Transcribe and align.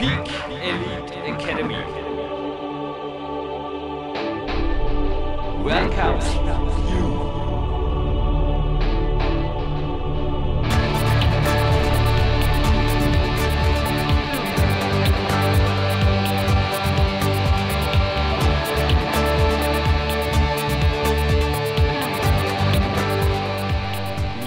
Peak 0.00 0.32
Elite 0.62 1.12
Academy. 1.26 1.74
Welcomes 5.62 6.34
you. 6.90 7.30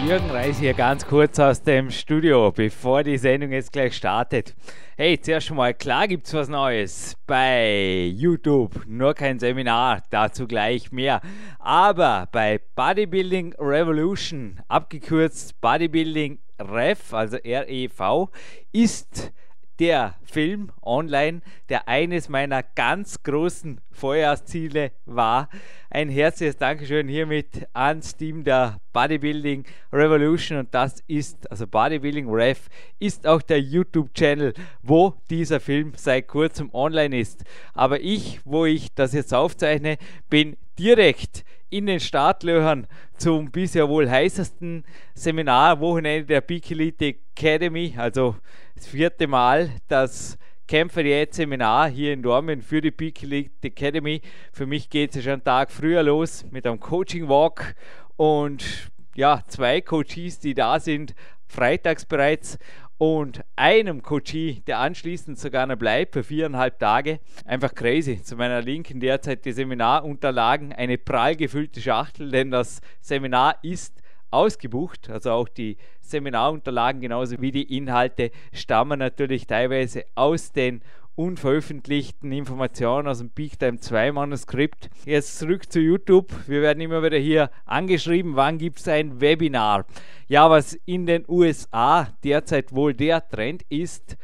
Jürgen 0.08 0.32
Reis 0.32 0.58
hier 0.58 0.74
ganz 0.74 1.06
kurz 1.06 1.38
aus 1.40 1.62
dem 1.62 1.92
Studio, 1.92 2.52
bevor 2.52 3.04
die 3.04 3.18
Sendung 3.20 3.52
jetzt 3.52 3.72
gleich 3.72 3.96
startet. 3.96 4.56
Hey, 4.96 5.20
zuerst 5.20 5.48
schon 5.48 5.58
mal, 5.58 5.74
klar 5.74 6.08
gibt 6.08 6.28
es 6.28 6.36
was 6.36 6.50
Neues 6.50 7.18
bei 7.26 8.12
YouTube, 8.16 8.86
nur 8.86 9.16
kein 9.16 9.40
Seminar, 9.40 10.04
dazu 10.12 10.46
gleich 10.46 10.92
mehr. 10.92 11.20
Aber 11.58 12.30
bei 12.32 12.62
Bodybuilding 12.76 13.56
Revolution, 13.58 14.62
abgekürzt 14.68 15.60
Bodybuilding 15.62 16.38
Rev, 16.60 17.12
also 17.12 17.38
REV, 17.38 18.30
ist 18.72 19.34
der 19.84 20.16
Film 20.24 20.72
online, 20.82 21.42
der 21.68 21.90
eines 21.90 22.30
meiner 22.30 22.64
ganz 22.64 23.22
großen 23.22 23.82
Vorjahrsziele 23.92 24.94
war. 25.06 25.50
Ein 25.90 26.08
herzliches 26.08 26.56
Dankeschön 26.56 27.10
hiermit 27.10 27.68
ans 27.74 28.16
Team 28.16 28.46
der 28.46 28.80
Bodybuilding 28.94 29.66
Revolution 29.92 30.60
und 30.60 30.74
das 30.74 31.04
ist, 31.08 31.52
also 31.52 31.68
Bodybuilding 31.68 32.30
Rev, 32.30 32.62
ist 33.00 33.28
auch 33.28 33.42
der 33.42 33.60
YouTube-Channel, 33.60 34.54
wo 34.82 35.16
dieser 35.30 35.60
Film 35.60 35.92
seit 35.98 36.30
kurzem 36.30 36.74
online 36.74 37.20
ist. 37.20 37.44
Aber 37.74 38.00
ich, 38.00 38.40
wo 38.46 38.64
ich 38.64 38.94
das 38.94 39.12
jetzt 39.12 39.34
aufzeichne, 39.34 39.98
bin 40.30 40.56
direkt 40.80 41.44
in 41.74 41.88
den 41.88 42.00
Startlöchern 42.00 42.86
zum 43.18 43.50
bisher 43.50 43.90
wohl 43.90 44.08
heißesten 44.08 44.84
Seminar 45.16 45.80
Wochenende 45.80 46.28
der 46.28 46.42
Peak 46.42 46.70
Elite 46.70 47.16
Academy, 47.36 47.96
also 47.98 48.36
das 48.76 48.86
vierte 48.86 49.26
Mal 49.26 49.72
das 49.88 50.38
Kämpfer 50.68 51.02
Diät 51.02 51.34
Seminar 51.34 51.90
hier 51.90 52.14
in 52.14 52.22
Dortmund 52.22 52.64
für 52.64 52.80
die 52.80 52.92
Peak 52.92 53.24
Elite 53.24 53.68
Academy. 53.68 54.22
Für 54.52 54.68
mich 54.68 54.88
geht 54.88 55.16
es 55.16 55.24
schon 55.24 55.34
einen 55.34 55.44
Tag 55.44 55.72
früher 55.72 56.04
los 56.04 56.46
mit 56.52 56.68
einem 56.68 56.80
Coaching 56.80 57.28
Walk 57.28 57.76
und 58.18 58.92
ja, 59.16 59.42
zwei 59.48 59.82
Coaches, 59.82 60.40
die 60.40 60.54
da 60.54 60.80
sind, 60.80 61.16
freitags 61.48 62.06
bereits 62.06 62.60
und 63.04 63.42
einem 63.58 64.02
Coachie, 64.02 64.64
der 64.66 64.80
anschließend 64.80 65.38
sogar 65.38 65.68
noch 65.68 65.76
bleibt 65.76 66.14
für 66.14 66.24
viereinhalb 66.24 66.80
Tage. 66.80 67.20
Einfach 67.44 67.76
crazy. 67.76 68.24
Zu 68.24 68.38
meiner 68.38 68.62
Linken 68.62 69.02
derzeit 69.02 69.44
die 69.44 69.52
Seminarunterlagen, 69.52 70.72
eine 70.72 70.98
prall 70.98 71.36
gefüllte 71.36 71.82
Schachtel, 71.82 72.32
denn 72.32 72.50
das 72.50 72.80
Seminar 73.02 73.58
ist 73.62 74.02
ausgebucht. 74.32 75.10
Also 75.10 75.32
auch 75.32 75.50
die 75.50 75.76
Seminarunterlagen 76.00 77.02
genauso 77.02 77.42
wie 77.42 77.52
die 77.52 77.76
Inhalte 77.76 78.32
stammen 78.54 79.00
natürlich 79.00 79.48
teilweise 79.48 80.06
aus 80.16 80.54
den 80.54 80.82
unveröffentlichten 81.16 82.32
Informationen 82.32 83.08
aus 83.08 83.20
dem 83.20 83.30
Peak 83.30 83.60
Time 83.60 83.80
2 83.80 84.12
Manuskript. 84.12 84.90
Jetzt 85.06 85.38
zurück 85.38 85.72
zu 85.72 85.80
YouTube. 85.80 86.32
Wir 86.48 86.62
werden 86.62 86.82
immer 86.82 87.04
wieder 87.04 87.18
hier 87.18 87.52
angeschrieben, 87.66 88.36
wann 88.36 88.58
gibt 88.58 88.80
es 88.80 88.88
ein 88.88 89.22
Webinar. 89.22 89.86
Ja, 90.28 90.50
was 90.50 90.74
in 90.86 91.06
den 91.06 91.26
USA 91.28 92.08
derzeit 92.24 92.74
wohl 92.74 92.94
der 92.94 93.28
Trend 93.28 93.64
ist, 93.70 94.18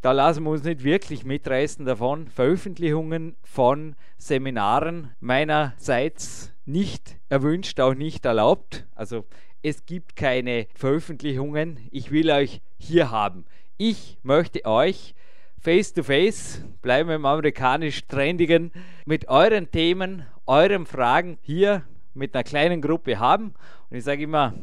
da 0.00 0.10
lassen 0.10 0.42
wir 0.42 0.50
uns 0.50 0.64
nicht 0.64 0.82
wirklich 0.82 1.24
mitreißen 1.24 1.86
davon. 1.86 2.26
Veröffentlichungen 2.26 3.36
von 3.44 3.94
Seminaren 4.18 5.12
meinerseits 5.20 6.52
nicht 6.64 7.16
erwünscht, 7.28 7.78
auch 7.78 7.94
nicht 7.94 8.24
erlaubt. 8.24 8.84
Also 8.96 9.26
es 9.62 9.86
gibt 9.86 10.16
keine 10.16 10.66
Veröffentlichungen. 10.74 11.78
Ich 11.92 12.10
will 12.10 12.32
euch 12.32 12.62
hier 12.78 13.12
haben. 13.12 13.44
Ich 13.76 14.18
möchte 14.24 14.64
euch 14.64 15.14
face 15.62 15.92
to 15.92 16.02
face, 16.02 16.60
bleiben 16.82 17.08
wir 17.08 17.14
im 17.14 17.24
amerikanisch 17.24 18.04
trendigen, 18.08 18.72
mit 19.06 19.28
euren 19.28 19.70
Themen, 19.70 20.26
euren 20.44 20.86
Fragen 20.86 21.38
hier 21.40 21.84
mit 22.14 22.34
einer 22.34 22.42
kleinen 22.42 22.82
Gruppe 22.82 23.20
haben. 23.20 23.54
Und 23.88 23.96
ich 23.96 24.02
sage 24.02 24.24
immer, 24.24 24.54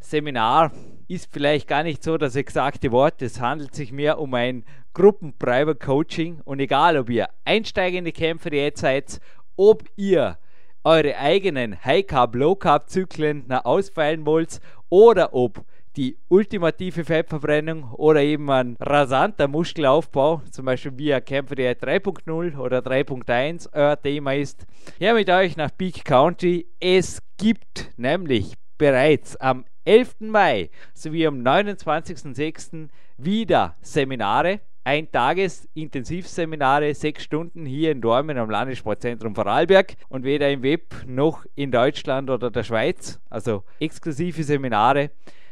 Seminar 0.00 0.72
ist 1.06 1.30
vielleicht 1.30 1.68
gar 1.68 1.82
nicht 1.82 2.02
so 2.02 2.16
das 2.16 2.34
exakte 2.34 2.92
Wort. 2.92 3.20
Es 3.20 3.42
handelt 3.42 3.74
sich 3.74 3.92
mehr 3.92 4.18
um 4.18 4.32
ein 4.32 4.64
Gruppen-Private 4.94 5.78
Coaching. 5.84 6.40
Und 6.44 6.60
egal, 6.60 6.96
ob 6.96 7.10
ihr 7.10 7.28
einsteigende 7.44 8.12
Kämpfer 8.12 8.52
jetzt 8.54 8.80
seid, 8.80 9.20
ob 9.54 9.84
ihr 9.96 10.38
eure 10.82 11.18
eigenen 11.18 11.84
High-Carb, 11.84 12.34
Low-Carb-Zyklen 12.34 13.50
ausfeilen 13.50 14.24
wollt 14.24 14.60
oder 14.88 15.34
ob 15.34 15.62
die 15.96 16.16
ultimative 16.28 17.04
Fettverbrennung 17.04 17.92
oder 17.92 18.22
eben 18.22 18.50
ein 18.50 18.76
rasanter 18.80 19.48
Muskelaufbau, 19.48 20.42
zum 20.50 20.66
Beispiel 20.66 20.96
via 20.96 21.20
Kämpfer 21.20 21.54
3.0 21.54 22.58
oder 22.58 22.78
3.1 22.78 23.68
euer 23.72 24.00
Thema 24.00 24.34
ist. 24.34 24.66
Ja, 24.98 25.14
mit 25.14 25.30
euch 25.30 25.56
nach 25.56 25.70
Peak 25.76 26.04
County. 26.04 26.66
Es 26.80 27.22
gibt 27.36 27.92
nämlich 27.96 28.54
bereits 28.76 29.36
am 29.36 29.64
11. 29.84 30.16
Mai 30.20 30.70
sowie 30.94 31.26
am 31.26 31.40
29.06. 31.40 32.88
wieder 33.16 33.76
Seminare 33.80 34.60
Ein-Tages-Intensivseminare, 34.84 36.94
sechs 36.94 37.24
Stunden 37.24 37.66
hier 37.66 37.92
in 37.92 38.00
Dormen 38.00 38.38
am 38.38 38.48
Landessportzentrum 38.48 39.34
Vorarlberg 39.34 39.96
und 40.08 40.24
weder 40.24 40.50
im 40.50 40.62
Web 40.62 40.94
noch 41.06 41.44
in 41.54 41.70
Deutschland 41.70 42.30
oder 42.30 42.50
der 42.50 42.62
Schweiz, 42.62 43.20
also 43.28 43.64
exklusive 43.80 44.42
Seminare. 44.44 45.10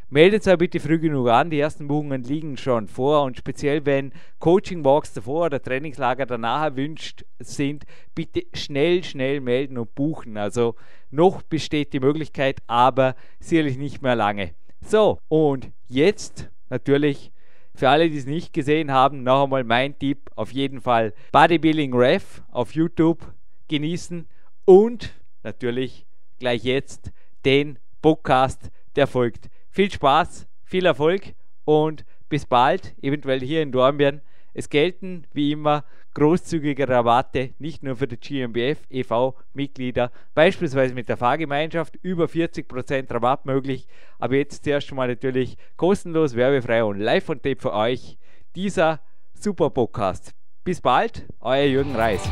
Meldet 0.09 0.47
euch 0.47 0.57
bitte 0.57 0.79
früh 0.79 1.01
genug 1.01 1.29
an, 1.29 1.51
die 1.51 1.59
ersten 1.59 1.89
Buchungen 1.89 2.23
liegen 2.23 2.57
schon 2.57 2.87
vor 2.87 3.25
und 3.25 3.37
speziell 3.37 3.85
wenn 3.87 4.13
Coaching 4.39 4.85
Walks 4.85 5.13
davor 5.13 5.47
oder 5.47 5.61
Trainingslager 5.61 6.27
danach 6.27 6.63
erwünscht 6.63 7.25
sind, 7.41 7.85
bitte 8.15 8.45
schnell, 8.55 9.03
schnell 9.03 9.41
melden 9.41 9.79
und 9.79 9.97
buchen. 9.97 10.37
Also 10.37 10.77
noch 11.11 11.43
besteht 11.43 11.93
die 11.93 11.99
Möglichkeit, 11.99 12.61
aber 12.69 13.17
sicherlich 13.41 13.79
nicht 13.79 14.01
mehr 14.01 14.15
lange. 14.15 14.55
So, 14.81 15.19
und 15.27 15.73
jetzt 15.89 16.51
natürlich 16.71 17.33
für 17.75 17.89
alle, 17.89 18.09
die 18.09 18.19
es 18.19 18.27
nicht 18.27 18.53
gesehen 18.53 18.93
haben, 18.93 19.25
noch 19.25 19.43
einmal 19.43 19.65
mein 19.65 19.99
Tipp: 19.99 20.31
auf 20.37 20.53
jeden 20.53 20.81
Fall 20.81 21.15
Bodybuilding 21.33 21.93
Ref 21.93 22.43
auf 22.53 22.77
YouTube 22.77 23.35
genießen 23.67 24.29
und 24.67 25.15
natürlich 25.43 26.07
gleich 26.39 26.63
jetzt 26.63 27.11
den 27.45 27.81
Podcast, 28.03 28.71
der 28.95 29.09
folgt. 29.09 29.51
Viel 29.77 29.93
Spaß, 29.93 30.49
viel 30.65 30.87
Erfolg 30.87 31.35
und 31.67 32.07
bis 32.31 32.47
bald, 32.47 32.95
eventuell 33.03 33.41
hier 33.41 33.61
in 33.61 33.73
Dornbirn. 33.73 34.23
Es 34.55 34.71
gelten 34.71 35.27
wie 35.35 35.53
immer 35.53 35.85
großzügige 36.15 36.89
Rabatte, 36.89 37.51
nicht 37.59 37.83
nur 37.83 37.95
für 37.97 38.09
die 38.09 38.17
GmbF 38.17 38.79
e.V.-Mitglieder, 38.89 40.13
beispielsweise 40.33 40.95
mit 40.95 41.11
der 41.11 41.19
Fahrgemeinschaft, 41.19 41.99
über 42.01 42.25
40% 42.25 43.13
Rabatt 43.13 43.45
möglich. 43.45 43.87
Aber 44.19 44.37
jetzt 44.37 44.65
zuerst 44.65 44.91
mal 44.93 45.09
natürlich 45.09 45.59
kostenlos, 45.77 46.35
werbefrei 46.35 46.83
und 46.83 46.99
live 46.99 47.25
von 47.25 47.43
Tape 47.43 47.61
für 47.61 47.75
euch 47.75 48.17
dieser 48.55 49.03
Super 49.35 49.69
Podcast. 49.69 50.33
Bis 50.65 50.81
bald, 50.81 51.27
euer 51.41 51.67
Jürgen 51.67 51.95
Reis. 51.95 52.27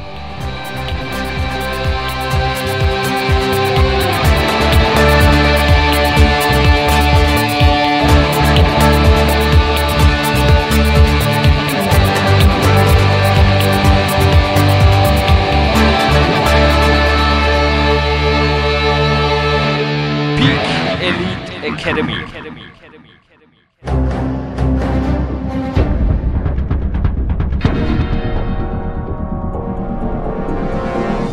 Academy. 21.64 22.12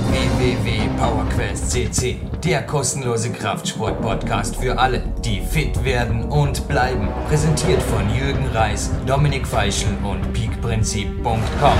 www.powerquest.cc, 0.07 2.15
der 2.45 2.65
kostenlose 2.65 3.33
Kraftsport-Podcast 3.33 4.55
für 4.55 4.79
alle, 4.79 5.03
die 5.25 5.41
fit 5.41 5.83
werden 5.83 6.23
und 6.23 6.65
bleiben. 6.69 7.09
Präsentiert 7.27 7.81
von 7.81 8.09
Jürgen 8.15 8.47
Reis, 8.53 8.89
Dominik 9.05 9.45
Feischl 9.45 9.89
und 10.01 10.31
peakprinzip.com. 10.31 11.77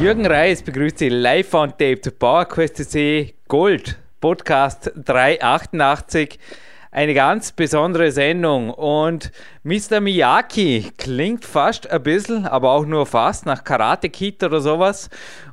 Jürgen 0.00 0.24
Reis 0.24 0.62
begrüßt 0.62 1.00
Sie 1.00 1.10
live 1.10 1.52
on 1.52 1.68
Tape 1.68 2.00
zu 2.00 2.12
PowerQuest 2.12 2.76
CC 2.76 3.34
Gold 3.46 4.01
Podcast 4.22 4.92
388. 5.04 6.38
eine 6.92 7.12
ganz 7.12 7.50
besondere 7.50 8.12
Sendung. 8.12 8.70
Und 8.70 9.32
Mr. 9.64 10.00
Miyaki 10.00 10.92
klingt 10.96 11.44
fast 11.44 11.90
ein 11.90 12.04
bisschen, 12.04 12.46
aber 12.46 12.70
auch 12.70 12.86
nur 12.86 13.04
fast 13.04 13.46
nach 13.46 13.64
Karate 13.64 14.10
Kid 14.10 14.44
oder 14.44 14.60
sowas. 14.60 15.10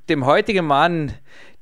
Dem 0.07 0.25
heutigen 0.25 0.67
Mann 0.67 1.13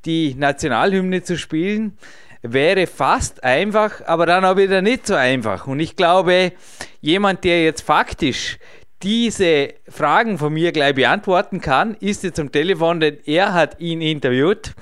die 0.03 0.35
Nationalhymne 0.35 1.23
zu 1.23 1.37
spielen, 1.37 1.97
wäre 2.41 2.87
fast 2.87 3.41
einfach, 3.41 4.05
aber 4.05 4.25
dann 4.25 4.43
auch 4.43 4.57
wieder 4.57 4.81
nicht 4.81 5.07
so 5.07 5.15
einfach. 5.15 5.65
Und 5.65 5.79
ich 5.79 5.95
glaube, 5.95 6.51
jemand, 6.99 7.45
der 7.45 7.63
jetzt 7.63 7.81
faktisch 7.81 8.59
diese 9.03 9.75
Fragen 9.87 10.37
von 10.37 10.53
mir 10.53 10.71
gleich 10.71 10.95
beantworten 10.95 11.61
kann, 11.61 11.95
ist 11.99 12.23
jetzt 12.23 12.39
am 12.39 12.51
Telefon, 12.51 12.99
denn 12.99 13.17
er 13.25 13.53
hat 13.53 13.79
ihn 13.79 14.01
interviewt. 14.01 14.73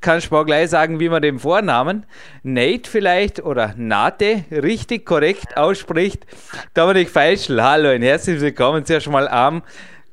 Kannst 0.00 0.30
du 0.30 0.34
mal 0.36 0.44
gleich 0.44 0.70
sagen, 0.70 1.00
wie 1.00 1.08
man 1.08 1.22
den 1.22 1.40
Vornamen 1.40 2.06
Nate 2.44 2.88
vielleicht 2.88 3.42
oder 3.42 3.74
Nate 3.76 4.44
richtig 4.52 5.04
korrekt 5.04 5.56
ausspricht. 5.56 6.24
Dominik 6.74 7.10
Feischl, 7.10 7.60
hallo 7.60 7.90
und 7.90 8.02
herzlich 8.02 8.40
willkommen 8.40 8.84
zuerst 8.84 9.10
mal 9.10 9.26
am 9.26 9.64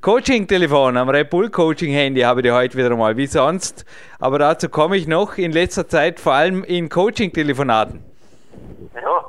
Coaching-Telefon, 0.02 0.98
am 0.98 1.10
Red 1.10 1.30
Bull 1.30 1.52
Coaching-Handy 1.52 2.22
habe 2.22 2.42
ich 2.42 2.52
heute 2.52 2.76
wieder 2.80 2.96
mal, 2.96 3.16
wie 3.16 3.28
sonst. 3.28 3.86
Aber 4.20 4.40
dazu 4.40 4.70
komme 4.70 4.98
ich 4.98 5.08
noch 5.08 5.38
in 5.38 5.52
letzter 5.52 5.88
Zeit 5.88 6.20
vor 6.20 6.34
allem 6.34 6.64
in 6.64 6.90
Coaching-Telefonaten. 6.90 8.04
Ja, 8.96 9.24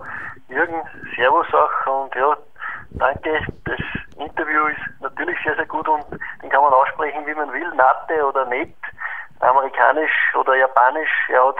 Jürgen, 0.48 0.80
Servus 1.16 1.46
auch 1.52 2.02
und 2.02 2.14
ja, 2.14 2.34
danke. 2.92 3.30
Das 3.66 3.78
Interview 4.18 4.68
ist 4.68 5.02
natürlich 5.02 5.36
sehr, 5.44 5.54
sehr 5.56 5.66
gut 5.66 5.86
und 5.86 6.04
den 6.42 6.48
kann 6.48 6.62
man 6.62 6.72
aussprechen, 6.72 7.26
wie 7.26 7.34
man 7.34 7.52
will. 7.52 7.70
Nate 7.76 8.26
oder 8.26 8.46
Net, 8.46 8.74
amerikanisch 9.40 10.34
oder 10.34 10.54
japanisch. 10.54 11.28
Er 11.28 11.48
hat 11.48 11.58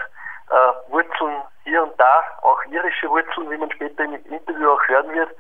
äh, 0.51 0.93
Wurzeln 0.93 1.43
hier 1.65 1.83
und 1.83 1.99
da, 1.99 2.23
auch 2.43 2.63
irische 2.67 3.11
Wurzeln, 3.11 3.51
wie 3.51 3.57
man 3.57 3.71
später 3.73 4.05
im 4.05 4.15
Interview 4.15 4.71
auch 4.71 4.89
hören 4.89 5.13
wird. 5.13 5.31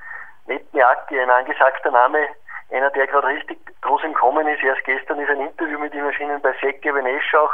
Net 0.46 0.72
Miyake, 0.72 1.20
ein 1.20 1.30
angesagter 1.30 1.90
Name, 1.90 2.28
einer, 2.70 2.90
der 2.90 3.06
gerade 3.06 3.28
richtig 3.28 3.58
groß 3.82 4.02
im 4.04 4.14
Kommen 4.14 4.46
ist. 4.48 4.62
Erst 4.62 4.84
gestern 4.84 5.20
ist 5.20 5.30
ein 5.30 5.40
Interview 5.40 5.78
mit 5.78 5.94
ihm 5.94 6.04
erschienen 6.04 6.40
bei 6.40 6.52
Seke 6.60 6.94
Venesch 6.94 7.34
auch 7.34 7.52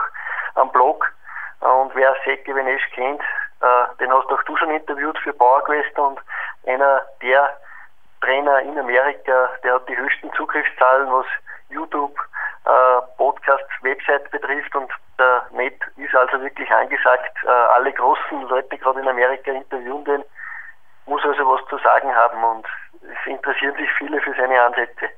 am 0.55 0.70
Blog. 0.73 1.12
Und 1.61 1.94
wer 1.94 2.17
Seke 2.25 2.55
Venesch 2.55 2.88
kennt, 2.94 3.23
äh, 3.61 3.96
den 4.00 4.12
hast 4.12 4.31
auch 4.31 4.43
du 4.44 4.56
schon 4.56 4.70
interviewt 4.70 5.19
für 5.19 5.32
PowerQuest 5.32 5.99
und 5.99 6.20
einer 6.67 7.02
der 7.23 7.56
Trainer 8.20 8.61
in 8.61 8.79
Amerika, 8.79 9.50
der 9.62 9.75
hat 9.75 9.88
die 9.88 9.96
höchsten 9.96 10.32
Zugriffszahlen, 10.34 11.12
was 11.12 11.26
YouTube, 11.69 12.17
äh, 12.64 13.02
Podcasts, 13.16 13.70
Website 13.82 14.30
betrifft 14.30 14.74
und 14.74 14.90
der 15.18 15.42
Net 15.52 15.74
ist 15.96 16.14
also 16.14 16.42
wirklich 16.42 16.70
angesagt, 16.70 17.36
äh, 17.44 17.48
alle 17.48 17.92
großen 17.92 18.42
Leute 18.48 18.78
gerade 18.78 19.00
in 19.00 19.08
Amerika 19.08 19.52
interviewen 19.52 20.04
den, 20.04 20.24
muss 21.06 21.22
also 21.24 21.42
was 21.42 21.60
zu 21.68 21.78
sagen 21.78 22.14
haben 22.14 22.42
und 22.44 22.66
es 23.02 23.30
interessieren 23.30 23.74
sich 23.76 23.90
viele 23.98 24.20
für 24.20 24.34
seine 24.34 24.60
Ansätze. 24.60 25.08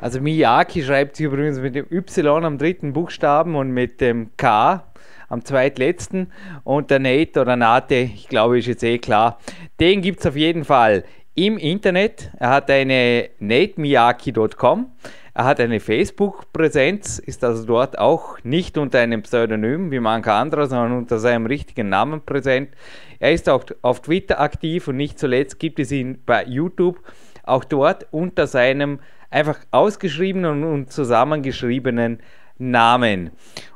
Also 0.00 0.20
Miyaki 0.20 0.82
schreibt 0.82 1.16
sich 1.16 1.26
übrigens 1.26 1.60
mit 1.60 1.74
dem 1.76 1.86
Y 1.90 2.44
am 2.44 2.58
dritten 2.58 2.92
Buchstaben 2.92 3.54
und 3.54 3.70
mit 3.70 4.00
dem 4.00 4.36
K 4.36 4.82
am 5.28 5.44
zweitletzten 5.44 6.32
und 6.64 6.90
der 6.90 6.98
Nate 6.98 7.40
oder 7.40 7.56
Nate, 7.56 7.94
ich 7.94 8.28
glaube, 8.28 8.58
ist 8.58 8.66
jetzt 8.66 8.82
eh 8.82 8.98
klar. 8.98 9.38
Den 9.78 10.02
gibt 10.02 10.20
es 10.20 10.26
auf 10.26 10.36
jeden 10.36 10.64
Fall 10.64 11.04
im 11.34 11.56
Internet. 11.56 12.30
Er 12.38 12.50
hat 12.50 12.70
eine 12.70 13.30
natemiyaki.com. 13.38 14.92
Er 15.34 15.44
hat 15.44 15.60
eine 15.60 15.80
Facebook-Präsenz, 15.80 17.18
ist 17.18 17.42
also 17.42 17.64
dort 17.64 17.98
auch 17.98 18.38
nicht 18.44 18.76
unter 18.76 18.98
einem 18.98 19.22
Pseudonym 19.22 19.90
wie 19.90 20.00
mancher 20.00 20.34
anderer, 20.34 20.66
sondern 20.66 20.98
unter 20.98 21.18
seinem 21.18 21.46
richtigen 21.46 21.88
Namen 21.88 22.20
präsent. 22.20 22.70
Er 23.18 23.32
ist 23.32 23.48
auch 23.48 23.64
auf 23.80 24.02
Twitter 24.02 24.40
aktiv 24.40 24.88
und 24.88 24.96
nicht 24.96 25.18
zuletzt 25.18 25.58
gibt 25.58 25.78
es 25.78 25.90
ihn 25.90 26.22
bei 26.26 26.44
YouTube 26.44 27.00
auch 27.44 27.64
dort 27.64 28.06
unter 28.10 28.46
seinem 28.46 29.00
einfach 29.30 29.58
ausgeschriebenen 29.70 30.64
und 30.64 30.92
zusammengeschriebenen 30.92 32.20
Namen. 32.58 33.30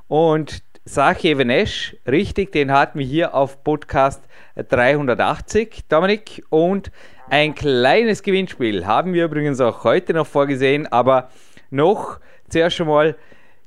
Und 0.08 0.62
Sache 0.84 1.36
Venesh, 1.36 1.96
richtig, 2.06 2.52
den 2.52 2.70
hatten 2.70 3.00
wir 3.00 3.06
hier 3.06 3.34
auf 3.34 3.64
Podcast 3.64 4.22
380, 4.54 5.88
Dominik. 5.88 6.44
Und 6.48 6.92
ein 7.28 7.56
kleines 7.56 8.22
Gewinnspiel 8.22 8.86
haben 8.86 9.12
wir 9.12 9.24
übrigens 9.24 9.60
auch 9.60 9.82
heute 9.82 10.14
noch 10.14 10.28
vorgesehen, 10.28 10.86
aber 10.86 11.30
noch 11.70 12.20
zuerst 12.48 12.76
schon 12.76 12.88
mal 12.88 13.16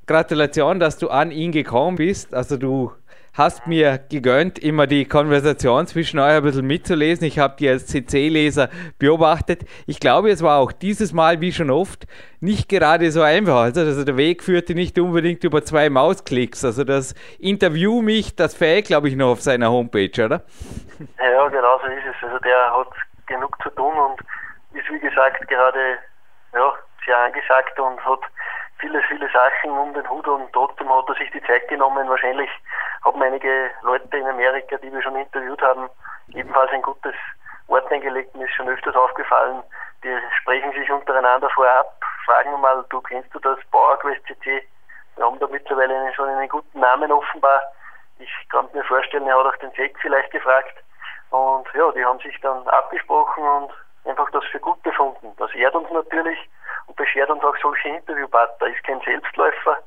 Gratulation, 0.07 0.79
dass 0.79 0.97
du 0.97 1.09
an 1.09 1.31
ihn 1.31 1.51
gekommen 1.51 1.97
bist. 1.97 2.33
Also 2.33 2.57
du 2.57 2.91
hast 3.33 3.67
mir 3.67 3.99
gegönnt, 4.09 4.59
immer 4.59 4.87
die 4.87 5.05
Konversation 5.05 5.87
zwischen 5.87 6.19
euch 6.19 6.31
ein 6.31 6.43
bisschen 6.43 6.65
mitzulesen. 6.65 7.25
Ich 7.25 7.39
habe 7.39 7.55
die 7.57 7.69
als 7.69 7.85
CC-Leser 7.87 8.69
beobachtet. 8.97 9.65
Ich 9.87 9.99
glaube, 9.99 10.29
es 10.29 10.41
war 10.41 10.59
auch 10.59 10.71
dieses 10.71 11.13
Mal, 11.13 11.41
wie 11.41 11.51
schon 11.51 11.69
oft, 11.69 12.05
nicht 12.39 12.69
gerade 12.69 13.11
so 13.11 13.21
einfach. 13.21 13.61
Also, 13.61 13.81
also 13.81 14.03
der 14.03 14.17
Weg 14.17 14.43
führte 14.43 14.73
nicht 14.73 14.97
unbedingt 14.99 15.43
über 15.43 15.63
zwei 15.63 15.89
Mausklicks. 15.89 16.65
Also 16.65 16.83
das 16.83 17.13
Interview 17.37 18.01
mich, 18.01 18.35
das 18.35 18.55
fällt, 18.55 18.87
glaube 18.87 19.09
ich, 19.09 19.15
noch 19.15 19.31
auf 19.31 19.41
seiner 19.41 19.71
Homepage, 19.71 20.25
oder? 20.25 20.43
Ja, 21.17 21.47
genau 21.47 21.79
so 21.79 21.87
ist 21.87 22.03
es. 22.09 22.23
Also 22.23 22.39
der 22.39 22.75
hat 22.75 22.87
genug 23.27 23.55
zu 23.61 23.69
tun 23.69 23.93
und 23.93 24.19
ist, 24.77 24.89
wie 24.91 24.99
gesagt, 24.99 25.47
gerade 25.47 25.97
ja, 26.53 26.73
sehr 27.09 27.17
angesagt 27.17 27.79
und 27.79 28.05
hat 28.05 28.19
viele, 28.79 29.01
viele 29.03 29.27
Sachen 29.31 29.71
um 29.71 29.93
den 29.93 30.07
Hut 30.07 30.27
und 30.27 30.53
trotzdem 30.53 30.89
hat 30.89 31.09
er 31.09 31.15
sich 31.15 31.31
die 31.31 31.41
Zeit 31.43 31.67
genommen. 31.67 32.07
Wahrscheinlich 32.07 32.49
haben 33.03 33.21
einige 33.21 33.71
Leute 33.81 34.15
in 34.15 34.27
Amerika, 34.27 34.77
die 34.77 34.93
wir 34.93 35.01
schon 35.01 35.15
interviewt 35.15 35.61
haben, 35.61 35.89
ebenfalls 36.33 36.71
ein 36.71 36.83
gutes 36.83 37.15
Wort 37.67 37.91
eingelegt. 37.91 38.35
Mir 38.35 38.45
ist 38.45 38.53
schon 38.53 38.69
öfters 38.69 38.95
aufgefallen, 38.95 39.63
die 40.03 40.15
sprechen 40.39 40.71
sich 40.73 40.89
untereinander 40.91 41.49
vorab, 41.49 41.99
fragen 42.25 42.61
mal, 42.61 42.85
du 42.89 43.01
kennst 43.01 43.33
du 43.33 43.39
das 43.39 43.57
PowerQuest 43.71 44.21
CC? 44.27 44.67
Wir 45.15 45.25
haben 45.25 45.39
da 45.39 45.47
mittlerweile 45.47 45.95
einen, 45.95 46.13
schon 46.13 46.29
einen 46.29 46.47
guten 46.47 46.79
Namen 46.79 47.11
offenbar. 47.11 47.61
Ich 48.19 48.31
kann 48.49 48.69
mir 48.73 48.83
vorstellen, 48.83 49.27
er 49.27 49.37
hat 49.37 49.47
auch 49.47 49.57
den 49.57 49.71
Sek 49.71 49.97
vielleicht 49.99 50.31
gefragt. 50.31 50.77
Und 51.31 51.67
ja, 51.73 51.91
die 51.91 52.05
haben 52.05 52.19
sich 52.19 52.39
dann 52.41 52.67
abgesprochen 52.67 53.43
und 53.43 53.71
einfach 54.05 54.29
das 54.31 54.43
für 54.45 54.59
gut 54.59 54.81
befunden. 54.83 55.33
Das 55.37 55.53
ehrt 55.53 55.75
uns 55.75 55.89
natürlich 55.91 56.37
und 56.87 56.95
beschert 56.95 57.29
uns 57.29 57.43
auch 57.43 57.55
solche 57.61 57.89
Interviewpartner. 57.89 58.67
Ist 58.67 58.83
kein 58.83 59.01
Selbstläufer. 59.01 59.77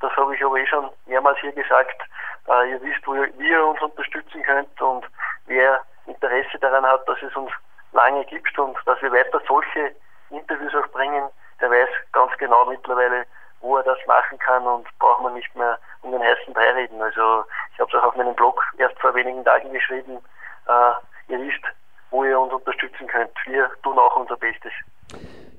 Das 0.00 0.12
habe 0.16 0.34
ich 0.34 0.44
aber 0.44 0.56
eh 0.58 0.66
schon 0.66 0.90
mehrmals 1.06 1.38
hier 1.40 1.52
gesagt. 1.52 2.00
Äh, 2.48 2.70
ihr 2.70 2.82
wisst, 2.82 3.06
wo 3.06 3.14
ihr, 3.14 3.30
wie 3.38 3.50
ihr 3.50 3.64
uns 3.64 3.80
unterstützen 3.82 4.42
könnt 4.42 4.80
und 4.80 5.06
wer 5.46 5.80
Interesse 6.06 6.58
daran 6.58 6.86
hat, 6.86 7.06
dass 7.08 7.20
es 7.22 7.34
uns 7.36 7.50
lange 7.92 8.24
gibt 8.24 8.58
und 8.58 8.76
dass 8.86 9.00
wir 9.02 9.12
weiter 9.12 9.40
solche 9.46 9.94
Interviews 10.30 10.74
auch 10.74 10.88
bringen, 10.88 11.28
der 11.60 11.70
weiß 11.70 11.88
ganz 12.12 12.32
genau 12.38 12.64
mittlerweile, 12.66 13.26
wo 13.60 13.76
er 13.76 13.82
das 13.82 13.98
machen 14.06 14.38
kann 14.38 14.66
und 14.66 14.86
braucht 14.98 15.22
man 15.22 15.34
nicht 15.34 15.54
mehr 15.54 15.78
um 16.02 16.12
den 16.12 16.22
heißen 16.22 16.54
Brei 16.54 16.70
reden. 16.72 17.00
Also 17.02 17.44
ich 17.72 17.80
habe 17.80 17.90
es 17.90 17.94
auch 17.94 18.08
auf 18.08 18.16
meinem 18.16 18.34
Blog 18.34 18.62
erst 18.78 18.98
vor 19.00 19.14
wenigen 19.14 19.44
Tagen 19.44 19.72
geschrieben. 19.72 20.18
Äh, 20.66 20.92
ihr 21.32 21.40
wisst, 21.40 21.64
wo 22.10 22.24
ihr 22.24 22.38
uns 22.38 22.52
unterstützen 22.52 23.06
könnt. 23.06 23.30
Wir 23.46 23.68
tun 23.82 23.98
auch 23.98 24.16
unser 24.16 24.36
Bestes. 24.36 24.72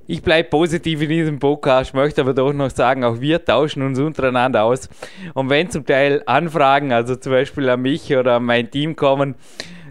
Ich 0.08 0.22
bleibe 0.22 0.50
positiv 0.50 1.02
in 1.02 1.10
diesem 1.10 1.40
Podcast, 1.40 1.94
möchte 1.94 2.22
aber 2.22 2.34
doch 2.34 2.52
noch 2.52 2.70
sagen, 2.70 3.04
auch 3.04 3.22
wir 3.22 3.46
tauschen 3.46 3.84
uns 3.84 4.00
untereinander 4.00 4.64
aus. 4.64 4.90
Und 5.34 5.50
wenn 5.50 5.70
zum 5.70 5.86
Teil 5.86 6.24
Anfragen, 6.26 6.92
also 6.92 7.16
zum 7.16 7.32
Beispiel 7.32 7.70
an 7.70 7.82
mich 7.82 8.14
oder 8.16 8.36
an 8.36 8.44
mein 8.44 8.70
Team 8.70 8.96
kommen, 8.96 9.36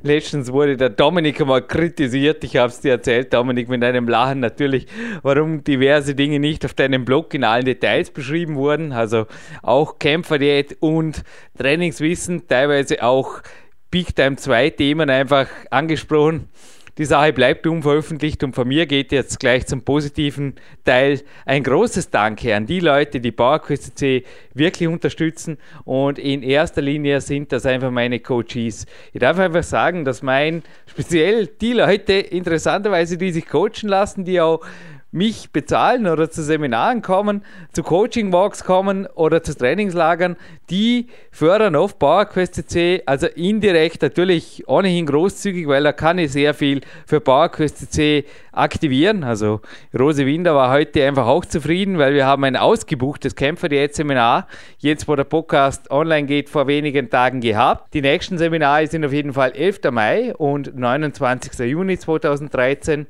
Letztens 0.02 0.50
wurde 0.50 0.79
der 0.79 0.88
Dominik 0.88 1.43
einmal 1.43 1.61
kritisiert. 1.61 2.43
Ich 2.45 2.57
habe 2.57 2.69
es 2.69 2.81
dir 2.81 2.93
erzählt, 2.93 3.35
Dominik, 3.35 3.69
mit 3.69 3.85
einem 3.85 4.09
Lachen 4.09 4.40
natürlich, 4.40 4.87
warum 5.23 5.62
diverse 5.62 6.14
Dinge 6.14 6.38
nicht 6.38 6.64
auf 6.64 6.73
deinem 6.73 7.05
Blog 7.05 7.35
in 7.35 7.45
allen 7.45 7.67
Details 7.67 8.11
beschrieben 8.11 8.57
wurden. 8.57 8.93
Also 8.93 9.26
auch 9.62 9.99
Kämpferdiät 9.99 10.79
und 10.81 11.23
Trainingswissen, 11.59 12.49
teilweise 12.49 13.02
auch 13.02 13.43
Big 13.90 14.14
Time 14.14 14.37
2 14.37 14.70
Themen 14.70 15.11
einfach 15.11 15.49
angesprochen. 15.70 16.49
Die 16.97 17.04
Sache 17.04 17.32
bleibt 17.32 17.66
unveröffentlicht 17.66 18.44
und 18.44 18.54
von 18.54 18.68
mir 18.68 18.87
geht 18.87 19.11
jetzt 19.11 19.40
gleich 19.40 19.66
zum 19.66 19.82
positiven 19.82 20.54
Teil 20.85 21.23
ein 21.44 21.64
großes 21.64 22.11
Danke 22.11 22.54
an 22.54 22.66
die 22.66 22.78
Leute, 22.78 23.20
die 23.20 23.32
PowerQuest 23.32 24.00
wirklich 24.54 24.88
unterstützen 24.88 25.59
und 25.85 26.18
in 26.18 26.42
erster 26.42 26.82
Linie 26.82 27.20
sind 27.20 27.50
das 27.50 27.66
einfach 27.66 27.90
meine 27.90 28.20
Coaches. 28.20 28.87
Ich 29.12 29.20
darf 29.20 29.38
einfach 29.38 29.62
sagen, 29.64 30.04
dass 30.04 30.23
mein, 30.23 30.62
speziell 30.87 31.47
die 31.47 31.73
Leute 31.73 32.12
interessanterweise, 32.12 33.16
die 33.16 33.32
sich 33.32 33.47
coachen 33.47 33.88
lassen, 33.88 34.25
die 34.25 34.40
auch 34.40 34.61
mich 35.12 35.50
bezahlen 35.50 36.07
oder 36.07 36.31
zu 36.31 36.43
Seminaren 36.43 37.02
kommen, 37.02 37.43
zu 37.73 37.83
Coaching-Walks 37.83 38.64
kommen 38.64 39.07
oder 39.07 39.43
zu 39.43 39.57
Trainingslagern, 39.57 40.37
die 40.71 41.09
fördern 41.33 41.75
oft 41.75 41.99
PowerQuest 41.99 42.55
CC, 42.55 43.02
also 43.07 43.26
indirekt 43.26 44.02
natürlich 44.02 44.64
ohnehin 44.69 45.07
großzügig, 45.07 45.67
weil 45.67 45.83
da 45.83 45.93
kann 45.93 46.19
ich 46.19 46.31
sehr 46.33 46.55
viel 46.55 46.81
für 47.07 47.21
PowerQuest 47.21 47.93
CC 47.93 48.25
aktivieren. 48.52 49.25
Also 49.25 49.61
Rose 49.99 50.26
Winder 50.26 50.55
war 50.55 50.71
heute 50.71 51.05
einfach 51.07 51.26
auch 51.26 51.45
zufrieden, 51.45 51.99
weil 51.99 52.14
wir 52.14 52.26
haben 52.26 52.45
ein 52.45 52.57
ausgebuchtes 52.57 53.35
Kämpfer 53.35 53.69
Diät 53.69 53.95
Seminar, 53.95 54.47
jetzt 54.79 55.09
wo 55.09 55.17
der 55.17 55.25
Podcast 55.25 55.90
online 55.90 56.26
geht, 56.26 56.49
vor 56.49 56.67
wenigen 56.67 57.11
Tagen 57.11 57.40
gehabt. 57.40 57.93
Die 57.95 58.02
nächsten 58.02 58.38
Seminare 58.38 58.87
sind 58.87 59.05
auf 59.05 59.12
jeden 59.12 59.33
Fall 59.33 59.52
11. 59.52 59.90
Mai 59.90 60.35
und 60.37 60.76
29. 60.79 61.59
Juni 61.67 61.99
2013. 61.99 63.07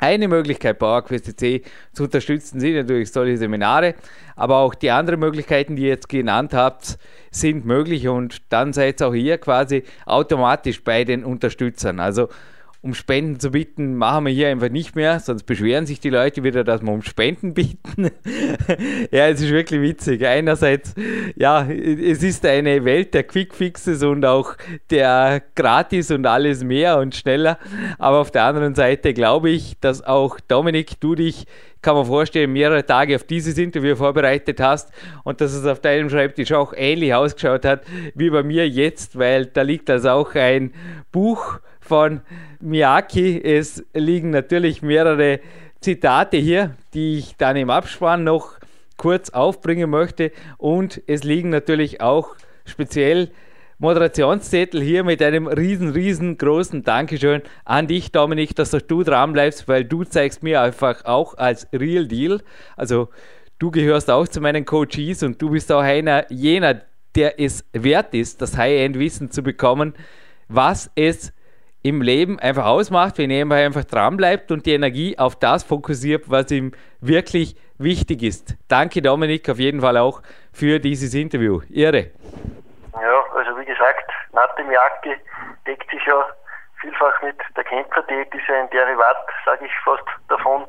Eine 0.00 0.28
Möglichkeit, 0.28 0.78
PowerQuest 0.78 1.38
C 1.38 1.62
zu 1.92 2.04
unterstützen, 2.04 2.58
sind 2.58 2.74
natürlich 2.74 3.12
solche 3.12 3.36
Seminare, 3.36 3.94
aber 4.34 4.56
auch 4.56 4.74
die 4.74 4.90
anderen 4.90 5.20
Möglichkeiten, 5.20 5.76
die 5.76 5.82
ihr 5.82 5.88
jetzt 5.90 6.08
genannt 6.08 6.54
habt, 6.54 6.98
sind 7.30 7.66
möglich 7.66 8.08
und 8.08 8.38
dann 8.48 8.72
seid 8.72 9.02
ihr 9.02 9.08
auch 9.08 9.14
hier 9.14 9.36
quasi 9.36 9.84
automatisch 10.06 10.82
bei 10.82 11.04
den 11.04 11.22
Unterstützern. 11.22 12.00
Also 12.00 12.30
um 12.82 12.94
Spenden 12.94 13.38
zu 13.38 13.50
bitten, 13.50 13.94
machen 13.94 14.26
wir 14.26 14.32
hier 14.32 14.48
einfach 14.48 14.70
nicht 14.70 14.96
mehr, 14.96 15.20
sonst 15.20 15.42
beschweren 15.42 15.84
sich 15.84 16.00
die 16.00 16.08
Leute 16.08 16.42
wieder, 16.44 16.64
dass 16.64 16.80
wir 16.80 16.92
um 16.92 17.02
Spenden 17.02 17.52
bitten. 17.54 18.10
ja, 19.10 19.28
es 19.28 19.42
ist 19.42 19.50
wirklich 19.50 19.82
witzig. 19.82 20.26
Einerseits, 20.26 20.94
ja, 21.36 21.66
es 21.68 22.22
ist 22.22 22.44
eine 22.46 22.84
Welt 22.84 23.12
der 23.12 23.24
Quickfixes 23.24 24.02
und 24.02 24.24
auch 24.24 24.56
der 24.88 25.42
Gratis 25.54 26.10
und 26.10 26.26
alles 26.26 26.64
mehr 26.64 26.98
und 26.98 27.14
schneller. 27.14 27.58
Aber 27.98 28.18
auf 28.18 28.30
der 28.30 28.44
anderen 28.44 28.74
Seite 28.74 29.12
glaube 29.12 29.50
ich, 29.50 29.78
dass 29.80 30.02
auch 30.02 30.40
Dominik, 30.40 31.00
du 31.00 31.14
dich 31.14 31.46
kann 31.82 31.94
man 31.94 32.04
vorstellen, 32.04 32.52
mehrere 32.52 32.84
Tage 32.84 33.16
auf 33.16 33.24
dieses 33.24 33.56
Interview 33.56 33.96
vorbereitet 33.96 34.60
hast 34.60 34.90
und 35.24 35.40
dass 35.40 35.54
es 35.54 35.64
auf 35.64 35.80
deinem 35.80 36.10
Schreibtisch 36.10 36.52
auch 36.52 36.74
ähnlich 36.76 37.14
ausgeschaut 37.14 37.64
hat 37.64 37.84
wie 38.14 38.28
bei 38.28 38.42
mir 38.42 38.68
jetzt, 38.68 39.18
weil 39.18 39.46
da 39.46 39.62
liegt 39.62 39.88
also 39.88 40.10
auch 40.10 40.34
ein 40.34 40.72
Buch 41.10 41.60
von 41.90 42.20
Miyaki. 42.60 43.42
Es 43.42 43.84
liegen 43.94 44.30
natürlich 44.30 44.80
mehrere 44.80 45.40
Zitate 45.80 46.36
hier, 46.36 46.76
die 46.94 47.18
ich 47.18 47.36
dann 47.36 47.56
im 47.56 47.68
Abspann 47.68 48.22
noch 48.22 48.60
kurz 48.96 49.30
aufbringen 49.30 49.90
möchte. 49.90 50.30
Und 50.56 51.02
es 51.08 51.24
liegen 51.24 51.50
natürlich 51.50 52.00
auch 52.00 52.36
speziell 52.64 53.32
Moderationszettel 53.78 54.80
hier 54.80 55.02
mit 55.02 55.20
einem 55.20 55.48
riesen, 55.48 55.90
riesengroßen 55.90 56.84
Dankeschön 56.84 57.42
an 57.64 57.88
dich, 57.88 58.12
Dominik, 58.12 58.54
dass 58.54 58.70
du 58.70 59.02
dran 59.02 59.32
bleibst, 59.32 59.66
weil 59.66 59.84
du 59.84 60.04
zeigst 60.04 60.44
mir 60.44 60.60
einfach 60.60 61.04
auch 61.06 61.38
als 61.38 61.66
Real 61.72 62.06
Deal. 62.06 62.40
Also 62.76 63.08
du 63.58 63.72
gehörst 63.72 64.08
auch 64.12 64.28
zu 64.28 64.40
meinen 64.40 64.64
Coaches 64.64 65.24
und 65.24 65.42
du 65.42 65.50
bist 65.50 65.72
auch 65.72 65.82
einer 65.82 66.30
jener, 66.30 66.82
der 67.16 67.40
es 67.40 67.64
wert 67.72 68.14
ist, 68.14 68.40
das 68.40 68.56
High-End-Wissen 68.56 69.32
zu 69.32 69.42
bekommen, 69.42 69.94
was 70.46 70.88
es 70.94 71.32
im 71.82 72.02
Leben 72.02 72.38
einfach 72.38 72.66
ausmacht, 72.66 73.18
wenn 73.18 73.30
er 73.30 73.50
einfach 73.50 73.84
dran 73.84 74.16
bleibt 74.16 74.50
und 74.50 74.66
die 74.66 74.74
Energie 74.74 75.18
auf 75.18 75.36
das 75.36 75.64
fokussiert, 75.64 76.30
was 76.30 76.50
ihm 76.50 76.72
wirklich 77.00 77.56
wichtig 77.78 78.22
ist. 78.22 78.56
Danke 78.68 79.00
Dominik 79.00 79.48
auf 79.48 79.58
jeden 79.58 79.80
Fall 79.80 79.96
auch 79.96 80.22
für 80.52 80.78
dieses 80.78 81.14
Interview. 81.14 81.60
Irre. 81.70 82.10
Ja, 82.92 83.24
also 83.34 83.58
wie 83.58 83.64
gesagt, 83.64 84.10
Nate 84.32 84.64
Miyake 84.64 85.16
deckt 85.66 85.90
sich 85.90 86.04
ja 86.06 86.26
vielfach 86.80 87.22
mit 87.22 87.36
der 87.56 87.64
Kämpferdiät, 87.64 88.34
ist 88.34 88.48
ja 88.48 88.60
ein 88.60 88.70
Derivat, 88.70 89.16
sage 89.44 89.64
ich 89.64 89.72
fast 89.84 90.04
davon. 90.28 90.66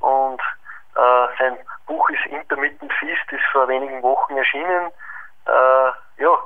Und 0.00 0.40
äh, 0.96 1.26
sein 1.38 1.56
Buch 1.86 2.08
ist 2.10 2.26
Intermittent 2.32 2.92
Feast, 2.94 3.32
ist 3.32 3.44
vor 3.52 3.68
wenigen 3.68 4.02
Wochen 4.02 4.36
erschienen. 4.36 4.90
Äh, 5.46 6.22
ja, 6.22 6.38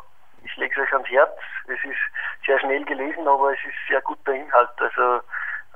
ich 0.52 0.58
lege 0.58 0.80
es 0.80 0.86
euch 0.86 0.92
ans 0.92 1.08
Herz. 1.08 1.32
Es 1.66 1.82
ist 1.84 2.46
sehr 2.46 2.58
schnell 2.60 2.84
gelesen, 2.84 3.26
aber 3.26 3.52
es 3.52 3.58
ist 3.64 3.74
sehr 3.88 4.00
guter 4.02 4.32
Inhalt. 4.32 4.70
Also 4.78 5.20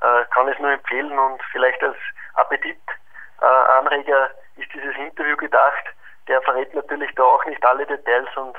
äh, 0.01 0.25
kann 0.31 0.47
es 0.47 0.59
nur 0.59 0.71
empfehlen 0.71 1.17
und 1.17 1.41
vielleicht 1.51 1.81
als 1.83 1.97
Appetitanreger 2.35 4.29
äh, 4.29 4.61
ist 4.61 4.73
dieses 4.73 4.95
Interview 4.95 5.35
gedacht. 5.37 5.83
Der 6.27 6.41
verrät 6.41 6.73
natürlich 6.73 7.13
da 7.15 7.23
auch 7.23 7.43
nicht 7.45 7.63
alle 7.65 7.85
Details 7.85 8.29
und 8.35 8.55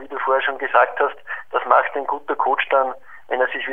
wie 0.00 0.08
du 0.08 0.18
vorher 0.18 0.42
schon 0.42 0.58
gesagt 0.58 0.98
hast, 0.98 1.16
das 1.52 1.64
macht 1.66 1.94
ein 1.94 2.06
guter 2.06 2.34
Coach 2.34 2.68
dann, 2.70 2.92
wenn 3.28 3.40
er 3.40 3.46
sich 3.48 3.64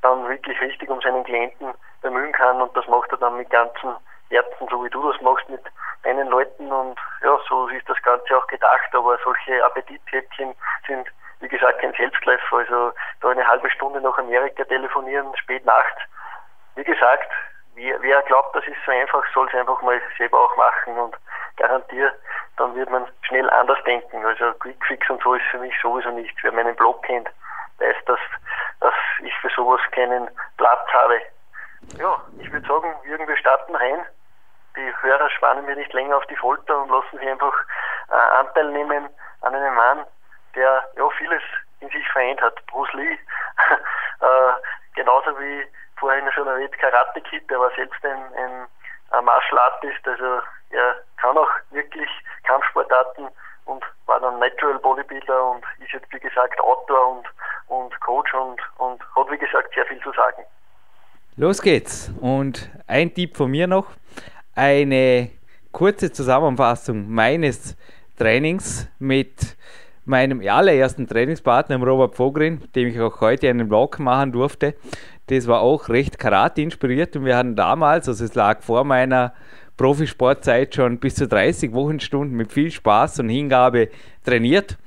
dann 0.00 0.26
wirklich 0.28 0.58
richtig 0.60 0.88
um 0.88 1.00
seinen 1.02 1.24
Klienten 1.24 1.74
bemühen 2.00 2.32
kann 2.32 2.62
und 2.62 2.74
das 2.76 2.86
macht 2.88 3.10
er 3.12 3.18
dann 3.18 3.36
mit 3.36 3.50
ganzem 3.50 3.94
Herzen, 4.30 4.68
so 4.70 4.82
wie 4.84 4.90
du 4.90 5.12
das 5.12 5.20
machst 5.20 5.48
mit 5.50 5.62
deinen 6.04 6.28
Leuten 6.28 6.72
und 6.72 6.98
ja, 7.22 7.38
so 7.48 7.68
ist 7.68 7.88
das 7.88 8.00
Ganze 8.02 8.36
auch 8.36 8.46
gedacht, 8.46 8.94
aber 8.94 9.18
solche 9.22 9.62
Appetithäppchen 9.64 10.54
sind 10.86 11.08
wie 11.40 11.48
gesagt, 11.48 11.80
kein 11.80 11.92
Selbstläufer. 11.94 12.56
Also 12.56 12.92
da 13.20 13.28
eine 13.28 13.46
halbe 13.46 13.70
Stunde 13.70 14.00
nach 14.00 14.18
Amerika 14.18 14.64
telefonieren, 14.64 15.34
spät 15.36 15.64
nachts. 15.64 16.00
Wie 16.74 16.84
gesagt, 16.84 17.30
wer, 17.74 18.00
wer 18.02 18.22
glaubt, 18.22 18.54
das 18.54 18.66
ist 18.66 18.78
so 18.84 18.92
einfach, 18.92 19.24
soll 19.32 19.48
es 19.48 19.54
einfach 19.54 19.80
mal 19.82 20.00
selber 20.16 20.40
auch 20.40 20.56
machen 20.56 20.96
und 20.98 21.16
garantiere, 21.56 22.12
dann 22.56 22.74
wird 22.74 22.90
man 22.90 23.06
schnell 23.22 23.48
anders 23.50 23.82
denken. 23.84 24.24
Also 24.24 24.52
Quickfix 24.54 25.08
und 25.10 25.22
so 25.22 25.34
ist 25.34 25.46
für 25.50 25.58
mich 25.58 25.74
sowieso 25.80 26.10
nicht. 26.10 26.36
Wer 26.42 26.52
meinen 26.52 26.76
Blog 26.76 27.02
kennt, 27.04 27.28
weiß, 27.78 27.96
dass, 28.06 28.20
dass 28.80 28.94
ich 29.22 29.34
für 29.38 29.50
sowas 29.50 29.80
keinen 29.92 30.28
Platz 30.56 30.86
habe. 30.92 31.20
Ja, 31.98 32.20
ich 32.40 32.52
würde 32.52 32.66
sagen, 32.66 32.94
Jürgen, 33.04 33.28
wir 33.28 33.36
starten 33.36 33.74
rein. 33.74 34.04
Die 34.76 34.92
Hörer 35.02 35.30
spannen 35.30 35.64
mir 35.66 35.76
nicht 35.76 35.92
länger 35.92 36.16
auf 36.16 36.26
die 36.26 36.36
Folter 36.36 36.82
und 36.82 36.90
lassen 36.90 37.18
sich 37.18 37.28
einfach 37.28 37.54
äh, 38.10 38.14
Anteil 38.14 38.70
nehmen 38.70 39.08
an 39.40 39.54
einem 39.54 39.74
Mann, 39.74 40.04
der 40.54 40.88
ja 40.96 41.08
vieles 41.18 41.42
in 41.80 41.88
sich 41.90 42.06
vereint 42.08 42.40
hat. 42.40 42.64
Bruce 42.66 42.92
Lee, 42.94 43.12
äh, 44.20 44.52
genauso 44.94 45.38
wie 45.38 45.66
vorhin 45.98 46.30
schon 46.32 46.46
erwähnt, 46.46 46.76
Karate 46.78 47.20
Kid, 47.22 47.48
der 47.50 47.60
war 47.60 47.70
selbst 47.74 48.04
ein, 48.04 48.32
ein, 48.34 48.66
ein 49.10 49.24
Martial 49.24 49.58
Artist, 49.58 50.06
also 50.06 50.40
er 50.70 50.96
kann 51.16 51.36
auch 51.36 51.50
wirklich 51.70 52.08
Kampfsportarten 52.44 53.28
und 53.64 53.84
war 54.06 54.20
dann 54.20 54.38
Natural 54.38 54.78
Bodybuilder 54.78 55.50
und 55.50 55.64
ist 55.80 55.92
jetzt 55.92 56.12
wie 56.12 56.20
gesagt 56.20 56.58
Autor 56.60 57.16
und, 57.16 57.26
und 57.68 58.00
Coach 58.00 58.32
und, 58.34 58.60
und 58.78 59.00
hat 59.16 59.30
wie 59.30 59.38
gesagt 59.38 59.74
sehr 59.74 59.86
viel 59.86 60.00
zu 60.00 60.12
sagen. 60.12 60.42
Los 61.36 61.62
geht's. 61.62 62.10
Und 62.20 62.70
ein 62.86 63.14
Tipp 63.14 63.36
von 63.36 63.50
mir 63.50 63.66
noch, 63.66 63.86
eine 64.54 65.30
kurze 65.72 66.10
Zusammenfassung 66.10 67.08
meines 67.08 67.76
Trainings 68.18 68.88
mit 68.98 69.56
meinem 70.08 70.40
allerersten 70.40 71.06
Trainingspartner, 71.06 71.76
Robert 71.76 72.16
Vogrin, 72.16 72.62
dem 72.74 72.88
ich 72.88 73.00
auch 73.00 73.20
heute 73.20 73.48
einen 73.48 73.68
Vlog 73.68 73.98
machen 73.98 74.32
durfte. 74.32 74.74
Das 75.26 75.46
war 75.46 75.60
auch 75.60 75.88
recht 75.88 76.18
Karate 76.18 76.62
inspiriert 76.62 77.14
und 77.16 77.24
wir 77.24 77.36
hatten 77.36 77.54
damals, 77.54 78.08
also 78.08 78.24
es 78.24 78.34
lag 78.34 78.62
vor 78.62 78.84
meiner 78.84 79.34
Profisportzeit 79.76 80.74
schon 80.74 80.98
bis 80.98 81.14
zu 81.14 81.28
30 81.28 81.72
Wochenstunden 81.72 82.36
mit 82.36 82.50
viel 82.52 82.70
Spaß 82.70 83.20
und 83.20 83.28
Hingabe 83.28 83.90
trainiert. 84.24 84.78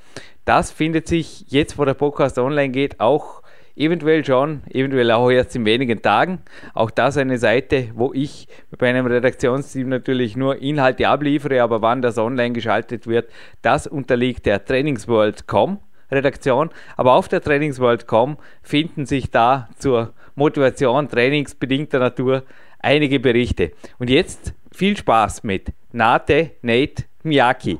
Das 0.43 0.71
findet 0.71 1.07
sich 1.07 1.45
jetzt, 1.47 1.77
wo 1.77 1.85
der 1.85 1.93
Podcast 1.93 2.37
online 2.39 2.69
geht, 2.69 2.99
auch 2.99 3.40
Eventuell 3.75 4.25
schon, 4.25 4.63
eventuell 4.69 5.11
auch 5.11 5.29
erst 5.29 5.55
in 5.55 5.65
wenigen 5.65 6.01
Tagen. 6.01 6.39
Auch 6.73 6.91
das 6.91 7.17
eine 7.17 7.37
Seite, 7.37 7.89
wo 7.95 8.13
ich 8.13 8.47
bei 8.77 8.89
einem 8.89 9.05
Redaktionsteam 9.05 9.89
natürlich 9.89 10.35
nur 10.35 10.61
Inhalte 10.61 11.07
abliefere, 11.07 11.61
aber 11.61 11.81
wann 11.81 12.01
das 12.01 12.17
online 12.17 12.53
geschaltet 12.53 13.07
wird, 13.07 13.29
das 13.61 13.87
unterliegt 13.87 14.45
der 14.45 14.63
Trainingsworld.com 14.63 15.79
Redaktion. 16.11 16.69
Aber 16.97 17.13
auf 17.13 17.27
der 17.27 17.41
Trainingsworld.com 17.41 18.37
finden 18.61 19.05
sich 19.05 19.31
da 19.31 19.69
zur 19.77 20.13
Motivation 20.35 21.07
trainingsbedingter 21.07 21.99
Natur 21.99 22.43
einige 22.79 23.19
Berichte. 23.19 23.71
Und 23.97 24.09
jetzt 24.09 24.53
viel 24.71 24.97
Spaß 24.97 25.43
mit 25.43 25.73
Nate 25.91 26.51
Nate 26.61 27.05
Miyaki. 27.23 27.77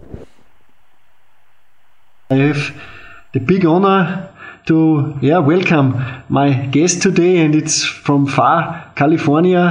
The 2.30 3.40
big 3.40 3.66
honor 3.66 4.30
to 4.72 5.18
yeah 5.22 5.40
welcome 5.40 5.88
my 6.30 6.50
guest 6.76 7.02
today, 7.02 7.40
and 7.44 7.54
it's 7.56 7.84
from 7.84 8.26
far 8.26 8.90
California, 8.96 9.64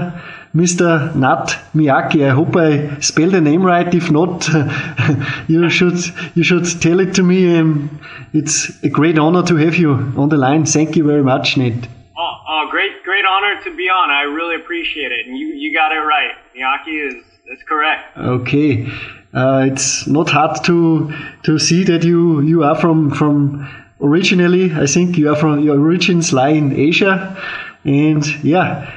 Mr. 0.54 0.88
Nat 1.16 1.46
Miyaki. 1.74 2.20
I 2.28 2.34
hope 2.38 2.54
I 2.54 3.00
spelled 3.00 3.32
the 3.32 3.40
name 3.40 3.62
right. 3.62 3.94
If 3.94 4.10
not, 4.10 4.46
you 5.48 5.70
should 5.70 6.00
you 6.34 6.44
should 6.44 6.66
tell 6.82 7.00
it 7.00 7.14
to 7.14 7.22
me. 7.22 7.38
Um, 7.56 7.98
it's 8.34 8.56
a 8.84 8.90
great 8.90 9.18
honor 9.18 9.42
to 9.44 9.56
have 9.56 9.76
you 9.76 9.92
on 10.22 10.28
the 10.28 10.36
line. 10.36 10.66
Thank 10.66 10.96
you 10.96 11.04
very 11.12 11.22
much, 11.22 11.56
Nate. 11.56 11.88
Oh, 12.18 12.34
oh, 12.52 12.68
great, 12.70 13.02
great 13.02 13.24
honor 13.24 13.54
to 13.64 13.74
be 13.74 13.88
on. 13.88 14.10
I 14.10 14.22
really 14.22 14.56
appreciate 14.56 15.12
it. 15.12 15.26
And 15.26 15.38
you, 15.38 15.46
you 15.46 15.72
got 15.72 15.92
it 15.92 16.00
right. 16.14 16.32
Miyaki 16.54 16.94
is 17.08 17.24
that's 17.48 17.62
correct. 17.62 18.16
Okay. 18.18 18.86
Uh, 19.32 19.66
it's 19.70 20.06
not 20.06 20.28
hard 20.28 20.62
to 20.64 21.12
to 21.44 21.58
see 21.58 21.84
that 21.84 22.04
you 22.04 22.40
you 22.42 22.64
are 22.64 22.76
from 22.76 23.10
from 23.10 23.66
originally, 24.02 24.72
I 24.72 24.86
think 24.86 25.16
you 25.18 25.30
are 25.30 25.36
from 25.36 25.60
your 25.60 25.78
origins 25.78 26.32
lie 26.32 26.50
in 26.50 26.72
Asia, 26.72 27.36
and 27.84 28.24
yeah, 28.44 28.90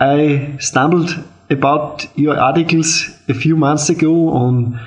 I 0.00 0.56
stumbled 0.60 1.10
about 1.50 2.06
your 2.16 2.38
articles 2.38 3.10
a 3.28 3.34
few 3.34 3.56
months 3.56 3.88
ago 3.88 4.30
on 4.30 4.80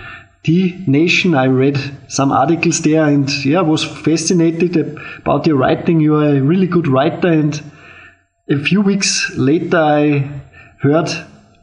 T 0.43 0.83
Nation. 0.87 1.35
I 1.35 1.45
read 1.45 1.77
some 2.07 2.31
articles 2.31 2.81
there 2.81 3.05
and 3.05 3.29
yeah, 3.45 3.61
was 3.61 3.83
fascinated 3.83 4.97
about 5.17 5.45
your 5.47 5.57
writing. 5.57 5.99
You 5.99 6.15
are 6.15 6.35
a 6.35 6.41
really 6.41 6.67
good 6.67 6.87
writer. 6.87 7.27
And 7.27 7.61
a 8.49 8.57
few 8.57 8.81
weeks 8.81 9.35
later, 9.35 9.77
I 9.77 10.41
heard 10.79 11.09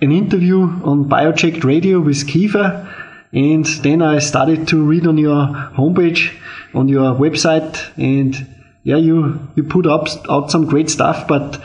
an 0.00 0.12
interview 0.12 0.60
on 0.60 1.08
Biochecked 1.08 1.64
Radio 1.64 2.00
with 2.00 2.26
Kiefer. 2.26 2.86
And 3.32 3.66
then 3.82 4.00
I 4.00 4.20
started 4.20 4.68
to 4.68 4.82
read 4.82 5.06
on 5.06 5.18
your 5.18 5.46
homepage, 5.76 6.32
on 6.74 6.88
your 6.88 7.14
website, 7.14 7.76
and 7.96 8.34
yeah, 8.82 8.96
you, 8.96 9.48
you 9.54 9.64
put 9.64 9.86
up 9.86 10.08
out 10.30 10.50
some 10.50 10.66
great 10.66 10.90
stuff, 10.90 11.26
but 11.28 11.60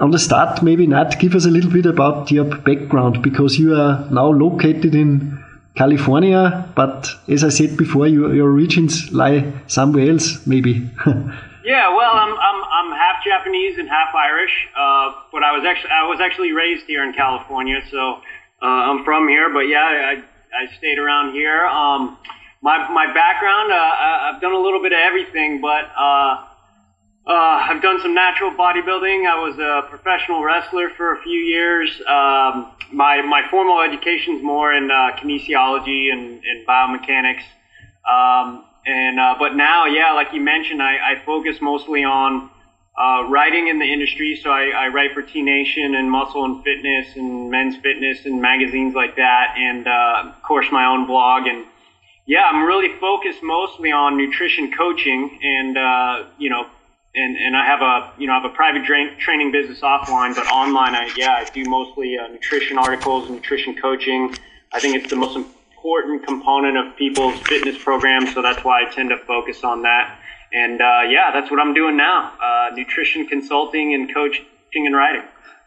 on 0.00 0.10
the 0.10 0.18
start, 0.18 0.62
maybe 0.62 0.86
not 0.86 1.18
give 1.18 1.34
us 1.34 1.46
a 1.46 1.50
little 1.50 1.70
bit 1.70 1.86
about 1.86 2.30
your 2.30 2.44
background 2.44 3.22
because 3.22 3.58
you 3.58 3.74
are 3.74 4.06
now 4.10 4.26
located 4.26 4.94
in 4.94 5.42
California, 5.76 6.68
but 6.76 7.10
as 7.28 7.42
I 7.42 7.48
said 7.48 7.76
before, 7.76 8.06
you, 8.06 8.32
your 8.32 8.50
origins 8.50 9.12
lie 9.12 9.52
somewhere 9.66 10.10
else, 10.10 10.46
maybe. 10.46 10.88
yeah, 11.64 11.88
well, 11.88 12.12
I'm, 12.14 12.32
I'm, 12.32 12.64
I'm 12.64 12.92
half 12.92 13.24
Japanese 13.24 13.78
and 13.78 13.88
half 13.88 14.14
Irish, 14.14 14.68
uh, 14.76 15.14
but 15.32 15.42
I 15.42 15.56
was 15.56 15.64
actually 15.64 15.90
I 15.90 16.06
was 16.06 16.20
actually 16.20 16.52
raised 16.52 16.86
here 16.86 17.02
in 17.02 17.12
California, 17.12 17.80
so 17.90 18.20
uh, 18.62 18.66
I'm 18.66 19.04
from 19.04 19.26
here. 19.26 19.52
But 19.52 19.66
yeah, 19.66 19.82
I, 19.82 20.22
I 20.56 20.76
stayed 20.76 20.98
around 20.98 21.32
here. 21.32 21.66
Um, 21.66 22.18
my 22.64 22.90
my 22.90 23.12
background, 23.12 23.70
uh, 23.70 23.76
I've 23.76 24.40
done 24.40 24.54
a 24.54 24.58
little 24.58 24.80
bit 24.80 24.92
of 24.92 24.98
everything, 24.98 25.60
but 25.60 25.84
uh, 25.94 26.44
uh, 27.26 27.68
I've 27.68 27.82
done 27.82 28.00
some 28.00 28.14
natural 28.14 28.52
bodybuilding. 28.52 29.28
I 29.28 29.38
was 29.38 29.58
a 29.58 29.86
professional 29.90 30.42
wrestler 30.42 30.88
for 30.96 31.12
a 31.12 31.22
few 31.22 31.38
years. 31.38 31.90
Um, 32.08 32.72
my 32.90 33.20
my 33.20 33.42
formal 33.50 33.82
education 33.82 34.36
is 34.36 34.42
more 34.42 34.72
in 34.72 34.90
uh, 34.90 35.10
kinesiology 35.18 36.10
and, 36.10 36.42
and 36.42 36.66
biomechanics. 36.66 37.44
Um, 38.08 38.64
and 38.86 39.20
uh, 39.20 39.36
but 39.38 39.54
now, 39.56 39.84
yeah, 39.84 40.12
like 40.12 40.32
you 40.32 40.40
mentioned, 40.40 40.82
I, 40.82 40.96
I 40.96 41.22
focus 41.26 41.58
mostly 41.60 42.02
on 42.04 42.48
uh, 42.98 43.24
writing 43.28 43.68
in 43.68 43.78
the 43.78 43.92
industry. 43.92 44.40
So 44.42 44.48
I, 44.50 44.68
I 44.68 44.88
write 44.88 45.12
for 45.12 45.20
T 45.20 45.42
Nation 45.42 45.94
and 45.94 46.10
Muscle 46.10 46.46
and 46.46 46.64
Fitness 46.64 47.14
and 47.14 47.50
Men's 47.50 47.76
Fitness 47.76 48.24
and 48.24 48.40
magazines 48.40 48.94
like 48.94 49.16
that, 49.16 49.54
and 49.58 49.86
uh, 49.86 50.32
of 50.34 50.42
course 50.42 50.66
my 50.72 50.86
own 50.86 51.06
blog. 51.06 51.46
And 51.46 51.66
yeah, 52.26 52.42
I'm 52.44 52.64
really 52.64 52.94
focused 52.98 53.42
mostly 53.42 53.92
on 53.92 54.16
nutrition 54.16 54.72
coaching 54.72 55.38
and 55.42 55.76
uh, 55.76 56.24
you 56.38 56.50
know 56.50 56.66
and 57.14 57.36
and 57.36 57.56
I 57.56 57.64
have 57.64 57.82
a 57.82 58.12
you 58.18 58.26
know 58.26 58.32
I 58.34 58.40
have 58.40 58.50
a 58.50 58.54
private 58.54 58.84
tra- 58.84 59.16
training 59.16 59.52
business 59.52 59.80
offline, 59.80 60.34
but 60.34 60.46
online 60.48 60.94
I 60.94 61.10
yeah 61.16 61.32
I 61.32 61.44
do 61.52 61.64
mostly 61.68 62.16
uh, 62.18 62.28
nutrition 62.28 62.78
articles, 62.78 63.26
and 63.26 63.36
nutrition 63.36 63.76
coaching. 63.76 64.34
I 64.72 64.80
think 64.80 64.96
it's 64.96 65.10
the 65.10 65.16
most 65.16 65.36
important 65.36 66.26
component 66.26 66.76
of 66.76 66.96
people's 66.96 67.38
fitness 67.40 67.76
programs, 67.82 68.34
so 68.34 68.42
that's 68.42 68.64
why 68.64 68.82
I 68.82 68.90
tend 68.90 69.10
to 69.10 69.18
focus 69.18 69.62
on 69.62 69.82
that. 69.82 70.18
And 70.52 70.80
uh, 70.80 71.02
yeah, 71.08 71.30
that's 71.32 71.50
what 71.50 71.60
I'm 71.60 71.74
doing 71.74 71.96
now: 71.96 72.32
uh, 72.40 72.74
nutrition 72.74 73.26
consulting 73.26 73.94
and 73.94 74.12
coaching 74.12 74.46
and 74.74 74.94
writing. 74.94 75.22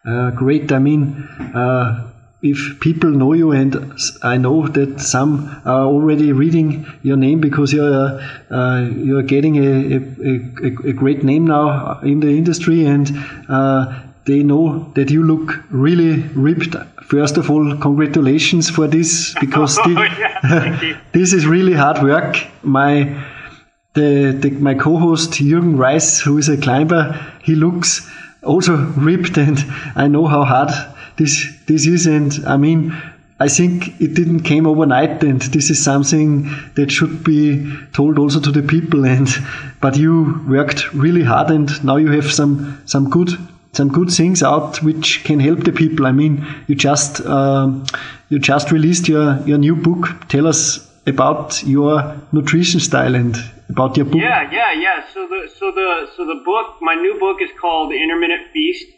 Uh, 0.05 0.31
great. 0.31 0.71
I 0.71 0.79
mean 0.79 1.23
uh, 1.53 2.11
if 2.51 2.79
people 2.79 3.09
know 3.09 3.33
you, 3.33 3.51
and 3.51 3.75
I 4.23 4.37
know 4.37 4.67
that 4.67 4.99
some 4.99 5.61
are 5.65 5.85
already 5.85 6.31
reading 6.31 6.85
your 7.03 7.17
name 7.17 7.39
because 7.39 7.73
you're 7.73 8.19
uh, 8.49 8.81
you're 8.81 9.23
getting 9.23 9.57
a, 9.57 9.95
a, 10.65 10.89
a, 10.89 10.93
great 10.93 11.23
name 11.23 11.47
now 11.47 11.99
in 12.01 12.19
the 12.19 12.29
industry, 12.29 12.85
and 12.85 13.11
uh, 13.49 14.01
they 14.25 14.43
know 14.43 14.91
that 14.95 15.09
you 15.09 15.23
look 15.23 15.63
really 15.69 16.23
ripped. 16.35 16.75
First 17.03 17.37
of 17.37 17.49
all, 17.49 17.77
congratulations 17.77 18.69
for 18.69 18.87
this 18.87 19.33
because 19.39 19.77
oh, 19.83 19.89
yeah, 19.89 20.99
this 21.13 21.33
is 21.33 21.45
really 21.45 21.73
hard 21.73 22.03
work. 22.03 22.37
My 22.63 23.23
the, 23.93 24.37
the 24.39 24.51
my 24.51 24.75
co-host 24.75 25.31
Jürgen 25.31 25.77
Reis, 25.77 26.19
who 26.19 26.37
is 26.37 26.49
a 26.49 26.57
climber, 26.57 27.13
he 27.41 27.55
looks 27.55 28.07
also 28.43 28.75
ripped, 28.97 29.37
and 29.37 29.57
I 29.95 30.07
know 30.07 30.27
how 30.27 30.43
hard 30.43 30.69
this 31.17 31.56
this 31.67 31.85
isn't, 31.85 32.45
I 32.47 32.57
mean 32.57 32.93
I 33.39 33.47
think 33.47 34.01
it 34.01 34.15
didn't 34.15 34.41
came 34.41 34.65
overnight 34.65 35.23
and 35.23 35.39
this 35.41 35.69
is 35.69 35.83
something 35.83 36.49
that 36.75 36.91
should 36.91 37.23
be 37.23 37.71
told 37.93 38.17
also 38.17 38.39
to 38.39 38.51
the 38.51 38.63
people 38.63 39.05
and 39.15 39.27
but 39.79 39.95
you 39.95 40.43
worked 40.47 40.91
really 40.93 41.23
hard 41.23 41.51
and 41.51 41.83
now 41.83 41.97
you 41.97 42.11
have 42.11 42.31
some 42.31 42.81
some 42.85 43.09
good 43.09 43.29
some 43.73 43.89
good 43.89 44.09
things 44.09 44.41
out 44.41 44.81
which 44.81 45.23
can 45.23 45.39
help 45.39 45.63
the 45.63 45.71
people. 45.71 46.07
I 46.07 46.11
mean, 46.11 46.43
you 46.67 46.73
just 46.73 47.21
um, 47.25 47.85
you 48.29 48.39
just 48.39 48.71
released 48.71 49.07
your 49.07 49.39
your 49.45 49.59
new 49.59 49.75
book. 49.75 50.27
Tell 50.29 50.47
us 50.47 50.89
about 51.05 51.63
your 51.63 52.17
nutrition 52.31 52.79
style 52.79 53.13
and 53.13 53.37
about 53.69 53.95
your 53.97 54.07
book. 54.07 54.21
Yeah, 54.21 54.49
yeah, 54.51 54.71
yeah. 54.73 55.03
So 55.13 55.27
the 55.27 55.47
so 55.59 55.71
the 55.71 56.09
so 56.15 56.25
the 56.25 56.41
book, 56.43 56.81
my 56.81 56.95
new 56.95 57.19
book 57.19 57.37
is 57.39 57.51
called 57.61 57.93
Intermittent 57.93 58.51
Feast 58.51 58.96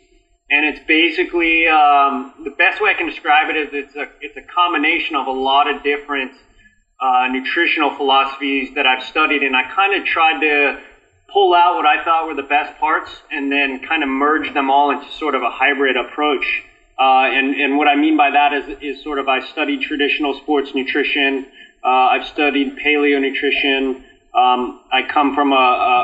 and 0.51 0.65
it's 0.65 0.85
basically 0.87 1.67
um, 1.67 2.33
the 2.43 2.49
best 2.49 2.81
way 2.81 2.89
I 2.91 2.93
can 2.95 3.07
describe 3.07 3.49
it 3.49 3.57
is 3.57 3.69
it's 3.71 3.95
a 3.95 4.07
it's 4.21 4.37
a 4.37 4.41
combination 4.41 5.15
of 5.15 5.27
a 5.27 5.31
lot 5.31 5.69
of 5.73 5.83
different 5.83 6.31
uh, 6.99 7.27
nutritional 7.31 7.95
philosophies 7.95 8.73
that 8.75 8.85
I've 8.85 9.03
studied, 9.03 9.43
and 9.43 9.55
I 9.55 9.63
kind 9.63 9.93
of 9.93 10.05
tried 10.05 10.39
to 10.41 10.79
pull 11.31 11.53
out 11.53 11.75
what 11.75 11.85
I 11.85 12.03
thought 12.03 12.27
were 12.27 12.33
the 12.33 12.41
best 12.41 12.79
parts, 12.79 13.11
and 13.31 13.51
then 13.51 13.79
kind 13.79 14.01
of 14.01 14.09
merge 14.09 14.51
them 14.53 14.71
all 14.71 14.89
into 14.91 15.09
sort 15.13 15.35
of 15.35 15.43
a 15.43 15.49
hybrid 15.49 15.95
approach. 15.95 16.63
Uh, 16.97 17.29
and 17.31 17.55
and 17.55 17.77
what 17.77 17.87
I 17.87 17.95
mean 17.95 18.17
by 18.17 18.31
that 18.31 18.53
is 18.53 18.77
is 18.81 19.03
sort 19.03 19.19
of 19.19 19.29
I 19.29 19.45
studied 19.51 19.81
traditional 19.81 20.33
sports 20.33 20.73
nutrition. 20.73 21.45
Uh, 21.83 21.87
I've 21.87 22.27
studied 22.27 22.75
paleo 22.75 23.21
nutrition. 23.21 24.03
Um, 24.33 24.81
I 24.91 25.03
come 25.03 25.33
from 25.33 25.53
a, 25.53 25.55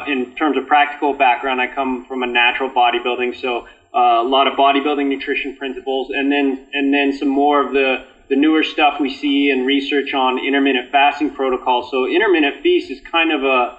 a, 0.08 0.12
in 0.12 0.34
terms 0.36 0.58
of 0.58 0.66
practical 0.66 1.14
background, 1.14 1.62
I 1.62 1.68
come 1.68 2.06
from 2.06 2.24
a 2.24 2.28
natural 2.28 2.72
bodybuilding, 2.72 3.40
so 3.40 3.68
uh, 3.96 4.22
a 4.22 4.28
lot 4.28 4.48
of 4.48 4.54
bodybuilding 4.54 5.08
nutrition 5.08 5.56
principles, 5.56 6.10
and 6.10 6.32
then 6.32 6.68
and 6.74 6.94
then 6.94 7.14
some 7.14 7.30
more 7.30 7.66
of 7.66 7.72
the 7.72 8.04
the 8.30 8.36
newer 8.36 8.64
stuff 8.64 9.00
we 9.00 9.14
see 9.14 9.52
and 9.52 9.66
research 9.66 10.14
on 10.14 10.40
intermittent 10.40 10.92
fasting 10.92 11.32
protocols. 11.32 11.90
So 11.92 12.08
intermittent 12.08 12.62
feast 12.62 12.92
is 12.92 13.00
kind 13.02 13.32
of 13.32 13.44
a 13.44 13.78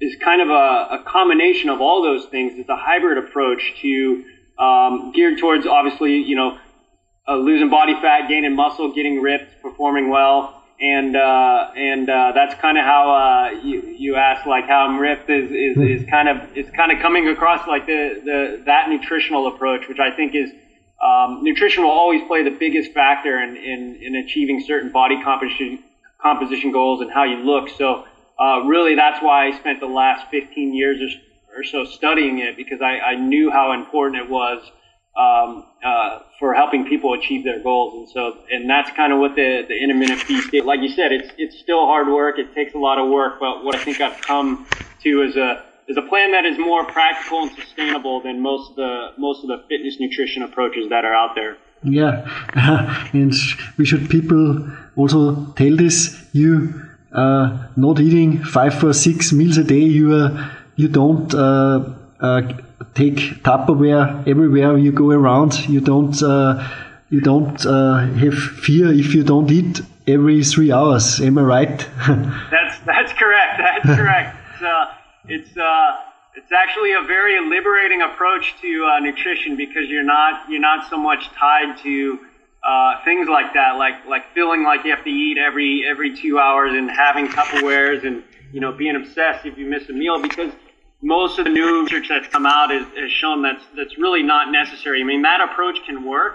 is 0.00 0.16
kind 0.16 0.40
of 0.40 0.48
a, 0.48 1.00
a 1.00 1.04
combination 1.06 1.68
of 1.68 1.80
all 1.80 2.02
those 2.02 2.26
things. 2.26 2.52
It's 2.56 2.68
a 2.68 2.76
hybrid 2.76 3.18
approach 3.18 3.74
to 3.82 4.24
um, 4.58 5.12
geared 5.12 5.38
towards 5.38 5.66
obviously 5.66 6.18
you 6.22 6.36
know 6.36 6.56
uh, 7.26 7.36
losing 7.36 7.70
body 7.70 7.94
fat, 7.94 8.28
gaining 8.28 8.54
muscle, 8.54 8.92
getting 8.92 9.20
ripped, 9.20 9.60
performing 9.62 10.10
well, 10.10 10.59
and 10.80 11.14
uh, 11.14 11.70
and 11.76 12.08
uh, 12.08 12.32
that's 12.32 12.54
kind 12.60 12.78
of 12.78 12.84
how 12.84 13.10
uh, 13.10 13.50
you 13.62 13.82
you 13.98 14.16
asked 14.16 14.46
like 14.46 14.66
how 14.66 14.86
I'm 14.86 14.98
ripped 14.98 15.28
is, 15.28 15.50
is, 15.50 15.76
hmm. 15.76 15.82
is 15.82 16.08
kind 16.08 16.28
of 16.28 16.56
it's 16.56 16.70
kind 16.70 16.90
of 16.90 17.00
coming 17.00 17.28
across 17.28 17.66
like 17.68 17.86
the, 17.86 18.20
the 18.24 18.62
that 18.64 18.88
nutritional 18.88 19.46
approach, 19.46 19.88
which 19.88 19.98
I 19.98 20.10
think 20.10 20.34
is 20.34 20.50
um, 21.02 21.42
nutrition 21.42 21.82
will 21.82 21.90
always 21.90 22.22
play 22.26 22.42
the 22.42 22.50
biggest 22.50 22.92
factor 22.92 23.42
in, 23.42 23.56
in, 23.56 23.96
in 24.02 24.16
achieving 24.16 24.62
certain 24.66 24.90
body 24.90 25.22
composition 25.22 25.82
composition 26.20 26.72
goals 26.72 27.00
and 27.00 27.10
how 27.10 27.24
you 27.24 27.36
look. 27.38 27.68
So 27.70 28.06
uh, 28.38 28.62
really, 28.64 28.94
that's 28.94 29.22
why 29.22 29.46
I 29.46 29.58
spent 29.58 29.80
the 29.80 29.86
last 29.86 30.30
15 30.30 30.74
years 30.74 31.00
or, 31.00 31.60
or 31.60 31.64
so 31.64 31.84
studying 31.84 32.38
it 32.38 32.56
because 32.56 32.80
I, 32.80 32.98
I 33.00 33.14
knew 33.16 33.50
how 33.50 33.72
important 33.72 34.22
it 34.22 34.30
was 34.30 34.62
um, 35.16 35.64
uh, 35.84 36.20
for 36.38 36.54
helping 36.54 36.86
people 36.86 37.14
achieve 37.14 37.44
their 37.44 37.62
goals. 37.62 37.94
And 37.94 38.08
so, 38.08 38.38
and 38.50 38.68
that's 38.68 38.90
kind 38.96 39.12
of 39.12 39.18
what 39.18 39.34
the, 39.34 39.64
the 39.66 39.76
intermittent 39.76 40.20
feast 40.20 40.50
did. 40.50 40.64
Like 40.64 40.80
you 40.80 40.88
said, 40.88 41.12
it's, 41.12 41.30
it's 41.36 41.58
still 41.58 41.86
hard 41.86 42.08
work. 42.08 42.38
It 42.38 42.54
takes 42.54 42.74
a 42.74 42.78
lot 42.78 42.98
of 42.98 43.10
work, 43.10 43.40
but 43.40 43.64
what 43.64 43.74
I 43.74 43.78
think 43.84 44.00
I've 44.00 44.20
come 44.20 44.66
to 45.02 45.22
is 45.22 45.36
a, 45.36 45.64
is 45.88 45.96
a 45.96 46.02
plan 46.02 46.30
that 46.32 46.44
is 46.44 46.58
more 46.58 46.84
practical 46.84 47.42
and 47.42 47.50
sustainable 47.52 48.22
than 48.22 48.40
most 48.40 48.70
of 48.70 48.76
the, 48.76 49.08
most 49.18 49.42
of 49.42 49.48
the 49.48 49.64
fitness 49.68 49.98
nutrition 49.98 50.42
approaches 50.42 50.88
that 50.90 51.04
are 51.04 51.14
out 51.14 51.34
there. 51.34 51.56
Yeah. 51.82 52.26
and 53.12 53.34
we 53.76 53.84
should 53.84 54.08
people 54.08 54.68
also 54.96 55.46
tell 55.52 55.76
this, 55.76 56.24
you, 56.32 56.86
uh, 57.12 57.66
not 57.76 57.98
eating 57.98 58.44
five 58.44 58.82
or 58.84 58.92
six 58.92 59.32
meals 59.32 59.58
a 59.58 59.64
day, 59.64 59.80
you, 59.80 60.14
uh, 60.14 60.50
you 60.76 60.88
don't, 60.88 61.34
uh, 61.34 61.94
uh 62.20 62.42
take 62.94 63.42
Tupperware 63.42 64.26
everywhere 64.26 64.78
you 64.78 64.92
go 64.92 65.10
around. 65.10 65.68
You 65.68 65.80
don't 65.80 66.20
uh, 66.22 66.66
you 67.10 67.20
don't 67.20 67.64
uh, 67.66 68.06
have 68.06 68.34
fear 68.34 68.92
if 68.92 69.14
you 69.14 69.22
don't 69.22 69.50
eat 69.50 69.80
every 70.06 70.42
three 70.44 70.72
hours. 70.72 71.20
Am 71.20 71.38
I 71.38 71.42
right? 71.42 71.78
that's 72.50 72.78
that's 72.86 73.12
correct. 73.12 73.58
That's 73.58 73.86
correct. 73.98 74.36
It's 74.54 74.62
uh, 74.62 74.94
it's, 75.28 75.56
uh, 75.56 75.96
it's 76.36 76.52
actually 76.52 76.92
a 76.92 77.02
very 77.02 77.40
liberating 77.40 78.02
approach 78.02 78.54
to 78.62 78.84
uh, 78.86 79.00
nutrition 79.00 79.56
because 79.56 79.88
you're 79.88 80.02
not 80.02 80.48
you're 80.48 80.60
not 80.60 80.88
so 80.88 80.96
much 80.96 81.28
tied 81.38 81.76
to 81.78 82.18
uh, 82.62 83.02
things 83.04 83.28
like 83.28 83.54
that, 83.54 83.76
like 83.76 84.06
like 84.06 84.32
feeling 84.34 84.62
like 84.62 84.84
you 84.84 84.90
have 84.94 85.04
to 85.04 85.10
eat 85.10 85.38
every 85.38 85.84
every 85.86 86.16
two 86.16 86.38
hours 86.38 86.72
and 86.74 86.90
having 86.90 87.26
Tupperwares 87.28 88.06
and 88.06 88.22
you 88.52 88.60
know 88.60 88.72
being 88.72 88.96
obsessed 88.96 89.46
if 89.46 89.56
you 89.58 89.66
miss 89.66 89.88
a 89.88 89.92
meal 89.92 90.20
because 90.20 90.52
most 91.02 91.38
of 91.38 91.44
the 91.46 91.50
new 91.50 91.82
research 91.82 92.08
that's 92.08 92.28
come 92.28 92.46
out 92.46 92.70
is, 92.70 92.84
has 92.96 93.10
shown 93.10 93.42
that's 93.42 93.64
that's 93.74 93.96
really 93.96 94.22
not 94.22 94.50
necessary. 94.52 95.00
I 95.00 95.04
mean, 95.04 95.22
that 95.22 95.40
approach 95.40 95.78
can 95.86 96.04
work, 96.04 96.34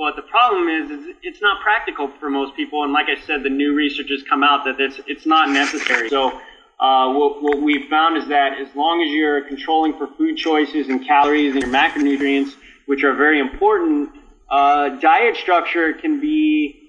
But 0.00 0.16
the 0.16 0.22
problem 0.22 0.66
is, 0.68 0.90
is 0.90 1.14
it's 1.22 1.42
not 1.42 1.60
practical 1.60 2.08
for 2.18 2.30
most 2.30 2.56
people. 2.56 2.84
And 2.84 2.92
like 2.94 3.08
I 3.10 3.20
said, 3.26 3.42
the 3.42 3.50
new 3.50 3.74
research 3.74 4.08
has 4.08 4.22
come 4.22 4.42
out 4.42 4.64
that 4.64 4.80
it's, 4.80 4.98
it's 5.06 5.26
not 5.26 5.50
necessary. 5.50 6.08
So 6.08 6.40
uh, 6.80 7.12
what, 7.12 7.42
what 7.42 7.60
we've 7.60 7.86
found 7.90 8.16
is 8.16 8.26
that 8.28 8.58
as 8.58 8.74
long 8.74 9.02
as 9.02 9.10
you're 9.10 9.42
controlling 9.42 9.92
for 9.98 10.06
food 10.16 10.38
choices 10.38 10.88
and 10.88 11.06
calories 11.06 11.52
and 11.52 11.62
your 11.62 11.70
macronutrients, 11.70 12.54
which 12.86 13.04
are 13.04 13.12
very 13.14 13.40
important, 13.40 14.08
uh, 14.50 14.88
diet 15.00 15.36
structure 15.36 15.92
can 15.92 16.18
be 16.18 16.79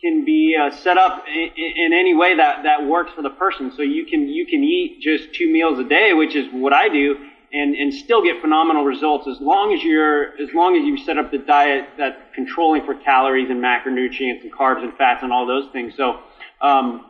can 0.00 0.24
be 0.24 0.56
uh, 0.58 0.70
set 0.70 0.96
up 0.96 1.24
in, 1.28 1.50
in, 1.56 1.92
any 1.92 2.14
way 2.14 2.36
that, 2.36 2.62
that 2.62 2.86
works 2.86 3.12
for 3.14 3.22
the 3.22 3.30
person. 3.30 3.72
So 3.76 3.82
you 3.82 4.06
can 4.06 4.28
you 4.28 4.46
can 4.46 4.64
eat 4.64 5.00
just 5.00 5.34
two 5.34 5.52
meals 5.52 5.78
a 5.78 5.84
day, 5.84 6.14
which 6.14 6.34
is 6.34 6.46
what 6.52 6.72
I 6.72 6.88
do, 6.88 7.16
and, 7.52 7.74
and 7.74 7.92
still 7.92 8.22
get 8.22 8.40
phenomenal 8.40 8.84
results 8.84 9.28
as 9.28 9.40
long 9.40 9.74
as 9.74 9.82
you're 9.82 10.40
as 10.40 10.52
long 10.54 10.76
as 10.76 10.84
you 10.84 10.96
set 11.04 11.18
up 11.18 11.30
the 11.30 11.38
diet 11.38 11.88
that's 11.98 12.20
controlling 12.34 12.84
for 12.84 12.94
calories 12.94 13.50
and 13.50 13.62
macronutrients 13.62 14.42
and 14.42 14.52
carbs 14.52 14.82
and 14.82 14.96
fats 14.96 15.22
and 15.22 15.32
all 15.32 15.46
those 15.46 15.70
things. 15.72 15.94
So 15.96 16.20
um, 16.60 17.06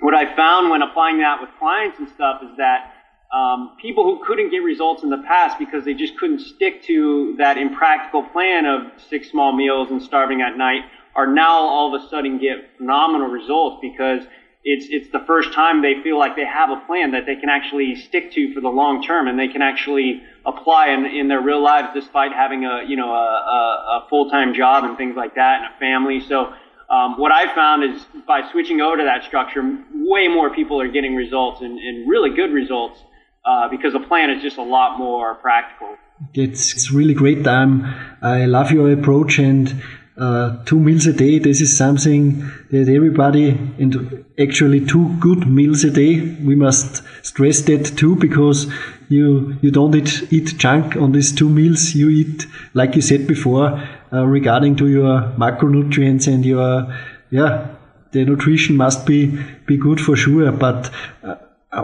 what 0.00 0.14
I 0.14 0.34
found 0.34 0.70
when 0.70 0.82
applying 0.82 1.18
that 1.18 1.40
with 1.40 1.50
clients 1.58 1.98
and 1.98 2.08
stuff 2.08 2.42
is 2.42 2.56
that 2.56 2.94
um, 3.32 3.76
people 3.80 4.04
who 4.04 4.24
couldn't 4.26 4.50
get 4.50 4.58
results 4.58 5.02
in 5.02 5.10
the 5.10 5.22
past 5.26 5.58
because 5.58 5.84
they 5.84 5.94
just 5.94 6.18
couldn't 6.18 6.40
stick 6.40 6.82
to 6.84 7.34
that 7.38 7.56
impractical 7.56 8.22
plan 8.22 8.66
of 8.66 8.92
six 9.08 9.30
small 9.30 9.52
meals 9.52 9.90
and 9.90 10.02
starving 10.02 10.42
at 10.42 10.58
night 10.58 10.82
are 11.14 11.26
now 11.26 11.58
all 11.58 11.94
of 11.94 12.02
a 12.02 12.08
sudden 12.08 12.38
get 12.38 12.76
phenomenal 12.76 13.28
results 13.28 13.78
because 13.82 14.22
it's 14.64 14.86
it's 14.90 15.10
the 15.10 15.18
first 15.26 15.52
time 15.52 15.82
they 15.82 16.02
feel 16.02 16.18
like 16.18 16.36
they 16.36 16.44
have 16.44 16.70
a 16.70 16.80
plan 16.86 17.12
that 17.12 17.26
they 17.26 17.36
can 17.36 17.48
actually 17.48 17.96
stick 17.96 18.32
to 18.32 18.54
for 18.54 18.60
the 18.60 18.68
long 18.68 19.02
term 19.02 19.26
and 19.26 19.38
they 19.38 19.48
can 19.48 19.62
actually 19.62 20.22
apply 20.46 20.88
in, 20.88 21.04
in 21.04 21.28
their 21.28 21.40
real 21.40 21.60
lives 21.62 21.88
despite 21.94 22.32
having 22.32 22.64
a 22.64 22.84
you 22.86 22.96
know 22.96 23.12
a, 23.12 23.16
a, 23.16 24.04
a 24.04 24.06
full 24.08 24.30
time 24.30 24.54
job 24.54 24.84
and 24.84 24.96
things 24.96 25.16
like 25.16 25.34
that 25.34 25.62
and 25.62 25.74
a 25.74 25.78
family. 25.78 26.20
So 26.20 26.52
um, 26.88 27.18
what 27.18 27.32
I 27.32 27.52
found 27.54 27.84
is 27.84 28.04
by 28.26 28.50
switching 28.52 28.80
over 28.80 28.98
to 28.98 29.04
that 29.04 29.24
structure, 29.24 29.62
way 29.94 30.28
more 30.28 30.54
people 30.54 30.80
are 30.80 30.88
getting 30.88 31.14
results 31.16 31.62
and, 31.62 31.78
and 31.78 32.08
really 32.08 32.36
good 32.36 32.52
results 32.52 32.98
uh, 33.44 33.68
because 33.68 33.94
the 33.94 34.00
plan 34.00 34.30
is 34.30 34.42
just 34.42 34.58
a 34.58 34.62
lot 34.62 34.98
more 34.98 35.34
practical. 35.36 35.96
It's, 36.34 36.74
it's 36.74 36.92
really 36.92 37.14
great. 37.14 37.46
Um, 37.46 37.82
I 38.20 38.44
love 38.44 38.70
your 38.70 38.92
approach 38.92 39.38
and 39.38 39.82
uh, 40.16 40.62
two 40.64 40.78
meals 40.78 41.06
a 41.06 41.12
day. 41.12 41.38
This 41.38 41.60
is 41.60 41.76
something 41.76 42.40
that 42.70 42.88
everybody, 42.88 43.50
and 43.78 44.24
actually 44.38 44.84
two 44.84 45.16
good 45.20 45.46
meals 45.46 45.84
a 45.84 45.90
day. 45.90 46.36
We 46.44 46.54
must 46.54 47.02
stress 47.22 47.62
that 47.62 47.96
too 47.96 48.16
because 48.16 48.70
you 49.08 49.56
you 49.62 49.70
don't 49.70 49.94
eat, 49.94 50.30
eat 50.30 50.58
junk 50.58 50.96
on 50.96 51.12
these 51.12 51.32
two 51.32 51.48
meals. 51.48 51.94
You 51.94 52.10
eat, 52.10 52.46
like 52.74 52.94
you 52.94 53.02
said 53.02 53.26
before, 53.26 53.82
uh, 54.12 54.26
regarding 54.26 54.76
to 54.76 54.88
your 54.88 55.22
macronutrients 55.38 56.32
and 56.32 56.44
your 56.44 56.94
yeah, 57.30 57.68
the 58.10 58.24
nutrition 58.24 58.76
must 58.76 59.06
be 59.06 59.38
be 59.66 59.78
good 59.78 60.00
for 60.00 60.14
sure. 60.14 60.52
But 60.52 60.90
uh, 61.22 61.36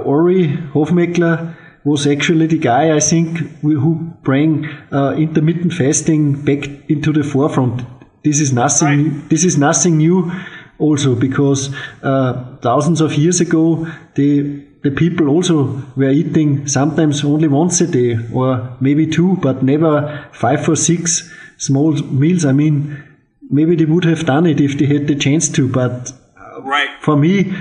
Ori 0.05 0.49
Hofmeckler 0.75 1.57
was 1.85 2.07
actually 2.07 2.47
the 2.47 2.59
guy 2.59 2.95
I 2.95 3.01
think 3.01 3.39
who 3.63 3.95
bring 4.23 4.67
uh, 4.93 5.15
intermittent 5.17 5.73
fasting 5.73 6.45
back 6.45 6.69
into 6.91 7.13
the 7.13 7.23
forefront 7.23 7.83
this 8.25 8.41
is 8.41 8.53
nothing. 8.53 9.21
Right. 9.21 9.29
This 9.31 9.45
is 9.45 9.59
nothing 9.59 9.99
new, 9.99 10.31
also 10.79 11.15
because 11.15 11.75
uh, 12.03 12.57
thousands 12.63 13.01
of 13.01 13.15
years 13.15 13.41
ago 13.41 13.87
the 14.15 14.65
the 14.83 14.91
people 14.93 15.29
also 15.29 15.83
were 15.97 16.11
eating 16.11 16.67
sometimes 16.69 17.25
only 17.25 17.49
once 17.49 17.81
a 17.81 17.87
day 17.87 18.17
or 18.33 18.77
maybe 18.81 19.07
two, 19.07 19.37
but 19.37 19.63
never 19.63 20.25
five 20.33 20.69
or 20.69 20.77
six 20.77 21.31
small 21.57 21.93
meals. 21.93 22.45
I 22.45 22.53
mean, 22.53 23.03
maybe 23.51 23.75
they 23.75 23.87
would 23.87 24.05
have 24.05 24.25
done 24.25 24.47
it 24.47 24.61
if 24.61 24.79
they 24.79 24.87
had 24.87 25.09
the 25.09 25.17
chance 25.17 25.49
to, 25.51 25.69
but 25.69 26.13
right. 26.61 26.91
for 27.01 27.17
me, 27.17 27.53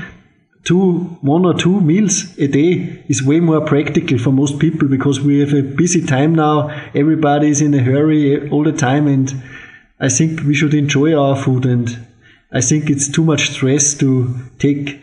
two, 0.63 1.17
one 1.21 1.45
or 1.45 1.55
two 1.55 1.81
meals 1.81 2.37
a 2.37 2.47
day 2.47 3.03
is 3.07 3.23
way 3.23 3.39
more 3.39 3.61
practical 3.61 4.19
for 4.19 4.31
most 4.31 4.59
people 4.59 4.87
because 4.87 5.19
we 5.19 5.39
have 5.39 5.53
a 5.53 5.63
busy 5.63 6.05
time 6.05 6.35
now. 6.35 6.69
Everybody 6.93 7.49
is 7.49 7.61
in 7.61 7.73
a 7.73 7.81
hurry 7.81 8.47
all 8.49 8.63
the 8.63 8.73
time 8.73 9.07
and 9.07 9.33
I 9.99 10.09
think 10.09 10.41
we 10.41 10.53
should 10.53 10.73
enjoy 10.73 11.17
our 11.17 11.35
food, 11.35 11.65
and 11.65 12.07
I 12.51 12.61
think 12.61 12.89
it's 12.89 13.09
too 13.09 13.23
much 13.23 13.49
stress 13.49 13.93
to 13.95 14.35
take 14.59 14.99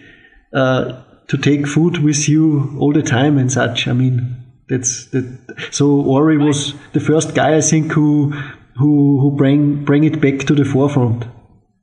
uh, 0.52 1.02
to 1.28 1.36
take 1.36 1.66
food 1.66 1.98
with 1.98 2.28
you 2.28 2.76
all 2.78 2.92
the 2.92 3.02
time 3.02 3.38
and 3.38 3.50
such. 3.50 3.88
I 3.88 3.92
mean, 3.92 4.36
that's 4.68 5.06
that. 5.06 5.26
So 5.72 6.00
Ori 6.00 6.38
was 6.38 6.74
the 6.92 7.00
first 7.00 7.34
guy 7.34 7.56
I 7.56 7.60
think 7.60 7.92
who 7.92 8.32
who 8.78 9.20
who 9.20 9.30
bring 9.32 9.84
bring 9.84 10.04
it 10.04 10.20
back 10.20 10.46
to 10.46 10.54
the 10.54 10.64
forefront. 10.64 11.24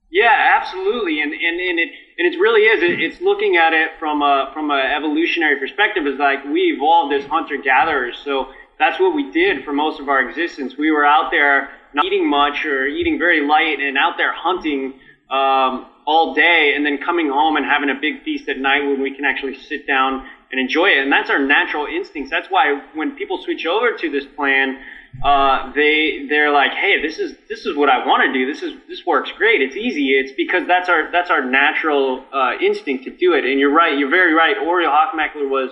Yeah, 0.09 0.59
absolutely, 0.61 1.21
and 1.21 1.33
and, 1.33 1.59
and 1.59 1.79
it 1.79 1.89
and 2.17 2.33
it 2.33 2.39
really 2.39 2.61
is. 2.61 2.81
It, 2.81 3.01
it's 3.01 3.21
looking 3.21 3.57
at 3.57 3.73
it 3.73 3.91
from 3.99 4.21
a 4.21 4.51
from 4.53 4.71
an 4.71 4.79
evolutionary 4.79 5.59
perspective. 5.59 6.07
Is 6.07 6.17
like 6.17 6.45
we 6.45 6.73
evolved 6.75 7.13
as 7.13 7.25
hunter 7.25 7.57
gatherers, 7.57 8.17
so 8.23 8.47
that's 8.79 8.99
what 8.99 9.13
we 9.15 9.31
did 9.31 9.65
for 9.65 9.73
most 9.73 9.99
of 9.99 10.07
our 10.07 10.27
existence. 10.27 10.77
We 10.77 10.91
were 10.91 11.05
out 11.05 11.29
there 11.29 11.71
not 11.93 12.05
eating 12.05 12.29
much 12.29 12.65
or 12.65 12.87
eating 12.87 13.17
very 13.19 13.45
light 13.45 13.79
and 13.79 13.97
out 13.97 14.13
there 14.17 14.33
hunting 14.33 14.93
um, 15.29 15.87
all 16.05 16.33
day 16.33 16.73
and 16.75 16.85
then 16.85 16.97
coming 16.97 17.29
home 17.29 17.55
and 17.55 17.65
having 17.65 17.89
a 17.89 17.99
big 17.99 18.23
feast 18.23 18.49
at 18.49 18.57
night 18.57 18.83
when 18.83 19.01
we 19.01 19.15
can 19.15 19.25
actually 19.25 19.57
sit 19.57 19.87
down 19.87 20.25
and 20.51 20.59
enjoy 20.59 20.87
it. 20.87 20.99
And 20.99 21.11
that's 21.11 21.29
our 21.29 21.39
natural 21.39 21.85
instincts. 21.85 22.29
That's 22.29 22.47
why 22.49 22.81
when 22.93 23.15
people 23.15 23.41
switch 23.43 23.65
over 23.65 23.93
to 23.97 24.11
this 24.11 24.25
plan, 24.35 24.77
uh, 25.23 25.71
they 25.73 26.25
they're 26.29 26.51
like, 26.51 26.71
hey, 26.71 27.01
this 27.01 27.19
is 27.19 27.35
this 27.49 27.65
is 27.65 27.75
what 27.75 27.89
I 27.89 28.05
want 28.05 28.23
to 28.23 28.33
do. 28.33 28.51
This 28.51 28.63
is 28.63 28.73
this 28.87 29.05
works 29.05 29.31
great. 29.37 29.61
It's 29.61 29.75
easy. 29.75 30.11
It's 30.11 30.31
because 30.35 30.67
that's 30.67 30.89
our 30.89 31.11
that's 31.11 31.29
our 31.29 31.43
natural 31.43 32.23
uh, 32.33 32.53
instinct 32.61 33.05
to 33.05 33.11
do 33.11 33.33
it. 33.33 33.45
And 33.45 33.59
you're 33.59 33.73
right. 33.73 33.97
You're 33.97 34.09
very 34.09 34.33
right. 34.33 34.57
Ori 34.57 34.85
Hofmeckler 34.85 35.49
was 35.49 35.71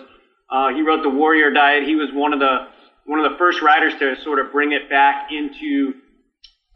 uh, 0.49 0.69
he 0.73 0.81
wrote 0.81 1.03
the 1.03 1.09
Warrior 1.09 1.51
Diet. 1.51 1.83
He 1.83 1.95
was 1.95 2.09
one 2.13 2.33
of 2.33 2.39
the 2.39 2.67
one 3.05 3.19
of 3.19 3.31
the 3.31 3.37
first 3.37 3.61
writers 3.61 3.93
to 3.99 4.15
sort 4.21 4.39
of 4.39 4.51
bring 4.51 4.71
it 4.71 4.89
back 4.89 5.29
into 5.31 5.93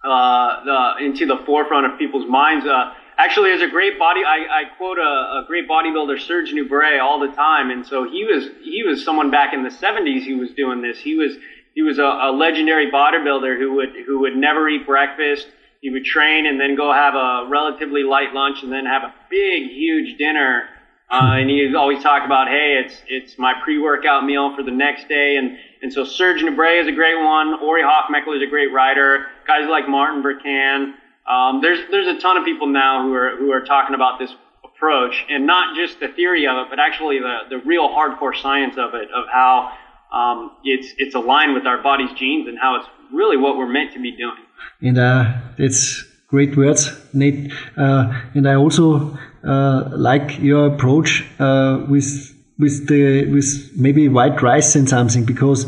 uh, 0.04 0.96
into 1.00 1.26
the 1.26 1.38
forefront 1.46 1.92
of 1.92 1.98
people's 1.98 2.30
minds. 2.30 2.66
Uh, 2.66 2.94
actually, 3.18 3.52
as 3.52 3.62
a 3.62 3.68
great 3.68 3.98
body, 3.98 4.22
I, 4.26 4.62
I 4.62 4.64
quote 4.78 4.98
a, 4.98 5.02
a, 5.02 5.46
great 5.48 5.68
bodybuilder, 5.68 6.20
Serge 6.20 6.52
Nubret, 6.54 7.02
all 7.02 7.20
the 7.20 7.34
time, 7.34 7.72
and 7.72 7.86
so 7.86 8.04
he 8.04 8.26
was 8.26 8.50
he 8.62 8.84
was 8.84 9.04
someone 9.04 9.32
back 9.32 9.54
in 9.54 9.64
the 9.64 9.70
'70s 9.70 10.26
who 10.26 10.38
was 10.38 10.52
doing 10.52 10.82
this. 10.82 11.00
He 11.00 11.16
was 11.16 11.34
he 11.74 11.82
was 11.82 12.00
a, 12.00 12.04
a 12.04 12.32
legendary 12.32 12.92
bodybuilder 12.92 13.58
who 13.58 13.76
would 13.76 13.96
who 14.06 14.20
would 14.20 14.36
never 14.36 14.68
eat 14.70 14.86
breakfast. 14.86 15.48
He 15.82 15.90
would 15.90 16.06
train 16.06 16.46
and 16.46 16.60
then 16.60 16.76
go 16.76 16.94
have 16.94 17.14
a 17.14 17.48
relatively 17.50 18.04
light 18.04 18.34
lunch 18.34 18.64
and 18.64 18.72
then 18.72 18.86
have 18.86 19.04
a 19.04 19.14
big, 19.30 19.70
huge 19.70 20.18
dinner. 20.18 20.70
Uh, 21.12 21.36
and 21.38 21.50
he 21.50 21.76
always 21.76 22.02
talk 22.02 22.26
about, 22.26 22.48
hey, 22.48 22.82
it's 22.84 22.96
it's 23.08 23.38
my 23.38 23.54
pre-workout 23.64 24.26
meal 24.26 24.56
for 24.56 24.64
the 24.64 24.72
next 24.72 25.08
day, 25.08 25.36
and 25.38 25.58
and 25.82 25.92
so 25.92 26.04
Serge 26.04 26.42
Nubret 26.42 26.82
is 26.82 26.88
a 26.88 26.92
great 26.92 27.22
one. 27.22 27.56
Ori 27.62 27.84
Hofmeckler 27.84 28.38
is 28.38 28.42
a 28.42 28.50
great 28.50 28.72
writer. 28.72 29.28
Guys 29.46 29.68
like 29.70 29.88
Martin 29.88 30.24
Berkhan. 30.24 30.94
Um, 31.30 31.62
there's 31.62 31.80
there's 31.90 32.08
a 32.08 32.20
ton 32.20 32.38
of 32.38 32.46
people 32.46 32.68
now 32.68 33.04
who 33.04 33.14
are 33.14 33.38
who 33.38 33.52
are 33.52 33.62
talking 33.62 33.96
about 33.96 34.20
this 34.20 34.32
approach, 34.64 35.26
and 35.30 35.46
not 35.48 35.76
just 35.76 36.00
the 36.00 36.10
theory 36.10 36.48
of 36.48 36.58
it, 36.58 36.68
but 36.70 36.80
actually 36.80 37.20
the 37.20 37.40
the 37.50 37.58
real 37.66 37.88
hardcore 37.90 38.36
science 38.36 38.76
of 38.78 38.94
it, 38.94 39.10
of 39.12 39.26
how 39.32 39.72
um, 40.12 40.52
it's 40.64 40.94
it's 40.98 41.16
aligned 41.16 41.54
with 41.54 41.66
our 41.66 41.82
body's 41.82 42.12
genes 42.14 42.48
and 42.48 42.58
how 42.60 42.76
it's 42.76 42.88
really 43.12 43.38
what 43.38 43.58
we're 43.58 43.72
meant 43.72 43.94
to 43.94 44.02
be 44.02 44.12
doing. 44.16 44.44
And 44.82 44.98
uh, 44.98 45.34
it's 45.58 46.04
great 46.28 46.58
words, 46.58 46.92
Nate. 47.14 47.52
Uh, 47.78 48.22
and 48.34 48.48
I 48.48 48.56
also 48.56 49.18
uh, 49.44 49.90
like 49.92 50.40
your 50.40 50.68
approach 50.68 51.26
uh, 51.40 51.86
with 51.88 52.34
with 52.60 52.88
the 52.88 53.32
with 53.32 53.72
maybe 53.76 54.08
white 54.10 54.42
rice 54.42 54.76
and 54.76 54.88
something 54.88 55.26
because 55.26 55.66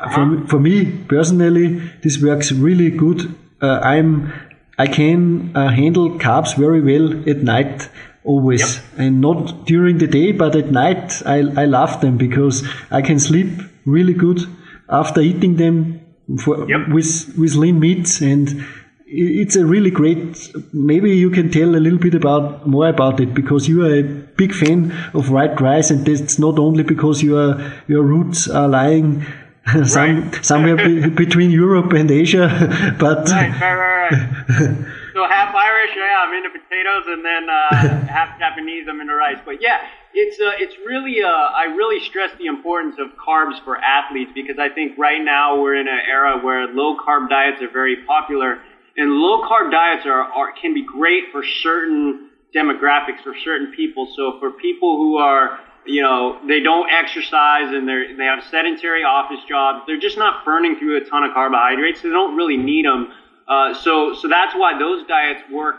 uh-huh. 0.00 0.14
for 0.14 0.46
for 0.48 0.60
me 0.60 0.84
personally 1.08 1.80
this 2.02 2.20
works 2.22 2.52
really 2.52 2.90
good. 2.90 3.34
Uh, 3.60 3.80
I'm 3.82 4.32
I 4.78 4.86
can 4.86 5.56
uh, 5.56 5.68
handle 5.68 6.18
carbs 6.18 6.56
very 6.56 6.80
well 6.80 7.28
at 7.28 7.38
night 7.38 7.88
always 8.24 8.76
yep. 8.76 8.84
and 8.98 9.20
not 9.20 9.66
during 9.66 9.98
the 9.98 10.06
day 10.06 10.32
but 10.32 10.54
at 10.54 10.70
night 10.70 11.22
I, 11.24 11.38
I 11.62 11.64
love 11.64 12.00
them 12.00 12.18
because 12.18 12.66
I 12.90 13.02
can 13.02 13.18
sleep 13.18 13.48
really 13.86 14.12
good 14.12 14.40
after 14.88 15.20
eating 15.20 15.56
them 15.56 16.00
for, 16.44 16.68
yep. 16.68 16.88
with 16.88 17.34
with 17.38 17.54
lean 17.54 17.80
meats 17.80 18.20
and 18.20 18.64
it's 19.10 19.56
a 19.56 19.64
really 19.64 19.90
great. 19.90 20.52
Maybe 20.72 21.16
you 21.16 21.30
can 21.30 21.50
tell 21.50 21.74
a 21.74 21.80
little 21.80 21.98
bit 21.98 22.14
about 22.14 22.66
more 22.66 22.88
about 22.88 23.20
it 23.20 23.32
because 23.32 23.66
you 23.66 23.84
are 23.86 23.94
a 23.94 24.02
big 24.02 24.52
fan 24.52 24.92
of 25.14 25.30
white 25.30 25.60
rice, 25.60 25.90
and 25.90 26.04
that's 26.04 26.38
not 26.38 26.58
only 26.58 26.82
because 26.82 27.22
your 27.22 27.58
your 27.86 28.02
roots 28.02 28.48
are 28.48 28.68
lying 28.68 29.24
some, 29.84 30.30
right. 30.30 30.44
somewhere 30.44 30.76
be, 30.76 31.08
between 31.08 31.50
Europe 31.50 31.92
and 31.92 32.10
Asia, 32.10 32.48
but 32.98 33.28
right, 33.28 33.60
right, 33.60 33.74
right, 33.74 34.10
so 35.14 35.26
half 35.28 35.54
Irish, 35.54 35.90
yeah, 35.96 36.24
I'm 36.24 36.34
into 36.34 36.50
potatoes, 36.50 37.04
and 37.06 37.24
then 37.24 37.48
uh, 37.50 38.06
half 38.06 38.38
Japanese, 38.38 38.86
I'm 38.88 39.00
into 39.00 39.14
rice. 39.14 39.38
But 39.44 39.60
yeah, 39.60 39.78
it's 40.14 40.40
uh, 40.40 40.52
it's 40.58 40.76
really 40.86 41.22
uh, 41.22 41.28
I 41.28 41.64
really 41.76 42.02
stress 42.04 42.30
the 42.38 42.46
importance 42.46 42.96
of 42.98 43.08
carbs 43.16 43.62
for 43.64 43.76
athletes 43.76 44.30
because 44.34 44.58
I 44.58 44.68
think 44.68 44.96
right 44.98 45.22
now 45.22 45.60
we're 45.60 45.76
in 45.76 45.88
an 45.88 46.00
era 46.06 46.40
where 46.40 46.66
low 46.68 46.96
carb 46.96 47.28
diets 47.28 47.60
are 47.62 47.70
very 47.70 47.96
popular 48.06 48.58
and 48.98 49.12
low 49.12 49.42
carb 49.42 49.70
diets 49.70 50.04
are, 50.06 50.22
are 50.22 50.52
can 50.60 50.74
be 50.74 50.82
great 50.82 51.30
for 51.30 51.44
certain 51.62 52.28
demographics 52.54 53.22
for 53.22 53.32
certain 53.44 53.72
people. 53.72 54.08
So 54.16 54.38
for 54.40 54.50
people 54.50 54.96
who 54.96 55.18
are 55.18 55.60
you 55.88 56.02
know, 56.02 56.38
they 56.46 56.60
don't 56.60 56.90
exercise 56.90 57.72
and 57.72 57.88
they 57.88 58.14
they 58.16 58.24
have 58.24 58.44
sedentary 58.50 59.04
office 59.04 59.40
jobs. 59.48 59.84
They're 59.86 59.98
just 59.98 60.18
not 60.18 60.44
burning 60.44 60.76
through 60.76 60.98
a 60.98 61.04
ton 61.04 61.24
of 61.24 61.32
carbohydrates. 61.32 62.02
They 62.02 62.10
don't 62.10 62.36
really 62.36 62.56
need 62.56 62.84
them. 62.84 63.12
Uh, 63.46 63.74
so 63.74 64.14
so 64.14 64.28
that's 64.28 64.54
why 64.54 64.78
those 64.78 65.06
diets 65.06 65.42
work 65.50 65.76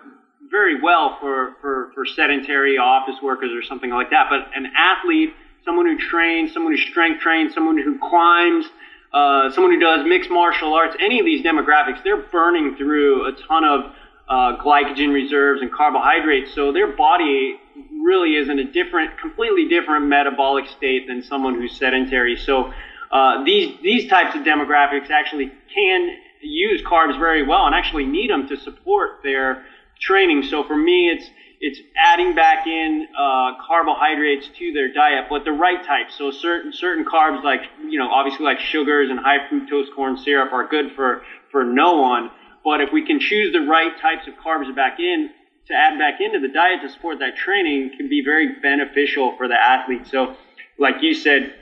very 0.50 0.82
well 0.82 1.18
for, 1.20 1.56
for, 1.62 1.92
for 1.94 2.06
sedentary 2.06 2.78
office 2.78 3.22
workers 3.22 3.52
or 3.54 3.62
something 3.62 3.92
like 3.92 4.10
that. 4.10 4.28
But 4.30 4.50
an 4.56 4.72
athlete, 4.76 5.34
someone 5.64 5.86
who 5.86 5.98
trains, 5.98 6.54
someone 6.54 6.74
who 6.74 6.78
strength 6.78 7.22
trains, 7.22 7.54
someone 7.54 7.78
who 7.78 8.00
climbs, 8.00 8.66
uh, 9.14 9.52
someone 9.52 9.74
who 9.74 9.80
does 9.80 10.06
mixed 10.08 10.30
martial 10.30 10.74
arts, 10.74 10.96
any 11.00 11.20
of 11.20 11.26
these 11.26 11.46
demographics, 11.46 12.04
they're 12.04 12.22
burning 12.32 12.76
through 12.76 13.28
a 13.28 13.32
ton 13.34 13.64
of 13.64 13.92
uh, 14.28 14.58
glycogen 14.58 15.14
reserves 15.14 15.62
and 15.62 15.72
carbohydrates. 15.72 16.54
So 16.54 16.72
their 16.72 16.88
body 16.88 17.60
really 18.04 18.36
is 18.36 18.50
in 18.50 18.60
a 18.60 18.64
different, 18.64 19.18
completely 19.20 19.68
different 19.68 20.06
metabolic 20.06 20.66
state 20.68 21.08
than 21.08 21.22
someone 21.22 21.56
who's 21.56 21.76
sedentary. 21.78 22.36
So 22.38 22.72
uh, 23.12 23.44
these 23.44 23.76
these 23.82 24.08
types 24.08 24.36
of 24.36 24.44
demographics 24.44 25.10
actually 25.10 25.52
can 25.74 26.16
use 26.42 26.82
carbs 26.82 27.18
very 27.20 27.44
well 27.46 27.66
and 27.66 27.76
actually 27.76 28.06
need 28.06 28.30
them 28.30 28.48
to 28.48 28.58
support 28.58 29.22
their 29.24 29.66
training. 30.00 30.44
So 30.44 30.64
for 30.64 30.76
me, 30.76 31.10
it's 31.10 31.26
it's 31.62 31.80
adding 31.98 32.36
back 32.36 32.68
in 32.68 33.08
uh, 33.18 33.52
carbohydrates 33.68 34.48
to 34.60 34.72
their 34.72 34.94
diet, 34.94 35.26
but 35.30 35.44
the 35.44 35.52
right 35.52 35.84
type. 35.86 36.08
So 36.18 36.32
certain 36.32 36.72
certain 36.72 37.04
carbs, 37.04 37.44
like 37.44 37.62
you 37.88 38.00
know, 38.00 38.10
obviously 38.10 38.46
like 38.46 38.60
sugars 38.60 39.10
and 39.10 39.20
high 39.20 39.40
fructose 39.50 39.94
corn 39.94 40.18
syrup, 40.18 40.54
are 40.54 40.68
good 40.68 40.92
for 40.96 41.22
for 41.52 41.64
no 41.66 41.98
one. 41.98 42.30
But 42.64 42.82
if 42.82 42.92
we 42.94 43.06
can 43.06 43.20
choose 43.20 43.52
the 43.52 43.62
right 43.62 43.92
types 44.00 44.28
of 44.28 44.36
carbs 44.36 44.74
back 44.76 45.00
in 45.00 45.30
to 45.70 45.76
add 45.76 45.98
back 45.98 46.20
into 46.20 46.40
the 46.40 46.48
diet 46.48 46.82
to 46.82 46.90
support 46.90 47.20
that 47.20 47.36
training, 47.36 47.92
can 47.98 48.10
be 48.10 48.24
very 48.24 48.60
beneficial 48.62 49.36
for 49.38 49.48
the 49.48 49.60
athlete. 49.60 50.08
So, 50.08 50.36
like 50.78 50.96
you 51.02 51.14
said, 51.14 51.54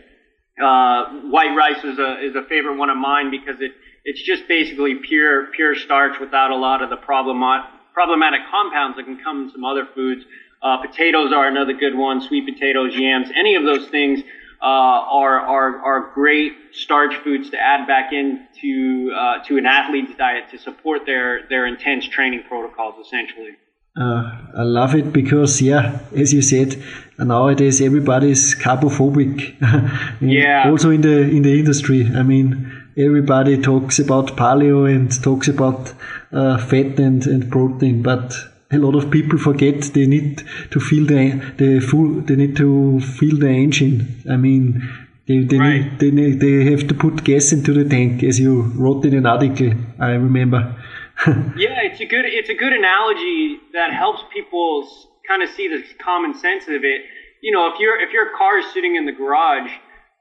uh, 0.61 1.05
white 1.29 1.55
rice 1.55 1.83
is 1.83 1.99
a 1.99 2.25
is 2.25 2.35
a 2.35 2.43
favorite 2.43 2.77
one 2.77 2.89
of 2.89 2.97
mine 2.97 3.29
because 3.29 3.61
it 3.61 3.71
it's 4.05 4.21
just 4.21 4.47
basically 4.47 4.95
pure 4.95 5.47
pure 5.47 5.75
starch 5.75 6.19
without 6.19 6.51
a 6.51 6.55
lot 6.55 6.81
of 6.81 6.89
the 6.89 6.97
problematic 6.97 7.69
problematic 7.93 8.41
compounds 8.49 8.95
that 8.97 9.05
can 9.05 9.17
come 9.23 9.43
in 9.43 9.51
some 9.51 9.63
other 9.63 9.87
foods. 9.93 10.23
Uh, 10.61 10.77
potatoes 10.77 11.31
are 11.33 11.47
another 11.47 11.73
good 11.73 11.95
one. 11.95 12.21
Sweet 12.21 12.45
potatoes, 12.51 12.95
yams, 12.95 13.29
any 13.35 13.55
of 13.55 13.63
those 13.63 13.87
things 13.89 14.21
uh, 14.61 14.65
are, 14.65 15.39
are, 15.39 15.77
are 15.83 16.11
great 16.13 16.53
starch 16.71 17.15
foods 17.23 17.49
to 17.51 17.57
add 17.59 17.87
back 17.87 18.11
into 18.11 19.11
uh, 19.15 19.43
to 19.43 19.57
an 19.57 19.65
athlete's 19.65 20.15
diet 20.17 20.49
to 20.51 20.57
support 20.57 21.05
their, 21.05 21.47
their 21.47 21.67
intense 21.67 22.07
training 22.07 22.43
protocols, 22.47 22.95
essentially. 23.05 23.51
Uh, 23.97 24.31
I 24.55 24.61
love 24.61 24.93
it 24.95 25.11
because, 25.11 25.61
yeah, 25.61 25.99
as 26.15 26.31
you 26.33 26.41
said, 26.41 26.81
nowadays 27.17 27.81
everybody 27.81 28.31
is 28.31 28.55
carbophobic. 28.55 29.55
yeah. 30.21 30.69
Also 30.69 30.91
in 30.91 31.01
the 31.01 31.21
in 31.21 31.41
the 31.41 31.57
industry, 31.57 32.07
I 32.15 32.23
mean, 32.23 32.71
everybody 32.95 33.59
talks 33.61 33.97
about 33.99 34.35
paleo 34.35 34.93
and 34.93 35.11
talks 35.23 35.47
about 35.47 35.93
uh, 36.31 36.57
fat 36.57 36.99
and, 36.99 37.25
and 37.25 37.51
protein, 37.51 38.03
but 38.03 38.35
a 38.71 38.77
lot 38.77 38.95
of 38.95 39.09
people 39.09 39.39
forget 39.39 39.81
they 39.93 40.05
need 40.05 40.43
to 40.71 40.79
feel 40.79 41.05
the 41.05 41.41
the 41.57 41.79
full 41.79 42.21
they 42.21 42.35
need 42.35 42.55
to 42.57 42.99
feel 42.99 43.37
the 43.37 43.49
engine. 43.49 44.23
I 44.29 44.37
mean, 44.37 44.87
they 45.27 45.39
they, 45.39 45.57
right. 45.57 45.81
need, 45.81 45.99
they 45.99 46.11
need, 46.11 46.39
they 46.39 46.71
have 46.71 46.87
to 46.87 46.93
put 46.93 47.23
gas 47.23 47.51
into 47.51 47.73
the 47.73 47.87
tank, 47.87 48.23
as 48.23 48.39
you 48.39 48.61
wrote 48.61 49.05
in 49.05 49.13
an 49.15 49.25
article. 49.25 49.71
I 49.99 50.11
remember. 50.11 50.75
yeah, 51.57 51.81
it's 51.81 51.99
a 51.99 52.05
good 52.05 52.25
it's 52.25 52.49
a 52.49 52.53
good 52.53 52.73
analogy 52.73 53.59
that 53.73 53.91
helps 53.91 54.21
people 54.31 54.87
kind 55.27 55.41
of 55.41 55.49
see 55.49 55.67
the 55.67 55.83
common 55.97 56.35
sense 56.35 56.67
of 56.67 56.83
it. 56.83 57.01
You 57.41 57.51
know, 57.51 57.73
if 57.73 57.79
your 57.79 57.99
if 57.99 58.11
your 58.13 58.37
car 58.37 58.59
is 58.59 58.65
sitting 58.71 58.95
in 58.95 59.05
the 59.05 59.11
garage, 59.11 59.71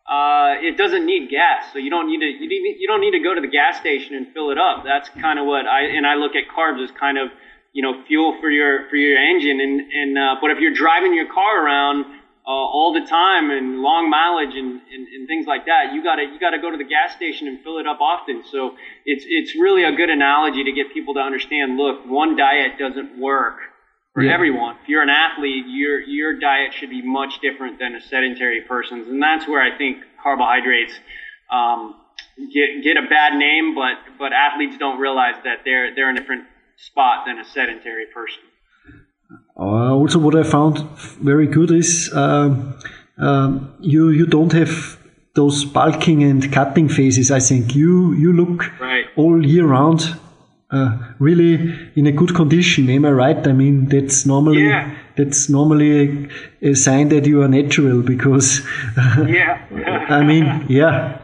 uh, 0.09 0.57
it 0.57 0.79
doesn't 0.79 1.05
need 1.05 1.29
gas, 1.29 1.71
so 1.73 1.79
you 1.79 1.91
don't 1.91 2.07
need 2.07 2.21
to 2.21 2.27
you, 2.27 2.49
need, 2.49 2.77
you 2.81 2.89
don't 2.89 3.03
need 3.03 3.11
to 3.11 3.21
go 3.21 3.35
to 3.35 3.41
the 3.43 3.49
gas 3.49 3.79
station 3.79 4.15
and 4.17 4.33
fill 4.33 4.51
it 4.51 4.57
up. 4.57 4.85
That's 4.85 5.11
kind 5.21 5.39
of 5.39 5.45
what 5.45 5.67
I 5.67 5.83
and 5.83 6.07
I 6.07 6.15
look 6.15 6.33
at 6.33 6.45
carbs 6.49 6.83
as 6.83 6.91
kind 6.99 7.19
of 7.19 7.29
you 7.75 7.83
know 7.83 8.03
fuel 8.07 8.39
for 8.41 8.49
your 8.49 8.89
for 8.89 8.97
your 8.97 9.19
engine 9.19 9.61
and 9.61 9.81
and 9.93 10.17
uh, 10.17 10.37
but 10.41 10.51
if 10.51 10.61
you're 10.61 10.73
driving 10.73 11.13
your 11.13 11.31
car 11.31 11.63
around 11.63 12.07
uh, 12.47 12.51
all 12.51 12.95
the 12.95 13.05
time 13.05 13.51
and 13.51 13.83
long 13.83 14.09
mileage 14.09 14.55
and, 14.55 14.81
and, 14.81 15.09
and 15.09 15.27
things 15.27 15.47
like 15.47 15.67
that, 15.67 15.93
you 15.93 16.03
gotta 16.03 16.23
you 16.23 16.39
gotta 16.39 16.59
go 16.59 16.71
to 16.71 16.77
the 16.77 16.85
gas 16.85 17.15
station 17.17 17.49
and 17.49 17.61
fill 17.63 17.79
it 17.79 17.87
up 17.87 18.01
often. 18.01 18.45
So 18.51 18.77
it's 19.05 19.25
it's 19.27 19.55
really 19.57 19.83
a 19.83 19.91
good 19.91 20.11
analogy 20.11 20.63
to 20.63 20.73
get 20.73 20.95
people 20.95 21.15
to 21.15 21.21
understand. 21.21 21.77
Look, 21.77 22.07
one 22.07 22.37
diet 22.37 22.79
doesn't 22.79 23.19
work 23.19 23.59
for 24.15 24.23
yeah. 24.23 24.33
everyone. 24.33 24.77
If 24.83 24.89
you're 24.89 25.03
an 25.03 25.11
athlete, 25.11 25.65
your 25.67 26.01
your 26.01 26.39
diet 26.39 26.73
should 26.73 26.91
be 26.91 27.03
much 27.03 27.41
different 27.41 27.81
than 27.81 27.97
a 27.97 28.01
sedentary 28.01 28.63
person's, 28.63 29.09
and 29.09 29.21
that's 29.21 29.49
where 29.49 29.61
I 29.61 29.77
think 29.77 29.99
carbohydrates. 30.23 30.95
Um, 31.51 31.97
get 32.39 32.85
get 32.85 32.97
a 32.97 33.09
bad 33.09 33.35
name, 33.35 33.75
but 33.75 33.99
but 34.21 34.33
athletes 34.33 34.79
don't 34.79 35.01
realize 35.01 35.35
that 35.43 35.63
they're 35.65 35.95
they're 35.97 36.11
in 36.11 36.17
a 36.17 36.21
different 36.21 36.45
spot 36.77 37.27
than 37.27 37.41
a 37.41 37.45
sedentary 37.45 38.07
person. 38.07 38.43
Uh, 39.59 39.95
also, 39.95 40.19
what 40.19 40.37
I 40.37 40.43
found 40.43 40.79
very 41.23 41.47
good 41.47 41.71
is 41.71 42.11
um, 42.15 42.75
um, 43.19 43.75
you 43.81 44.11
you 44.11 44.27
don't 44.27 44.53
have 44.53 44.99
those 45.35 45.65
bulking 45.65 46.23
and 46.23 46.53
cutting 46.53 46.89
phases. 46.89 47.31
I 47.31 47.41
think 47.41 47.75
you 47.75 48.12
you 48.15 48.33
look 48.33 48.81
right. 48.81 49.07
all 49.17 49.45
year 49.45 49.67
round 49.67 50.17
uh, 50.71 50.99
really 51.19 51.91
in 51.95 52.07
a 52.07 52.12
good 52.12 52.35
condition. 52.35 52.91
Am 52.91 53.05
I 53.05 53.11
right? 53.12 53.47
I 53.47 53.53
mean, 53.53 53.87
that's 53.87 54.27
normally 54.27 54.65
yeah. 54.65 54.95
that's 55.17 55.49
normally 55.49 56.29
a, 56.62 56.71
a, 56.71 56.75
sign 56.75 57.09
that 57.11 57.25
you 57.25 57.43
are 57.43 57.49
natural 57.49 58.03
because. 58.03 58.61
yeah. 59.27 59.62
I 60.09 60.23
mean, 60.25 60.67
yeah, 60.69 61.19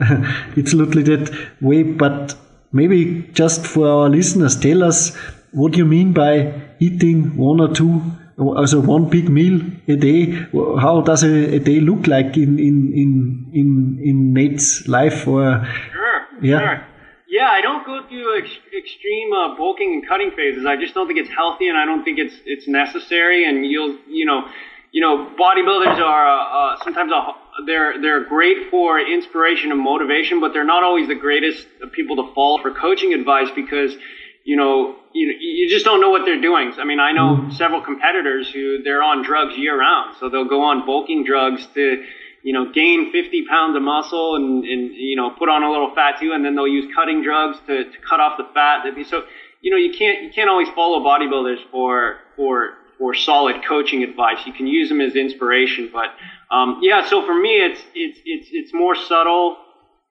it's 0.57 0.73
literally 0.73 1.17
that 1.17 1.37
way. 1.61 1.83
But 1.83 2.35
maybe 2.73 3.29
just 3.33 3.67
for 3.67 3.89
our 3.89 4.09
listeners, 4.09 4.57
tell 4.57 4.83
us 4.83 5.17
what 5.53 5.73
do 5.73 5.79
you 5.79 5.85
mean 5.85 6.13
by 6.13 6.53
eating 6.81 7.37
one 7.37 7.61
or 7.61 7.73
two, 7.73 8.03
also 8.39 8.81
one 8.81 9.09
big 9.09 9.29
meal 9.29 9.61
a 9.89 9.97
day. 9.97 10.33
How 10.53 11.03
does 11.03 11.23
a, 11.23 11.57
a 11.57 11.59
day 11.59 11.81
look 11.81 12.07
like 12.07 12.37
in 12.37 12.59
in 12.59 12.93
in 12.93 13.51
in 13.53 13.99
in 14.03 14.33
Nate's 14.33 14.89
life? 14.89 15.27
Or 15.27 15.67
sure, 15.93 16.27
yeah. 16.43 16.59
Sure. 16.59 16.87
Yeah, 17.29 17.49
I 17.49 17.63
don't 17.63 17.87
go 17.87 18.07
through 18.09 18.39
ex- 18.43 18.61
extreme 18.77 19.33
uh, 19.33 19.57
bulking 19.57 19.95
and 19.95 20.07
cutting 20.07 20.33
phases. 20.33 20.67
I 20.67 20.77
just 20.77 20.93
don't 20.93 21.07
think 21.07 21.19
it's 21.19 21.31
healthy, 21.31 21.69
and 21.69 21.79
I 21.79 21.87
don't 21.87 22.05
think 22.05 22.19
it's 22.19 22.35
it's 22.45 22.69
necessary. 22.69 23.49
And 23.49 23.65
you'll, 23.65 23.97
you 24.07 24.27
know, 24.27 24.49
you 24.91 25.01
know, 25.01 25.31
bodybuilders 25.39 25.99
are 25.99 26.27
uh, 26.29 26.75
uh, 26.75 26.85
sometimes 26.85 27.11
a, 27.11 27.35
they're 27.67 28.01
they're 28.03 28.25
great 28.25 28.71
for 28.71 29.01
inspiration 29.01 29.71
and 29.71 29.81
motivation, 29.81 30.41
but 30.41 30.53
they're 30.53 30.65
not 30.65 30.83
always 30.83 31.09
the 31.09 31.15
greatest 31.15 31.67
people 31.93 32.17
to 32.17 32.35
follow 32.35 32.61
for 32.61 32.71
coaching 32.71 33.15
advice 33.15 33.49
because 33.55 33.97
you 34.45 34.57
know, 34.57 34.97
you, 35.15 35.35
you 35.39 35.69
just 35.69 35.85
don't 35.85 36.01
know 36.01 36.11
what 36.11 36.25
they're 36.25 36.41
doing. 36.41 36.73
I 36.79 36.85
mean, 36.85 37.01
I 37.01 37.13
know 37.13 37.37
mm-hmm. 37.37 37.51
several 37.53 37.81
competitors 37.81 38.51
who 38.51 38.83
they're 38.83 39.03
on 39.03 39.23
drugs 39.23 39.57
year 39.57 39.79
round. 39.79 40.17
So 40.19 40.29
they'll 40.29 40.49
go 40.49 40.63
on 40.63 40.87
bulking 40.87 41.25
drugs 41.25 41.67
to, 41.75 42.05
you 42.43 42.53
know, 42.53 42.73
gain 42.73 43.13
50 43.13 43.47
pounds 43.47 43.77
of 43.77 43.83
muscle 43.83 44.37
and, 44.37 44.65
and, 44.65 44.95
you 44.95 45.17
know, 45.17 45.31
put 45.31 45.49
on 45.49 45.63
a 45.63 45.71
little 45.71 45.95
fat 45.95 46.21
too. 46.21 46.33
And 46.33 46.45
then 46.45 46.55
they'll 46.55 46.69
use 46.69 46.93
cutting 46.95 47.23
drugs 47.23 47.59
to, 47.67 47.85
to 47.85 47.99
cut 48.09 48.21
off 48.21 48.39
the 48.39 48.47
fat. 48.55 48.85
So, 49.09 49.25
you 49.61 49.71
know, 49.71 49.77
you 49.77 49.97
can't, 49.97 50.23
you 50.23 50.31
can't 50.31 50.51
always 50.51 50.69
follow 50.71 51.01
bodybuilders 51.01 51.59
for, 51.71 52.19
for, 52.37 52.75
for 52.99 53.15
solid 53.15 53.65
coaching 53.67 54.03
advice. 54.03 54.39
You 54.47 54.53
can 54.53 54.67
use 54.67 54.89
them 54.89 55.01
as 55.01 55.15
inspiration, 55.15 55.91
but, 55.93 56.11
um, 56.51 56.81
yeah, 56.83 57.09
so 57.09 57.25
for 57.25 57.35
me, 57.35 57.63
it's, 57.63 57.81
it's, 57.95 58.19
it's, 58.27 58.49
it's 58.53 58.75
more 58.75 58.95
subtle 58.95 59.57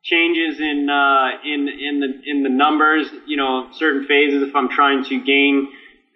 changes 0.03 0.59
in 0.59 0.89
uh, 0.89 1.29
in 1.43 1.67
in 1.67 1.99
the 1.99 2.29
in 2.29 2.43
the 2.43 2.49
numbers. 2.49 3.07
You 3.25 3.37
know, 3.37 3.69
certain 3.73 4.05
phases. 4.07 4.47
If 4.47 4.55
I'm 4.55 4.69
trying 4.69 5.03
to 5.05 5.23
gain 5.23 5.69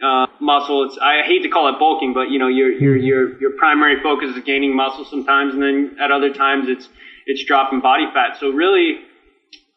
uh, 0.04 0.28
muscle, 0.40 0.84
it's 0.84 0.98
I 0.98 1.24
hate 1.24 1.44
to 1.44 1.50
call 1.50 1.70
it 1.70 1.80
bulking, 1.80 2.14
but 2.14 2.30
you 2.32 2.40
know, 2.40 2.48
your 2.48 2.72
your 2.72 2.96
your 2.96 3.40
your 3.40 3.52
primary 3.58 4.02
focus 4.02 4.36
is 4.36 4.44
gaining 4.44 4.76
muscle 4.76 5.06
sometimes, 5.06 5.54
and 5.54 5.62
then 5.64 5.98
at 6.00 6.12
other 6.12 6.34
times 6.34 6.68
it's 6.68 6.90
it's 7.26 7.44
dropping 7.46 7.82
body 7.82 8.06
fat. 8.14 8.38
So 8.40 8.50
really. 8.50 9.00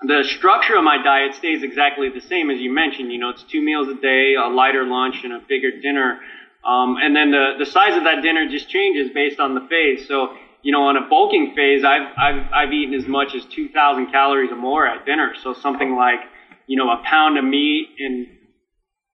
The 0.01 0.23
structure 0.23 0.77
of 0.77 0.85
my 0.85 1.03
diet 1.03 1.35
stays 1.35 1.65
exactly 1.65 2.09
the 2.09 2.21
same 2.21 2.51
as 2.53 2.61
you 2.61 2.73
mentioned. 2.73 3.11
You 3.11 3.19
know, 3.19 3.31
it's 3.31 3.43
two 3.43 3.61
meals 3.61 3.89
a 3.89 4.01
day, 4.01 4.37
a 4.37 4.47
lighter 4.47 4.85
lunch, 4.85 5.25
and 5.25 5.33
a 5.33 5.41
bigger 5.41 5.73
dinner. 5.81 6.21
Um, 6.65 6.99
and 7.03 7.17
then 7.17 7.33
the, 7.33 7.55
the 7.59 7.67
size 7.67 7.97
of 7.97 8.05
that 8.05 8.23
dinner 8.23 8.49
just 8.49 8.69
changes 8.69 9.11
based 9.13 9.41
on 9.41 9.55
the 9.55 9.63
phase. 9.63 10.07
So 10.07 10.37
you 10.63 10.73
know, 10.73 10.83
on 10.83 10.97
a 10.97 11.09
bulking 11.09 11.55
phase, 11.55 11.85
I've, 11.85 12.09
I've, 12.17 12.53
I've 12.53 12.73
eaten 12.73 12.95
as 12.95 13.07
much 13.07 13.35
as 13.35 13.45
2,000 13.47 14.11
calories 14.11 14.51
or 14.51 14.57
more 14.57 14.87
at 14.87 15.07
dinner. 15.07 15.35
So 15.43 15.55
something 15.55 15.95
like, 15.95 16.21
you 16.67 16.77
know, 16.77 16.91
a 16.91 17.03
pound 17.05 17.39
of 17.39 17.45
meat 17.45 17.89
and 17.99 18.27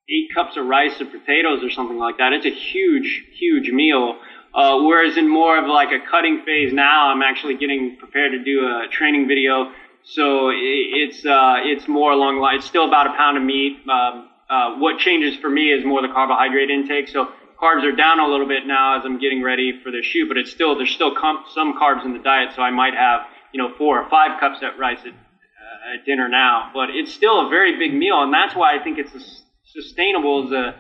eight 0.08 0.28
cups 0.34 0.56
of 0.56 0.66
rice 0.66 1.00
or 1.00 1.06
potatoes 1.06 1.62
or 1.62 1.70
something 1.70 1.98
like 1.98 2.18
that. 2.18 2.32
It's 2.32 2.46
a 2.46 2.50
huge, 2.50 3.24
huge 3.38 3.70
meal. 3.70 4.16
Uh, 4.54 4.80
whereas 4.82 5.16
in 5.16 5.28
more 5.28 5.58
of 5.58 5.68
like 5.68 5.88
a 5.88 5.98
cutting 6.10 6.42
phase 6.44 6.72
now, 6.72 7.08
I'm 7.08 7.22
actually 7.22 7.56
getting 7.56 7.96
prepared 7.98 8.32
to 8.32 8.42
do 8.42 8.60
a 8.60 8.86
training 8.90 9.26
video. 9.26 9.72
So 10.04 10.50
it's, 10.52 11.24
uh, 11.24 11.56
it's 11.62 11.88
more 11.88 12.12
along 12.12 12.36
the 12.36 12.42
line. 12.42 12.58
It's 12.58 12.66
still 12.66 12.86
about 12.86 13.06
a 13.06 13.16
pound 13.16 13.36
of 13.36 13.42
meat, 13.42 13.78
um, 13.88 14.28
uh, 14.48 14.76
what 14.76 14.98
changes 14.98 15.36
for 15.36 15.48
me 15.48 15.72
is 15.72 15.84
more 15.84 16.02
the 16.02 16.08
carbohydrate 16.08 16.70
intake. 16.70 17.08
So 17.08 17.28
carbs 17.60 17.84
are 17.84 17.94
down 17.94 18.20
a 18.20 18.26
little 18.26 18.46
bit 18.46 18.66
now 18.66 18.98
as 18.98 19.04
I'm 19.04 19.18
getting 19.18 19.42
ready 19.42 19.72
for 19.82 19.90
the 19.90 20.02
shoot, 20.02 20.28
but 20.28 20.36
it's 20.36 20.50
still 20.50 20.76
there's 20.76 20.90
still 20.90 21.14
com- 21.14 21.44
some 21.54 21.78
carbs 21.80 22.04
in 22.04 22.12
the 22.12 22.18
diet, 22.18 22.50
so 22.54 22.62
I 22.62 22.70
might 22.70 22.94
have 22.94 23.22
you 23.52 23.58
know 23.58 23.72
four 23.76 24.00
or 24.00 24.08
five 24.08 24.40
cups 24.40 24.58
at 24.62 24.78
rice 24.78 25.00
at, 25.00 25.12
uh, 25.12 25.94
at 25.94 26.04
dinner 26.04 26.28
now, 26.28 26.70
but 26.74 26.90
it's 26.90 27.12
still 27.12 27.46
a 27.46 27.48
very 27.48 27.78
big 27.78 27.94
meal, 27.94 28.22
and 28.22 28.32
that's 28.32 28.54
why 28.54 28.76
I 28.76 28.82
think 28.82 28.98
it's 28.98 29.14
s- 29.14 29.42
sustainable 29.64 30.46
as 30.46 30.52
a 30.52 30.74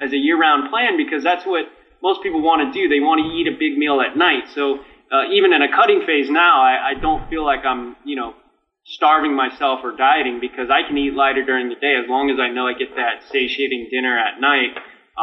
as 0.00 0.12
a 0.12 0.16
year-round 0.16 0.70
plan 0.70 0.96
because 0.96 1.22
that's 1.22 1.44
what 1.44 1.66
most 2.02 2.22
people 2.22 2.40
want 2.40 2.72
to 2.72 2.72
do. 2.72 2.88
They 2.88 3.00
want 3.00 3.20
to 3.20 3.26
eat 3.28 3.46
a 3.46 3.56
big 3.58 3.76
meal 3.76 4.00
at 4.00 4.16
night. 4.16 4.44
So 4.54 4.80
uh, 5.12 5.24
even 5.32 5.52
in 5.52 5.60
a 5.60 5.70
cutting 5.70 6.02
phase 6.06 6.30
now, 6.30 6.62
I, 6.62 6.90
I 6.90 6.94
don't 6.94 7.28
feel 7.28 7.44
like 7.44 7.64
I'm 7.64 7.96
you 8.04 8.16
know 8.16 8.34
starving 8.84 9.34
myself 9.34 9.80
or 9.84 9.92
dieting 9.96 10.40
because 10.40 10.70
I 10.70 10.86
can 10.86 10.96
eat 10.98 11.14
lighter 11.14 11.44
during 11.44 11.68
the 11.68 11.74
day 11.74 11.94
as 12.02 12.08
long 12.08 12.30
as 12.30 12.38
I 12.40 12.48
know 12.48 12.66
I 12.66 12.72
get 12.72 12.96
that 12.96 13.22
satiating 13.30 13.88
dinner 13.90 14.18
at 14.18 14.40
night. 14.40 14.70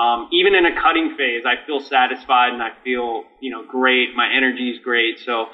Um, 0.01 0.19
even 0.31 0.53
in 0.59 0.65
a 0.65 0.75
cutting 0.83 1.15
phase, 1.17 1.43
I 1.45 1.55
feel 1.65 1.79
satisfied 1.79 2.51
and 2.53 2.61
I 2.61 2.71
feel, 2.83 3.23
you 3.41 3.49
know, 3.51 3.63
great. 3.77 4.07
My 4.15 4.27
energy 4.39 4.69
is 4.73 4.79
great. 4.89 5.15
So 5.27 5.47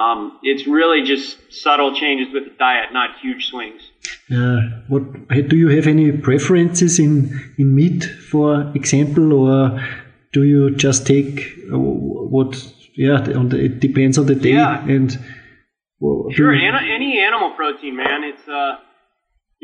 um, 0.00 0.38
it's 0.42 0.66
really 0.66 1.02
just 1.02 1.36
subtle 1.62 1.92
changes 1.94 2.28
with 2.34 2.44
the 2.44 2.54
diet, 2.58 2.92
not 2.92 3.10
huge 3.22 3.42
swings. 3.50 3.82
Uh, 4.34 4.60
what 4.88 5.02
do 5.50 5.56
you 5.56 5.68
have 5.76 5.86
any 5.86 6.10
preferences 6.12 6.98
in 6.98 7.12
in 7.58 7.74
meat, 7.74 8.00
for 8.30 8.72
example, 8.74 9.32
or 9.32 9.58
do 10.32 10.42
you 10.42 10.62
just 10.76 11.06
take 11.06 11.32
uh, 11.72 11.78
what? 11.78 12.50
Yeah, 12.96 13.18
on 13.40 13.48
the, 13.50 13.58
it 13.68 13.80
depends 13.80 14.18
on 14.18 14.26
the 14.26 14.34
day 14.34 14.54
Yeah. 14.54 14.94
and. 14.94 15.10
well, 16.00 16.30
Sure, 16.30 16.54
any, 16.54 16.90
any 16.98 17.10
animal 17.28 17.50
protein, 17.60 17.96
man. 17.96 18.20
It's 18.30 18.46
uh, 18.48 18.76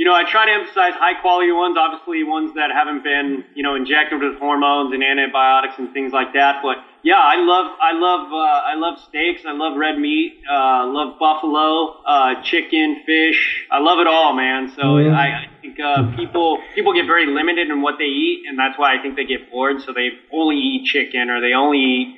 you 0.00 0.06
know, 0.06 0.14
I 0.14 0.24
try 0.24 0.46
to 0.46 0.52
emphasize 0.52 0.94
high 0.94 1.12
quality 1.12 1.52
ones. 1.52 1.76
Obviously, 1.76 2.24
ones 2.24 2.54
that 2.54 2.70
haven't 2.72 3.04
been 3.04 3.44
you 3.54 3.62
know 3.62 3.74
injected 3.74 4.22
with 4.22 4.38
hormones 4.38 4.94
and 4.94 5.04
antibiotics 5.04 5.74
and 5.76 5.92
things 5.92 6.10
like 6.10 6.32
that. 6.32 6.62
But 6.62 6.78
yeah, 7.02 7.20
I 7.20 7.36
love 7.36 7.66
I 7.78 7.92
love 7.92 8.32
uh, 8.32 8.70
I 8.72 8.74
love 8.76 8.98
steaks. 8.98 9.42
I 9.44 9.52
love 9.52 9.76
red 9.76 9.98
meat. 9.98 10.40
Uh, 10.50 10.86
love 10.86 11.18
buffalo, 11.20 12.00
uh, 12.06 12.40
chicken, 12.42 13.02
fish. 13.04 13.66
I 13.70 13.80
love 13.80 13.98
it 13.98 14.06
all, 14.06 14.32
man. 14.32 14.72
So 14.74 14.96
Yeah. 14.96 15.12
I, 15.12 15.26
I 15.42 15.46
think 15.60 15.78
uh, 15.78 16.16
people 16.16 16.56
people 16.74 16.94
get 16.94 17.04
very 17.04 17.26
limited 17.26 17.68
in 17.68 17.82
what 17.82 17.96
they 17.98 18.04
eat, 18.24 18.44
and 18.48 18.58
that's 18.58 18.78
why 18.78 18.96
I 18.96 19.02
think 19.02 19.16
they 19.16 19.26
get 19.26 19.50
bored. 19.50 19.82
So 19.82 19.92
they 19.92 20.12
only 20.32 20.56
eat 20.56 20.86
chicken 20.86 21.28
or 21.28 21.42
they 21.42 21.52
only 21.52 21.78
eat 21.78 22.08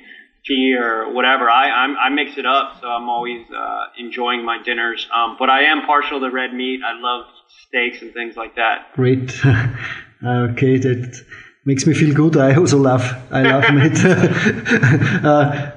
tea 0.45 0.75
or 0.77 1.13
whatever. 1.13 1.49
I 1.49 1.69
I'm, 1.69 1.97
I 1.97 2.09
mix 2.09 2.37
it 2.37 2.45
up, 2.45 2.79
so 2.81 2.87
I'm 2.87 3.09
always 3.09 3.45
uh, 3.51 3.85
enjoying 3.97 4.45
my 4.45 4.61
dinners. 4.61 5.07
Um, 5.13 5.35
but 5.39 5.49
I 5.49 5.63
am 5.63 5.85
partial 5.85 6.19
to 6.19 6.29
red 6.29 6.53
meat. 6.53 6.81
I 6.85 6.99
love 6.99 7.25
steaks 7.67 8.01
and 8.01 8.13
things 8.13 8.35
like 8.35 8.55
that. 8.55 8.93
Great. 8.93 9.31
okay, 10.25 10.77
that 10.77 11.21
makes 11.65 11.87
me 11.87 11.93
feel 11.93 12.13
good. 12.13 12.37
I 12.37 12.55
also 12.55 12.77
love 12.77 13.03
I 13.31 13.43
love 13.43 13.73
meat. 13.73 13.97
uh, 15.23 15.71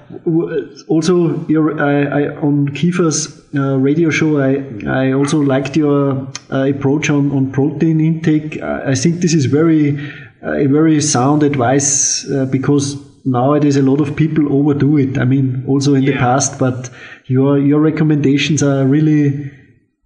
also, 0.88 1.46
your 1.46 1.80
I, 1.80 2.22
I, 2.22 2.36
on 2.36 2.68
Kiefer's 2.70 3.42
uh, 3.54 3.76
radio 3.78 4.10
show, 4.10 4.40
I 4.40 4.64
I 4.88 5.12
also 5.12 5.40
liked 5.40 5.76
your 5.76 6.28
uh, 6.50 6.64
approach 6.64 7.10
on, 7.10 7.30
on 7.32 7.52
protein 7.52 8.00
intake. 8.00 8.60
I, 8.60 8.94
think 8.94 9.20
this 9.20 9.34
is 9.34 9.46
very 9.46 9.98
uh, 10.42 10.52
a 10.52 10.66
very 10.66 11.00
sound 11.00 11.42
advice 11.42 12.28
uh, 12.30 12.46
because 12.46 12.96
nowadays 13.26 13.76
a 13.76 13.82
lot 13.82 14.00
of 14.00 14.16
people 14.16 14.52
overdo 14.52 14.96
it. 14.96 15.18
I 15.18 15.24
mean, 15.24 15.64
also 15.66 15.94
in 15.94 16.04
the 16.04 16.16
past, 16.16 16.58
but 16.58 16.90
your 17.26 17.58
your 17.58 17.80
recommendations 17.80 18.62
are 18.62 18.86
really 18.86 19.50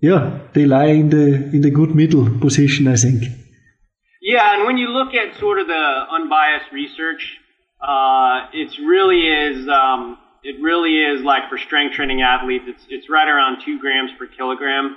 yeah, 0.00 0.40
they 0.54 0.64
lie 0.64 0.87
in 0.87 1.11
the 1.11 1.26
in 1.54 1.61
the 1.61 1.70
good 1.70 1.94
middle 1.94 2.28
position, 2.40 2.88
I 2.88 2.96
think. 2.96 3.24
Yeah, 4.22 4.54
and 4.54 4.64
when 4.66 4.78
you 4.78 4.88
look 4.88 5.14
at 5.14 5.38
sort 5.38 5.59
of 5.59 5.66
the 5.66 6.04
unbiased 6.11 6.72
research, 6.72 7.38
uh, 7.80 8.46
it's 8.52 8.78
really 8.78 9.26
is 9.26 9.68
um, 9.68 10.18
it 10.42 10.61
really 10.61 10.96
is 11.02 11.22
like 11.22 11.48
for 11.48 11.59
strength 11.59 11.94
training 11.94 12.22
athletes, 12.22 12.64
it's 12.66 12.85
it's 12.88 13.11
right 13.11 13.28
around 13.28 13.62
two 13.64 13.78
grams 13.78 14.11
per 14.18 14.26
kilogram. 14.26 14.96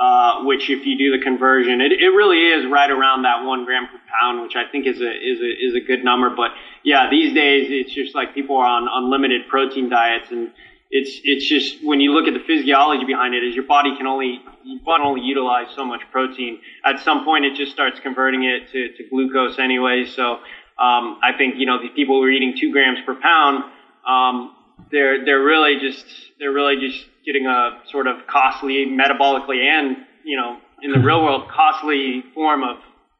Uh, 0.00 0.44
which, 0.44 0.70
if 0.70 0.86
you 0.86 0.96
do 0.96 1.14
the 1.14 1.22
conversion, 1.22 1.82
it, 1.82 1.92
it 1.92 2.08
really 2.08 2.38
is 2.38 2.64
right 2.72 2.90
around 2.90 3.24
that 3.24 3.44
one 3.44 3.66
gram 3.66 3.86
per 3.86 4.00
pound, 4.18 4.40
which 4.40 4.56
I 4.56 4.64
think 4.64 4.86
is 4.86 4.98
a 4.98 5.10
is 5.10 5.40
a 5.40 5.66
is 5.66 5.74
a 5.74 5.80
good 5.86 6.02
number. 6.02 6.30
But 6.30 6.52
yeah, 6.82 7.10
these 7.10 7.34
days 7.34 7.66
it's 7.70 7.92
just 7.92 8.14
like 8.14 8.32
people 8.32 8.56
are 8.56 8.66
on 8.66 8.88
unlimited 8.90 9.46
protein 9.48 9.90
diets, 9.90 10.30
and 10.30 10.52
it's 10.90 11.20
it's 11.22 11.46
just 11.46 11.84
when 11.84 12.00
you 12.00 12.14
look 12.14 12.26
at 12.26 12.32
the 12.32 12.40
physiology 12.46 13.04
behind 13.04 13.34
it, 13.34 13.44
is 13.44 13.54
your 13.54 13.66
body 13.66 13.94
can 13.94 14.06
only 14.06 14.40
your 14.64 14.80
body 14.80 15.02
only 15.04 15.20
utilize 15.20 15.66
so 15.76 15.84
much 15.84 16.00
protein. 16.10 16.60
At 16.82 17.00
some 17.00 17.22
point, 17.22 17.44
it 17.44 17.54
just 17.54 17.70
starts 17.70 18.00
converting 18.00 18.44
it 18.44 18.70
to, 18.72 18.96
to 18.96 19.08
glucose 19.10 19.58
anyway. 19.58 20.06
So 20.06 20.40
um, 20.78 21.20
I 21.22 21.34
think 21.36 21.56
you 21.58 21.66
know 21.66 21.76
the 21.78 21.90
people 21.90 22.16
who 22.16 22.22
are 22.22 22.30
eating 22.30 22.56
two 22.58 22.72
grams 22.72 23.00
per 23.04 23.16
pound, 23.16 23.64
um, 24.08 24.56
they're 24.90 25.26
they're 25.26 25.44
really 25.44 25.78
just 25.78 26.06
they're 26.38 26.52
really 26.52 26.80
just 26.80 27.04
getting 27.24 27.46
a 27.46 27.78
sort 27.90 28.06
of 28.06 28.26
costly 28.26 28.86
metabolically 28.86 29.64
and 29.64 29.96
you 30.24 30.36
know 30.36 30.58
in 30.82 30.92
the 30.92 30.98
real 31.08 31.22
world 31.22 31.48
costly 31.48 32.24
form 32.34 32.62
of 32.62 32.76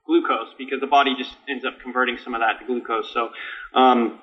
glucose 0.07 0.49
because 0.59 0.81
the 0.81 0.87
body 0.87 1.15
just 1.17 1.37
ends 1.49 1.65
up 1.65 1.79
converting 1.81 2.19
some 2.25 2.35
of 2.35 2.41
that 2.41 2.59
to 2.59 2.67
glucose. 2.67 3.11
So 3.13 3.31
um, 3.75 4.19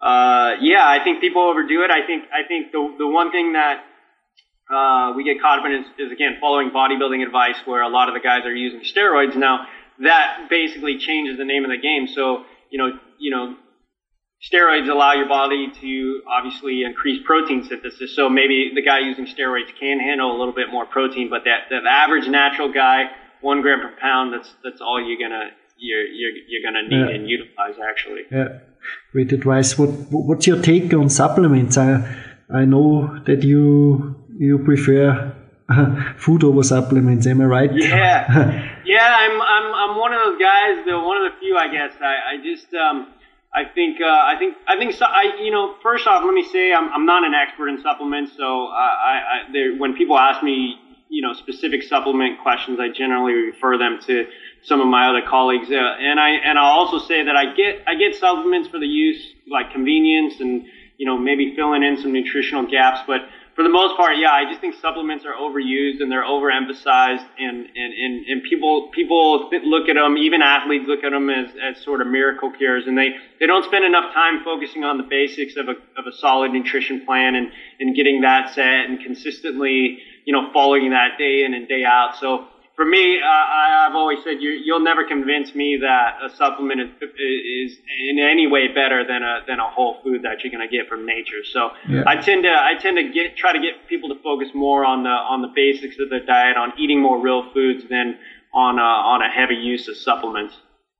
uh, 0.00 0.54
yeah, 0.60 0.86
I 0.86 1.00
think 1.02 1.20
people 1.20 1.42
overdo 1.42 1.82
it. 1.82 1.90
I 1.90 2.06
think 2.06 2.24
I 2.32 2.46
think 2.46 2.72
the 2.72 2.94
the 2.98 3.06
one 3.06 3.30
thing 3.30 3.54
that 3.54 3.84
uh, 4.70 5.12
we 5.16 5.24
get 5.24 5.40
caught 5.40 5.58
up 5.58 5.66
in 5.66 5.72
is, 5.72 5.86
is 5.98 6.12
again 6.12 6.36
following 6.40 6.70
bodybuilding 6.70 7.24
advice, 7.24 7.56
where 7.64 7.82
a 7.82 7.88
lot 7.88 8.08
of 8.08 8.14
the 8.14 8.20
guys 8.20 8.44
are 8.44 8.54
using 8.54 8.80
steroids 8.80 9.36
now. 9.36 9.66
That 10.00 10.48
basically 10.50 10.98
changes 10.98 11.38
the 11.38 11.44
name 11.44 11.64
of 11.64 11.70
the 11.70 11.78
game. 11.78 12.06
So 12.06 12.44
you 12.70 12.78
know, 12.78 12.98
you 13.18 13.30
know, 13.30 13.56
steroids 14.50 14.88
allow 14.88 15.12
your 15.12 15.28
body 15.28 15.70
to 15.80 16.22
obviously 16.28 16.82
increase 16.84 17.20
protein 17.24 17.64
synthesis. 17.64 18.14
So 18.14 18.28
maybe 18.28 18.72
the 18.74 18.82
guy 18.82 18.98
using 19.00 19.26
steroids 19.26 19.70
can 19.78 19.98
handle 20.00 20.36
a 20.36 20.38
little 20.38 20.54
bit 20.54 20.68
more 20.70 20.86
protein, 20.86 21.30
but 21.30 21.42
that 21.44 21.68
the 21.70 21.80
average 21.88 22.28
natural 22.28 22.72
guy, 22.72 23.04
one 23.40 23.62
gram 23.62 23.80
per 23.80 23.94
pound, 24.00 24.32
that's 24.34 24.50
that's 24.62 24.80
all 24.80 25.00
you're 25.06 25.18
gonna 25.18 25.50
you're 25.78 26.04
you're, 26.04 26.30
you're 26.48 26.62
gonna 26.66 26.82
need 26.88 27.08
Yeah. 27.10 27.14
and 27.14 27.28
utilize 27.28 27.76
actually. 27.90 28.22
Yeah, 28.30 28.48
great 29.12 29.32
advice. 29.32 29.78
What 29.78 29.88
what's 30.10 30.46
your 30.46 30.60
take 30.60 30.92
on 30.94 31.08
supplements? 31.08 31.76
I 31.78 31.90
I 32.52 32.64
know 32.64 33.18
that 33.26 33.42
you 33.42 34.14
you 34.38 34.58
prefer 34.58 35.34
food 36.18 36.44
over 36.44 36.62
supplements. 36.62 37.26
Am 37.26 37.40
I 37.40 37.44
right? 37.44 37.70
Yeah, 37.72 38.76
yeah. 38.84 39.16
I'm 39.22 39.40
I'm 39.40 39.66
I'm 39.82 39.98
one 39.98 40.12
of 40.12 40.20
those 40.24 40.38
guys. 40.40 40.84
The 40.84 40.98
one 41.00 41.16
of 41.16 41.32
the 41.32 41.38
few, 41.40 41.56
I 41.56 41.68
guess. 41.72 41.92
I 42.00 42.14
I 42.32 42.36
just 42.44 42.72
um 42.74 43.06
I 43.54 43.64
think 43.64 44.00
uh, 44.00 44.06
I 44.06 44.34
think 44.38 44.56
I 44.66 44.76
think 44.76 44.94
so, 44.94 45.06
I 45.06 45.36
you 45.40 45.52
know 45.52 45.76
first 45.80 46.06
off, 46.06 46.24
let 46.24 46.34
me 46.34 46.42
say 46.42 46.72
I'm 46.72 46.88
I'm 46.92 47.06
not 47.06 47.24
an 47.24 47.34
expert 47.34 47.68
in 47.68 47.80
supplements. 47.80 48.32
So 48.36 48.66
I 48.66 48.86
I, 49.46 49.52
there, 49.52 49.76
when 49.76 49.94
people 49.94 50.18
ask 50.18 50.42
me 50.42 50.76
you 51.08 51.22
know 51.22 51.32
specific 51.32 51.84
supplement 51.84 52.40
questions, 52.40 52.80
I 52.80 52.88
generally 52.88 53.34
refer 53.34 53.78
them 53.78 54.00
to 54.06 54.26
some 54.62 54.80
of 54.80 54.88
my 54.88 55.08
other 55.08 55.22
colleagues. 55.22 55.70
Uh, 55.70 55.74
and 55.76 56.18
I 56.18 56.30
and 56.30 56.58
I'll 56.58 56.78
also 56.80 56.98
say 56.98 57.22
that 57.22 57.36
I 57.36 57.54
get 57.54 57.84
I 57.86 57.94
get 57.94 58.16
supplements 58.16 58.68
for 58.68 58.80
the 58.80 58.88
use 58.88 59.22
like 59.48 59.70
convenience 59.70 60.40
and 60.40 60.66
you 60.98 61.06
know 61.06 61.16
maybe 61.16 61.54
filling 61.54 61.84
in 61.84 61.96
some 61.96 62.12
nutritional 62.12 62.66
gaps, 62.66 63.00
but 63.06 63.20
for 63.54 63.62
the 63.62 63.68
most 63.68 63.96
part, 63.96 64.18
yeah, 64.18 64.32
I 64.32 64.44
just 64.48 64.60
think 64.60 64.74
supplements 64.80 65.24
are 65.24 65.34
overused 65.34 66.02
and 66.02 66.10
they're 66.10 66.24
overemphasized, 66.24 67.24
and 67.38 67.66
and 67.76 67.92
and, 67.94 68.26
and 68.26 68.42
people 68.42 68.88
people 68.92 69.48
look 69.64 69.88
at 69.88 69.94
them, 69.94 70.18
even 70.18 70.42
athletes 70.42 70.86
look 70.88 71.04
at 71.04 71.10
them 71.10 71.30
as, 71.30 71.50
as 71.62 71.80
sort 71.82 72.00
of 72.00 72.08
miracle 72.08 72.50
cures, 72.50 72.86
and 72.86 72.98
they 72.98 73.10
they 73.38 73.46
don't 73.46 73.64
spend 73.64 73.84
enough 73.84 74.12
time 74.12 74.42
focusing 74.42 74.82
on 74.82 74.96
the 74.96 75.04
basics 75.04 75.56
of 75.56 75.68
a 75.68 75.76
of 75.96 76.06
a 76.06 76.12
solid 76.12 76.52
nutrition 76.52 77.04
plan 77.06 77.36
and 77.36 77.52
and 77.78 77.94
getting 77.94 78.22
that 78.22 78.52
set 78.54 78.86
and 78.86 79.00
consistently 79.00 79.98
you 80.24 80.32
know 80.32 80.50
following 80.52 80.90
that 80.90 81.16
day 81.16 81.44
in 81.44 81.54
and 81.54 81.68
day 81.68 81.84
out. 81.84 82.16
So 82.16 82.46
for 82.76 82.84
me, 82.84 83.20
uh, 83.20 83.26
I, 83.26 83.86
I've 83.88 83.94
always 83.94 84.18
said 84.24 84.42
you, 84.42 84.50
you'll 84.50 84.80
never 84.82 85.04
convince 85.04 85.54
me 85.54 85.78
that 85.80 86.18
a 86.24 86.34
supplement 86.34 86.80
is, 86.80 86.90
is 87.72 87.78
in 88.08 88.18
any 88.18 88.46
way 88.46 88.68
better 88.68 89.06
than 89.06 89.22
a 89.22 89.40
than 89.46 89.60
a 89.60 89.68
whole 89.70 89.98
food 90.02 90.22
that 90.22 90.42
you're 90.42 90.50
going 90.52 90.68
to 90.68 90.76
get 90.76 90.88
from 90.88 91.06
nature. 91.06 91.42
So 91.52 91.70
Yeah. 91.88 92.02
I 92.06 92.16
tend 92.16 92.42
to 92.44 92.50
I 92.52 92.74
tend 92.80 92.96
to 92.96 93.04
get 93.12 93.36
try 93.36 93.52
to 93.52 93.60
get 93.60 93.88
people 93.88 94.08
to 94.08 94.16
focus 94.22 94.48
more 94.54 94.84
on 94.84 95.04
the 95.04 95.10
on 95.10 95.42
the 95.42 95.52
basics 95.54 95.96
of 96.00 96.10
their 96.10 96.24
diet, 96.24 96.56
on 96.56 96.72
eating 96.78 97.00
more 97.00 97.20
real 97.20 97.42
foods 97.52 97.84
than 97.88 98.18
on 98.52 98.78
uh, 98.78 98.82
on 98.82 99.22
a 99.22 99.30
heavy 99.30 99.56
use 99.56 99.86
of 99.88 99.96
supplements. 99.96 100.54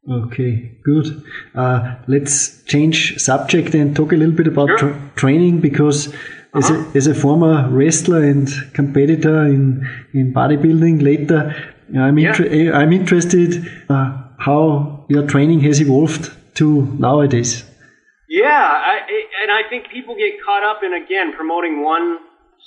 Okay, 0.08 0.70
good. 0.84 1.24
Uh, 1.54 1.94
let's 2.06 2.62
change 2.64 3.18
subject 3.18 3.74
and 3.74 3.96
talk 3.96 4.12
a 4.12 4.16
little 4.16 4.34
bit 4.34 4.46
about 4.46 4.68
Sure. 4.68 4.78
tra- 4.78 5.10
training 5.16 5.60
because 5.60 6.12
as, 6.54 6.70
a, 6.70 6.86
as 6.94 7.06
a 7.06 7.14
former 7.14 7.68
wrestler 7.70 8.22
and 8.22 8.48
competitor 8.74 9.44
in, 9.46 9.88
in 10.12 10.32
bodybuilding 10.32 11.02
later, 11.02 11.54
I'm, 12.02 12.18
Yeah. 12.18 12.32
I'm 12.74 12.92
interested 12.92 13.70
uh, 13.88 14.18
how 14.38 15.04
your 15.08 15.26
training 15.26 15.60
has 15.60 15.80
evolved 15.80 16.30
to 16.56 16.82
nowadays. 16.98 17.64
Yeah, 18.28 18.50
I, 18.50 19.00
and 19.42 19.52
I 19.52 19.68
think 19.68 19.90
people 19.90 20.16
get 20.16 20.42
caught 20.44 20.64
up 20.64 20.82
in 20.82 20.92
again 20.92 21.32
promoting 21.32 21.82
one 21.82 22.18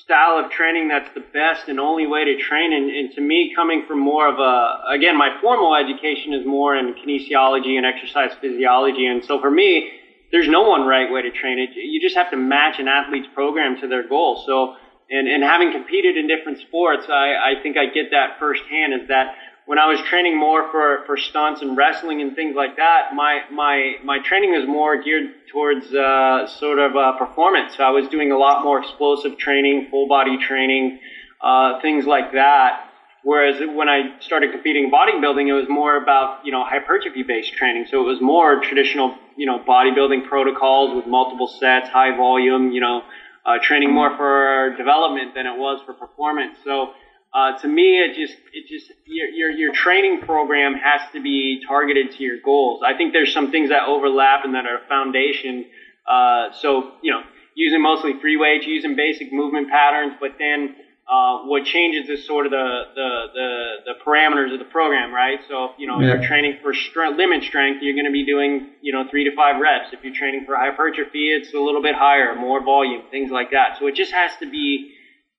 style 0.03 0.37
of 0.43 0.51
training 0.51 0.87
that's 0.87 1.11
the 1.13 1.25
best 1.33 1.67
and 1.67 1.79
only 1.79 2.05
way 2.05 2.23
to 2.23 2.37
train. 2.37 2.71
And, 2.71 2.89
and 2.89 3.11
to 3.15 3.21
me, 3.21 3.53
coming 3.55 3.83
from 3.87 3.99
more 3.99 4.27
of 4.27 4.39
a, 4.39 4.93
again, 4.93 5.17
my 5.17 5.35
formal 5.41 5.75
education 5.75 6.33
is 6.33 6.45
more 6.45 6.75
in 6.75 6.93
kinesiology 6.93 7.77
and 7.77 7.85
exercise 7.85 8.31
physiology. 8.39 9.07
And 9.07 9.23
so 9.25 9.41
for 9.41 9.49
me, 9.49 9.89
there's 10.31 10.47
no 10.47 10.63
one 10.63 10.85
right 10.85 11.11
way 11.11 11.21
to 11.21 11.31
train 11.31 11.57
it. 11.59 11.69
You 11.75 11.99
just 12.01 12.15
have 12.15 12.29
to 12.31 12.37
match 12.37 12.79
an 12.79 12.87
athlete's 12.87 13.27
program 13.33 13.79
to 13.81 13.87
their 13.87 14.07
goal. 14.07 14.43
So, 14.45 14.75
and, 15.09 15.27
and 15.27 15.43
having 15.43 15.71
competed 15.71 16.17
in 16.17 16.27
different 16.27 16.59
sports, 16.59 17.05
I, 17.09 17.35
I 17.35 17.61
think 17.61 17.77
I 17.77 17.85
get 17.85 18.11
that 18.11 18.39
firsthand 18.39 18.93
is 18.93 19.07
that 19.07 19.35
when 19.65 19.79
I 19.79 19.87
was 19.87 19.99
training 20.01 20.37
more 20.37 20.71
for, 20.71 21.03
for 21.05 21.17
stunts 21.17 21.61
and 21.61 21.75
wrestling 21.75 22.21
and 22.21 22.35
things 22.35 22.55
like 22.55 22.77
that, 22.77 23.13
my, 23.13 23.41
my, 23.51 23.95
my 24.03 24.19
training 24.19 24.51
was 24.51 24.65
more 24.67 25.01
geared 25.01 25.29
towards, 25.51 25.93
uh, 25.93 26.47
sort 26.47 26.79
of, 26.79 26.95
uh, 26.95 27.17
performance. 27.17 27.75
So 27.75 27.83
I 27.83 27.89
was 27.89 28.07
doing 28.07 28.31
a 28.31 28.37
lot 28.37 28.63
more 28.63 28.79
explosive 28.79 29.37
training, 29.37 29.87
full 29.91 30.07
body 30.07 30.37
training, 30.37 30.99
uh, 31.41 31.81
things 31.81 32.05
like 32.05 32.31
that. 32.33 32.85
Whereas 33.23 33.59
when 33.75 33.89
I 33.89 34.17
started 34.21 34.51
competing 34.51 34.89
bodybuilding, 34.89 35.49
it 35.49 35.53
was 35.53 35.67
more 35.67 35.97
about, 36.01 36.45
you 36.45 36.51
know, 36.53 36.63
hypertrophy 36.63 37.23
based 37.23 37.51
training. 37.53 37.87
So 37.91 38.01
it 38.01 38.05
was 38.05 38.21
more 38.21 38.61
traditional, 38.61 39.15
you 39.35 39.45
know, 39.45 39.59
bodybuilding 39.59 40.29
protocols 40.29 40.95
with 40.95 41.07
multiple 41.07 41.47
sets, 41.47 41.89
high 41.89 42.15
volume, 42.15 42.71
you 42.71 42.79
know, 42.79 43.03
uh, 43.47 43.57
training 43.63 43.91
more 43.93 44.15
for 44.17 44.75
development 44.77 45.33
than 45.33 45.45
it 45.47 45.57
was 45.57 45.81
for 45.85 45.93
performance. 45.93 46.57
So, 46.65 46.91
uh, 47.33 47.57
to 47.59 47.67
me, 47.67 47.99
it 47.99 48.15
just, 48.15 48.37
it 48.53 48.67
just, 48.67 48.91
your, 49.05 49.29
your, 49.29 49.51
your 49.51 49.73
training 49.73 50.21
program 50.21 50.73
has 50.75 51.01
to 51.13 51.21
be 51.21 51.61
targeted 51.67 52.11
to 52.11 52.23
your 52.23 52.39
goals. 52.43 52.81
I 52.85 52.95
think 52.97 53.13
there's 53.13 53.33
some 53.33 53.51
things 53.51 53.69
that 53.69 53.83
overlap 53.87 54.43
and 54.45 54.53
that 54.55 54.65
are 54.65 54.79
foundation. 54.87 55.65
Uh, 56.07 56.49
so, 56.61 56.93
you 57.01 57.11
know, 57.11 57.21
using 57.55 57.81
mostly 57.81 58.13
free 58.21 58.37
weights, 58.37 58.65
using 58.65 58.95
basic 58.95 59.31
movement 59.31 59.69
patterns, 59.69 60.13
but 60.19 60.31
then, 60.39 60.75
uh, 61.09 61.37
what 61.45 61.63
changes 61.63 62.09
is 62.09 62.25
sort 62.27 62.45
of 62.45 62.51
the, 62.51 62.67
the, 62.95 63.09
the, 63.33 63.49
the 63.85 63.93
parameters 64.05 64.51
of 64.53 64.59
the 64.59 64.65
program, 64.65 65.13
right? 65.13 65.39
So, 65.47 65.69
you 65.77 65.87
know, 65.87 65.99
Yeah. 66.01 66.07
if 66.15 66.19
you're 66.19 66.27
training 66.27 66.57
for 66.61 66.73
strength, 66.73 67.17
limit 67.17 67.43
strength, 67.43 67.81
you're 67.81 67.93
going 67.93 68.05
to 68.05 68.11
be 68.11 68.25
doing, 68.25 68.51
you 68.81 68.91
know, 68.91 69.03
three 69.09 69.23
to 69.23 69.33
five 69.35 69.61
reps. 69.61 69.93
If 69.93 70.03
you're 70.03 70.13
training 70.13 70.43
for 70.45 70.55
hypertrophy, 70.57 71.29
it's 71.29 71.53
a 71.53 71.59
little 71.59 71.81
bit 71.81 71.95
higher, 71.95 72.35
more 72.35 72.61
volume, 72.63 73.03
things 73.09 73.31
like 73.31 73.51
that. 73.51 73.77
So 73.79 73.87
it 73.87 73.95
just 73.95 74.11
has 74.11 74.31
to 74.41 74.49
be 74.49 74.91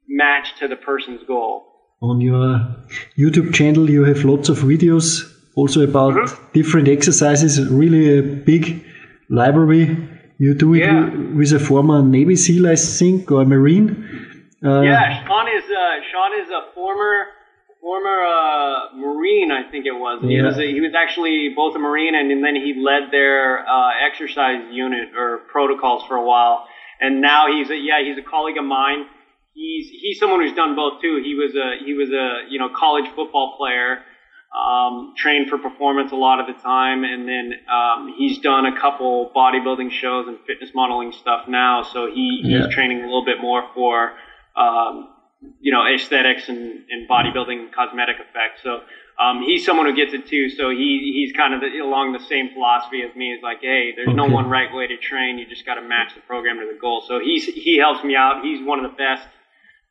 matched 0.08 0.58
to 0.58 0.68
the 0.68 0.76
person's 0.76 1.22
goal. 1.26 1.64
On 2.00 2.20
your 2.20 2.64
YouTube 3.18 3.52
channel, 3.52 3.90
you 3.90 4.04
have 4.04 4.24
lots 4.24 4.48
of 4.48 4.58
videos 4.60 5.06
also 5.54 5.82
about 5.82 6.14
Mm-hmm. 6.14 6.52
different 6.54 6.88
exercises. 6.88 7.52
Really 7.70 8.18
a 8.18 8.22
big 8.22 8.84
library. 9.28 9.96
You 10.38 10.54
do 10.54 10.74
it 10.74 10.78
Yeah. 10.78 11.10
with 11.34 11.52
a 11.52 11.58
former 11.58 12.00
Navy 12.02 12.36
SEAL, 12.36 12.66
I 12.68 12.76
think, 12.76 13.30
or 13.32 13.44
Marine. 13.44 14.07
Uh, 14.64 14.82
Yeah, 14.82 15.24
Sean 15.26 15.48
is 15.48 15.64
uh, 15.64 16.00
Sean 16.10 16.40
is 16.40 16.50
a 16.50 16.72
former 16.74 17.26
former 17.80 18.22
uh, 18.24 18.92
Marine, 18.96 19.52
I 19.52 19.62
think 19.70 19.86
it 19.86 19.92
was. 19.92 20.20
He 20.20 20.42
was 20.42 20.58
a, 20.58 20.66
he 20.66 20.80
was 20.80 20.94
actually 20.98 21.50
both 21.54 21.76
a 21.76 21.78
Marine 21.78 22.14
and, 22.16 22.30
and 22.32 22.42
then 22.42 22.56
he 22.56 22.74
led 22.74 23.12
their 23.12 23.60
uh, 23.68 23.90
exercise 24.04 24.66
unit 24.70 25.14
or 25.16 25.38
protocols 25.52 26.02
for 26.08 26.16
a 26.16 26.24
while. 26.24 26.66
And 27.00 27.20
now 27.20 27.46
he's 27.46 27.70
a 27.70 27.76
yeah 27.76 28.02
he's 28.02 28.18
a 28.18 28.22
colleague 28.28 28.58
of 28.58 28.64
mine. 28.64 29.06
He's 29.54 29.88
he's 29.90 30.18
someone 30.18 30.40
who's 30.40 30.52
done 30.54 30.74
both 30.74 31.00
too. 31.00 31.20
He 31.22 31.34
was 31.34 31.54
a 31.54 31.84
he 31.84 31.94
was 31.94 32.10
a 32.10 32.50
you 32.50 32.58
know 32.58 32.68
college 32.68 33.06
football 33.14 33.54
player. 33.56 33.98
Um, 34.48 35.12
trained 35.14 35.50
for 35.50 35.58
performance 35.58 36.10
a 36.10 36.16
lot 36.16 36.40
of 36.40 36.46
the 36.46 36.54
time, 36.54 37.04
and 37.04 37.28
then 37.28 37.52
um, 37.70 38.14
he's 38.16 38.38
done 38.38 38.64
a 38.64 38.72
couple 38.80 39.30
bodybuilding 39.36 39.90
shows 39.90 40.26
and 40.26 40.38
fitness 40.46 40.70
modeling 40.74 41.12
stuff 41.12 41.46
now. 41.46 41.82
So 41.82 42.06
he, 42.06 42.40
he's 42.42 42.52
Yeah. 42.52 42.66
training 42.70 43.00
a 43.00 43.04
little 43.04 43.24
bit 43.26 43.42
more 43.42 43.62
for 43.74 44.14
um, 44.58 45.08
you 45.60 45.70
know, 45.72 45.86
aesthetics 45.86 46.48
and, 46.48 46.84
and 46.90 47.08
bodybuilding 47.08 47.72
cosmetic 47.72 48.16
effects. 48.16 48.60
So 48.62 48.80
um, 49.22 49.42
he's 49.42 49.64
someone 49.64 49.86
who 49.86 49.94
gets 49.94 50.12
it 50.12 50.26
too. 50.26 50.48
So 50.48 50.70
he 50.70 51.12
he's 51.14 51.32
kind 51.32 51.54
of 51.54 51.62
along 51.62 52.12
the 52.12 52.18
same 52.18 52.50
philosophy 52.52 53.02
as 53.08 53.14
me. 53.14 53.32
Is 53.32 53.42
like, 53.42 53.60
hey, 53.60 53.92
there's 53.94 54.14
no 54.14 54.26
one 54.26 54.48
right 54.48 54.72
way 54.72 54.86
to 54.86 54.96
train. 54.96 55.38
You 55.38 55.46
just 55.46 55.64
got 55.64 55.74
to 55.74 55.82
match 55.82 56.14
the 56.14 56.20
program 56.22 56.58
to 56.58 56.66
the 56.70 56.78
goal. 56.78 57.02
So 57.06 57.20
he's 57.20 57.44
he 57.46 57.78
helps 57.78 58.02
me 58.02 58.16
out. 58.16 58.42
He's 58.42 58.64
one 58.64 58.84
of 58.84 58.90
the 58.90 58.96
best 58.96 59.26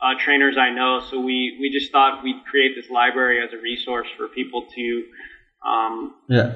uh, 0.01 0.13
trainers 0.19 0.57
I 0.57 0.69
know. 0.69 0.99
So 1.09 1.19
we 1.19 1.57
we 1.59 1.69
just 1.69 1.91
thought 1.91 2.23
we'd 2.23 2.43
create 2.49 2.75
this 2.75 2.89
library 2.89 3.41
as 3.41 3.53
a 3.53 3.57
resource 3.57 4.07
for 4.17 4.27
people 4.27 4.65
to 4.75 5.03
um, 5.65 6.13
yeah. 6.29 6.55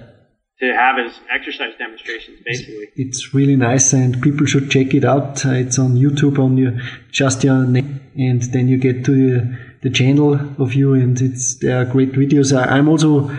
To 0.61 0.75
have 0.75 0.99
as 0.99 1.19
exercise 1.29 1.73
demonstrations, 1.77 2.39
basically. 2.45 2.89
It's 2.95 3.33
really 3.33 3.55
nice, 3.55 3.93
and 3.93 4.21
people 4.21 4.45
should 4.45 4.69
check 4.69 4.93
it 4.93 5.03
out. 5.03 5.43
It's 5.45 5.79
on 5.79 5.95
YouTube 5.95 6.37
on 6.37 6.55
your 6.57 6.73
just 7.11 7.43
your 7.43 7.65
name, 7.65 7.99
and 8.15 8.41
then 8.53 8.67
you 8.67 8.77
get 8.77 9.03
to 9.05 9.11
the, 9.11 9.59
the 9.81 9.89
channel 9.89 10.39
of 10.61 10.73
you, 10.75 10.93
and 10.93 11.19
it's 11.19 11.55
there 11.55 11.81
are 11.81 11.85
great 11.85 12.13
videos. 12.13 12.55
I, 12.55 12.77
I'm 12.77 12.87
also 12.87 13.31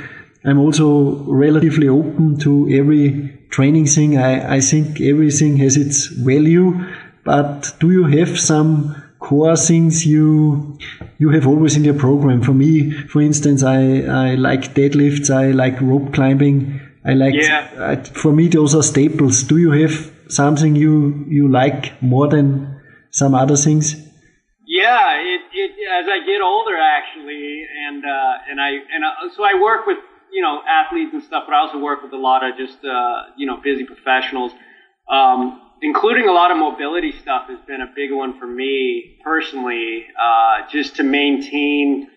I'm 0.45 0.59
also 0.59 1.23
relatively 1.25 1.89
open 1.89 2.39
to 2.41 2.69
every 2.73 3.39
training 3.51 3.87
thing. 3.87 4.19
I, 4.19 4.57
I 4.57 4.61
think 4.61 5.01
everything 5.01 5.59
has 5.59 5.77
its 5.77 6.07
value, 6.07 6.85
but 7.25 7.73
do 7.79 7.93
you 7.93 8.05
have 8.07 8.41
some 8.41 8.97
core 9.21 9.57
things 9.57 10.05
you 10.05 10.77
you 11.19 11.31
have 11.31 11.47
always 11.47 11.77
in 11.77 11.85
your 11.85 11.95
program? 11.95 12.43
For 12.43 12.53
me, 12.53 12.91
for 12.91 13.21
instance, 13.21 13.63
I, 13.63 14.01
I 14.01 14.35
like 14.35 14.75
deadlifts, 14.75 15.31
I 15.31 15.53
like 15.53 15.81
rope 15.81 16.13
climbing, 16.13 16.81
I 17.05 17.15
like 17.15 17.35
Yeah. 17.35 17.69
uh, 17.77 17.97
for 18.23 18.33
me 18.33 18.49
those 18.49 18.75
are 18.75 18.83
staples. 18.83 19.43
Do 19.43 19.59
you 19.59 19.71
have 19.73 20.11
something 20.29 20.77
you 20.77 21.25
you 21.29 21.49
like 21.49 22.01
more 22.03 22.29
than 22.29 22.81
some 23.11 23.35
other 23.35 23.57
things? 23.57 23.97
Yeah, 24.67 25.21
it, 25.21 25.43
it 25.53 25.71
as 26.01 26.07
I 26.09 26.25
get 26.25 26.41
older 26.41 26.77
actually, 26.79 27.67
and 27.87 28.05
uh, 28.05 28.51
and 28.51 28.61
I 28.61 28.71
and 28.95 29.05
uh, 29.05 29.35
so 29.37 29.45
I 29.45 29.61
work 29.61 29.87
with 29.87 29.99
you 30.33 30.43
know 30.43 30.63
athletes 30.67 31.13
and 31.13 31.23
stuff, 31.23 31.45
but 31.47 31.55
I 31.55 31.59
also 31.59 31.79
work 31.79 32.03
with 32.03 32.13
a 32.13 32.23
lot 32.31 32.49
of 32.49 32.57
just 32.57 32.79
uh, 32.85 33.23
you 33.37 33.47
know 33.47 33.57
busy 33.57 33.85
professionals, 33.85 34.53
um, 35.11 35.61
including 35.83 36.29
a 36.29 36.33
lot 36.33 36.51
of 36.53 36.57
mobility 36.57 37.13
stuff 37.21 37.49
has 37.49 37.59
been 37.67 37.81
a 37.81 37.91
big 37.95 38.13
one 38.13 38.39
for 38.39 38.47
me 38.47 39.19
personally, 39.25 40.07
uh, 40.17 40.69
just 40.71 40.97
to 40.97 41.03
maintain 41.03 42.09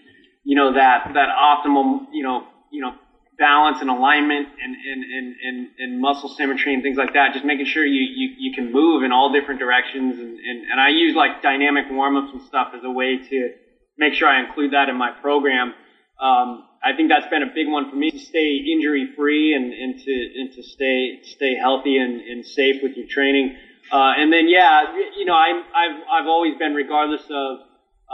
you 0.43 0.55
know 0.55 0.73
that 0.73 1.11
that 1.15 1.29
optimal 1.29 2.05
you 2.13 2.23
know 2.23 2.47
you 2.71 2.81
know 2.81 2.93
balance 3.37 3.81
and 3.81 3.89
alignment 3.89 4.47
and 4.47 4.75
and, 4.75 5.03
and, 5.03 5.35
and, 5.43 5.67
and 5.79 6.01
muscle 6.01 6.29
symmetry 6.29 6.73
and 6.73 6.83
things 6.83 6.97
like 6.97 7.13
that. 7.13 7.33
Just 7.33 7.45
making 7.45 7.65
sure 7.65 7.85
you, 7.85 8.01
you, 8.01 8.35
you 8.37 8.53
can 8.53 8.71
move 8.71 9.03
in 9.03 9.11
all 9.11 9.31
different 9.31 9.59
directions 9.59 10.19
and, 10.19 10.39
and, 10.39 10.71
and 10.71 10.79
I 10.79 10.89
use 10.89 11.15
like 11.15 11.41
dynamic 11.41 11.85
warm 11.89 12.15
ups 12.15 12.31
and 12.33 12.41
stuff 12.43 12.69
as 12.75 12.83
a 12.83 12.91
way 12.91 13.17
to 13.17 13.49
make 13.97 14.13
sure 14.13 14.27
I 14.27 14.45
include 14.45 14.73
that 14.73 14.89
in 14.89 14.95
my 14.95 15.11
program. 15.11 15.73
Um, 16.19 16.65
I 16.83 16.95
think 16.95 17.09
that's 17.09 17.27
been 17.29 17.43
a 17.43 17.51
big 17.53 17.67
one 17.67 17.89
for 17.89 17.95
me 17.95 18.11
to 18.11 18.19
stay 18.19 18.57
injury 18.71 19.09
free 19.15 19.55
and, 19.55 19.73
and 19.73 19.99
to 19.99 20.29
and 20.37 20.53
to 20.53 20.63
stay 20.63 21.19
stay 21.23 21.55
healthy 21.55 21.97
and, 21.97 22.21
and 22.21 22.45
safe 22.45 22.83
with 22.83 22.95
your 22.95 23.07
training. 23.07 23.55
Uh, 23.91 24.13
and 24.17 24.31
then 24.31 24.47
yeah, 24.47 24.95
you 25.17 25.25
know 25.25 25.33
I 25.33 25.49
I've 25.75 26.01
I've 26.11 26.27
always 26.27 26.57
been 26.57 26.73
regardless 26.73 27.23
of 27.29 27.57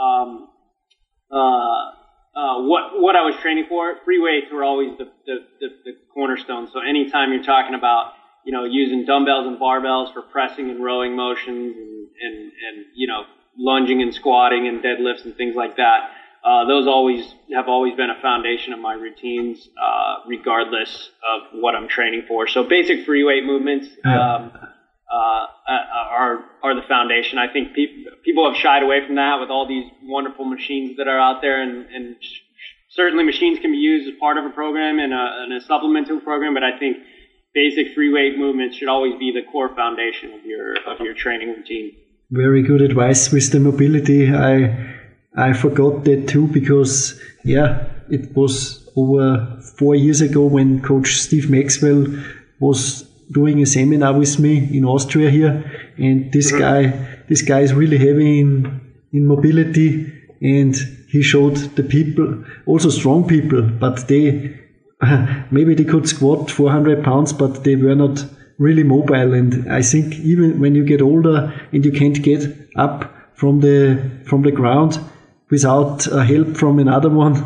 um, 0.00 0.48
uh, 1.30 2.01
uh, 2.34 2.62
what 2.62 3.00
what 3.00 3.16
I 3.16 3.22
was 3.22 3.34
training 3.42 3.66
for, 3.68 3.96
free 4.04 4.18
weights 4.18 4.46
were 4.52 4.64
always 4.64 4.96
the, 4.96 5.04
the, 5.26 5.38
the, 5.60 5.68
the 5.84 5.92
cornerstone. 6.14 6.68
So 6.72 6.80
anytime 6.80 7.32
you're 7.32 7.42
talking 7.42 7.74
about 7.74 8.14
you 8.44 8.52
know 8.52 8.64
using 8.64 9.04
dumbbells 9.04 9.46
and 9.46 9.58
barbells 9.58 10.12
for 10.12 10.22
pressing 10.22 10.70
and 10.70 10.82
rowing 10.82 11.14
motions 11.14 11.76
and 11.76 12.08
and, 12.22 12.36
and 12.36 12.86
you 12.94 13.06
know 13.06 13.24
lunging 13.58 14.00
and 14.00 14.14
squatting 14.14 14.66
and 14.66 14.82
deadlifts 14.82 15.24
and 15.24 15.36
things 15.36 15.54
like 15.54 15.76
that, 15.76 16.10
uh, 16.42 16.64
those 16.64 16.86
always 16.86 17.34
have 17.54 17.68
always 17.68 17.94
been 17.96 18.10
a 18.10 18.20
foundation 18.20 18.72
of 18.72 18.78
my 18.78 18.94
routines, 18.94 19.68
uh, 19.80 20.16
regardless 20.26 21.10
of 21.22 21.60
what 21.60 21.74
I'm 21.74 21.86
training 21.86 22.24
for. 22.26 22.48
So 22.48 22.64
basic 22.64 23.04
free 23.04 23.24
weight 23.24 23.44
movements. 23.44 23.88
Um, 24.04 24.52
uh, 25.12 25.46
are 26.10 26.44
are 26.62 26.74
the 26.74 26.86
foundation. 26.88 27.38
I 27.38 27.52
think 27.52 27.74
pe- 27.74 28.04
people 28.24 28.48
have 28.48 28.58
shied 28.58 28.82
away 28.82 29.06
from 29.06 29.16
that 29.16 29.40
with 29.40 29.50
all 29.50 29.66
these 29.66 29.84
wonderful 30.02 30.44
machines 30.44 30.96
that 30.96 31.08
are 31.08 31.18
out 31.18 31.42
there, 31.42 31.62
and, 31.62 31.86
and 31.94 32.16
certainly 32.88 33.24
machines 33.24 33.58
can 33.58 33.72
be 33.72 33.78
used 33.78 34.08
as 34.08 34.18
part 34.18 34.38
of 34.38 34.44
a 34.44 34.50
program 34.50 34.98
and 34.98 35.12
a, 35.12 35.42
and 35.42 35.52
a 35.52 35.60
supplement 35.60 36.06
to 36.08 36.16
a 36.16 36.20
program. 36.20 36.54
But 36.54 36.64
I 36.64 36.78
think 36.78 36.96
basic 37.54 37.94
free 37.94 38.12
weight 38.12 38.38
movements 38.38 38.76
should 38.76 38.88
always 38.88 39.18
be 39.18 39.32
the 39.32 39.42
core 39.50 39.74
foundation 39.74 40.32
of 40.32 40.44
your 40.46 40.76
of 40.86 41.00
your 41.00 41.14
training 41.14 41.48
routine. 41.48 41.92
Very 42.30 42.62
good 42.62 42.80
advice 42.80 43.30
with 43.30 43.52
the 43.52 43.60
mobility. 43.60 44.34
I 44.34 44.96
I 45.36 45.52
forgot 45.52 46.04
that 46.04 46.28
too 46.28 46.46
because 46.46 47.20
yeah, 47.44 47.84
it 48.08 48.34
was 48.34 48.88
over 48.96 49.60
four 49.78 49.94
years 49.94 50.20
ago 50.20 50.44
when 50.44 50.80
Coach 50.80 51.16
Steve 51.16 51.50
Maxwell 51.50 52.06
was 52.60 53.11
doing 53.32 53.60
a 53.62 53.66
seminar 53.66 54.12
with 54.18 54.38
me 54.38 54.68
in 54.76 54.84
Austria 54.84 55.30
here, 55.30 55.64
and 55.98 56.32
this 56.32 56.52
guy 56.52 56.92
this 57.28 57.42
guy 57.42 57.60
is 57.60 57.72
really 57.74 57.98
heavy 57.98 58.40
in 58.40 58.80
in 59.12 59.26
mobility, 59.26 60.12
and 60.40 60.74
he 61.08 61.22
showed 61.22 61.56
the 61.76 61.82
people 61.82 62.44
also 62.66 62.88
strong 62.90 63.26
people, 63.28 63.62
but 63.62 64.08
they 64.08 64.58
maybe 65.50 65.74
they 65.74 65.84
could 65.84 66.08
squat 66.08 66.50
400 66.50 67.02
pounds, 67.04 67.32
but 67.32 67.64
they 67.64 67.76
were 67.76 67.94
not 67.94 68.24
really 68.58 68.84
mobile. 68.84 69.34
And 69.34 69.70
I 69.72 69.82
think 69.82 70.14
even 70.20 70.60
when 70.60 70.74
you 70.74 70.84
get 70.84 71.02
older 71.02 71.52
and 71.72 71.84
you 71.84 71.92
can't 71.92 72.22
get 72.22 72.42
up 72.76 73.12
from 73.34 73.60
the 73.60 73.98
from 74.24 74.42
the 74.42 74.52
ground 74.52 74.98
without 75.50 76.06
uh, 76.08 76.20
help 76.20 76.56
from 76.56 76.78
another 76.78 77.10
one, 77.10 77.36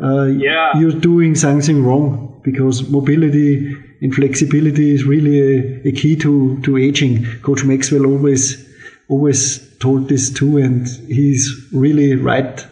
uh, 0.00 0.24
Yeah. 0.24 0.78
you're 0.78 1.00
doing 1.00 1.34
something 1.36 1.84
wrong 1.84 2.40
because 2.42 2.88
mobility 2.90 3.74
and 4.04 4.14
flexibility 4.14 4.94
is 4.94 5.04
really 5.04 5.40
a, 5.40 5.88
a 5.88 5.92
key 5.92 6.14
to, 6.16 6.60
to 6.60 6.76
aging. 6.76 7.24
Coach 7.40 7.64
Maxwell 7.64 8.04
always 8.04 8.62
always 9.08 9.66
told 9.78 10.08
this 10.10 10.30
too, 10.30 10.58
and 10.58 10.86
he's 11.08 11.48
really 11.72 12.14
right. 12.14 12.66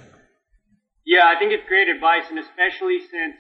Yeah, 1.07 1.33
I 1.35 1.39
think 1.39 1.53
it's 1.53 1.67
great 1.67 1.89
advice, 1.89 2.25
and 2.29 2.39
especially 2.39 3.01
since 3.01 3.37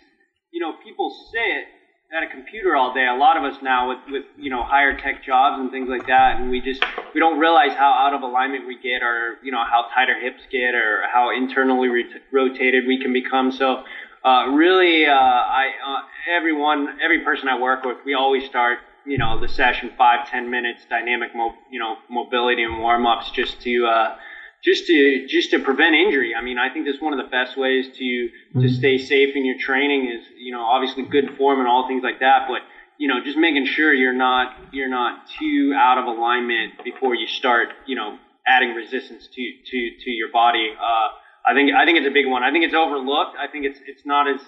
you 0.50 0.60
know 0.60 0.72
people 0.82 1.14
sit 1.32 1.68
at 2.16 2.22
a 2.22 2.28
computer 2.28 2.74
all 2.76 2.94
day. 2.94 3.06
A 3.06 3.14
lot 3.14 3.36
of 3.36 3.44
us 3.44 3.60
now 3.62 3.90
with 3.90 3.98
with 4.08 4.24
you 4.38 4.48
know 4.48 4.62
higher 4.62 4.98
tech 4.98 5.22
jobs 5.22 5.60
and 5.60 5.70
things 5.70 5.90
like 5.90 6.06
that, 6.06 6.40
and 6.40 6.50
we 6.50 6.62
just 6.62 6.82
we 7.12 7.20
don't 7.20 7.38
realize 7.38 7.74
how 7.76 7.92
out 7.92 8.14
of 8.14 8.22
alignment 8.22 8.66
we 8.66 8.76
get, 8.76 9.02
or 9.02 9.36
you 9.44 9.52
know 9.52 9.64
how 9.70 9.88
tight 9.94 10.08
our 10.08 10.18
hips 10.18 10.40
get, 10.50 10.74
or 10.74 11.02
how 11.12 11.28
internally 11.28 11.88
rot- 11.88 12.22
rotated 12.32 12.86
we 12.86 12.98
can 12.98 13.12
become. 13.12 13.52
So. 13.52 13.84
Uh, 14.24 14.46
really, 14.50 15.06
uh, 15.06 15.12
I 15.14 15.70
uh, 15.84 16.02
everyone, 16.36 16.98
every 17.02 17.20
person 17.24 17.48
I 17.48 17.58
work 17.58 17.84
with, 17.84 17.98
we 18.04 18.14
always 18.14 18.44
start, 18.44 18.78
you 19.04 19.18
know, 19.18 19.40
the 19.40 19.48
session 19.48 19.90
five, 19.98 20.28
ten 20.28 20.48
minutes, 20.48 20.84
dynamic, 20.88 21.34
mo- 21.34 21.54
you 21.70 21.80
know, 21.80 21.96
mobility 22.08 22.62
and 22.62 22.78
warm 22.78 23.04
ups, 23.04 23.30
just 23.32 23.60
to 23.62 23.86
uh, 23.86 24.16
just 24.62 24.86
to 24.86 25.26
just 25.26 25.50
to 25.50 25.58
prevent 25.58 25.96
injury. 25.96 26.34
I 26.36 26.40
mean, 26.40 26.56
I 26.56 26.68
think 26.72 26.86
that's 26.86 27.00
one 27.00 27.12
of 27.12 27.18
the 27.24 27.28
best 27.30 27.56
ways 27.56 27.88
to 27.98 28.28
to 28.60 28.68
stay 28.68 28.96
safe 28.98 29.34
in 29.34 29.44
your 29.44 29.58
training 29.58 30.06
is 30.06 30.22
you 30.36 30.52
know 30.52 30.62
obviously 30.62 31.02
good 31.02 31.36
form 31.36 31.58
and 31.58 31.66
all 31.66 31.88
things 31.88 32.04
like 32.04 32.20
that, 32.20 32.46
but 32.46 32.62
you 32.98 33.08
know 33.08 33.18
just 33.24 33.36
making 33.36 33.66
sure 33.66 33.92
you're 33.92 34.12
not 34.14 34.54
you're 34.72 34.88
not 34.88 35.26
too 35.40 35.74
out 35.76 35.98
of 35.98 36.06
alignment 36.06 36.74
before 36.84 37.16
you 37.16 37.26
start 37.26 37.70
you 37.86 37.96
know 37.96 38.18
adding 38.46 38.72
resistance 38.74 39.26
to 39.34 39.52
to 39.66 39.90
to 40.04 40.10
your 40.10 40.30
body. 40.30 40.70
Uh, 40.80 41.08
I 41.46 41.54
think 41.54 41.72
I 41.74 41.84
think 41.84 41.98
it's 41.98 42.06
a 42.06 42.10
big 42.18 42.26
one. 42.28 42.42
I 42.42 42.50
think 42.52 42.64
it's 42.64 42.74
overlooked. 42.74 43.36
I 43.38 43.46
think 43.50 43.64
it's 43.66 43.78
it's 43.86 44.04
not 44.06 44.28
as 44.28 44.40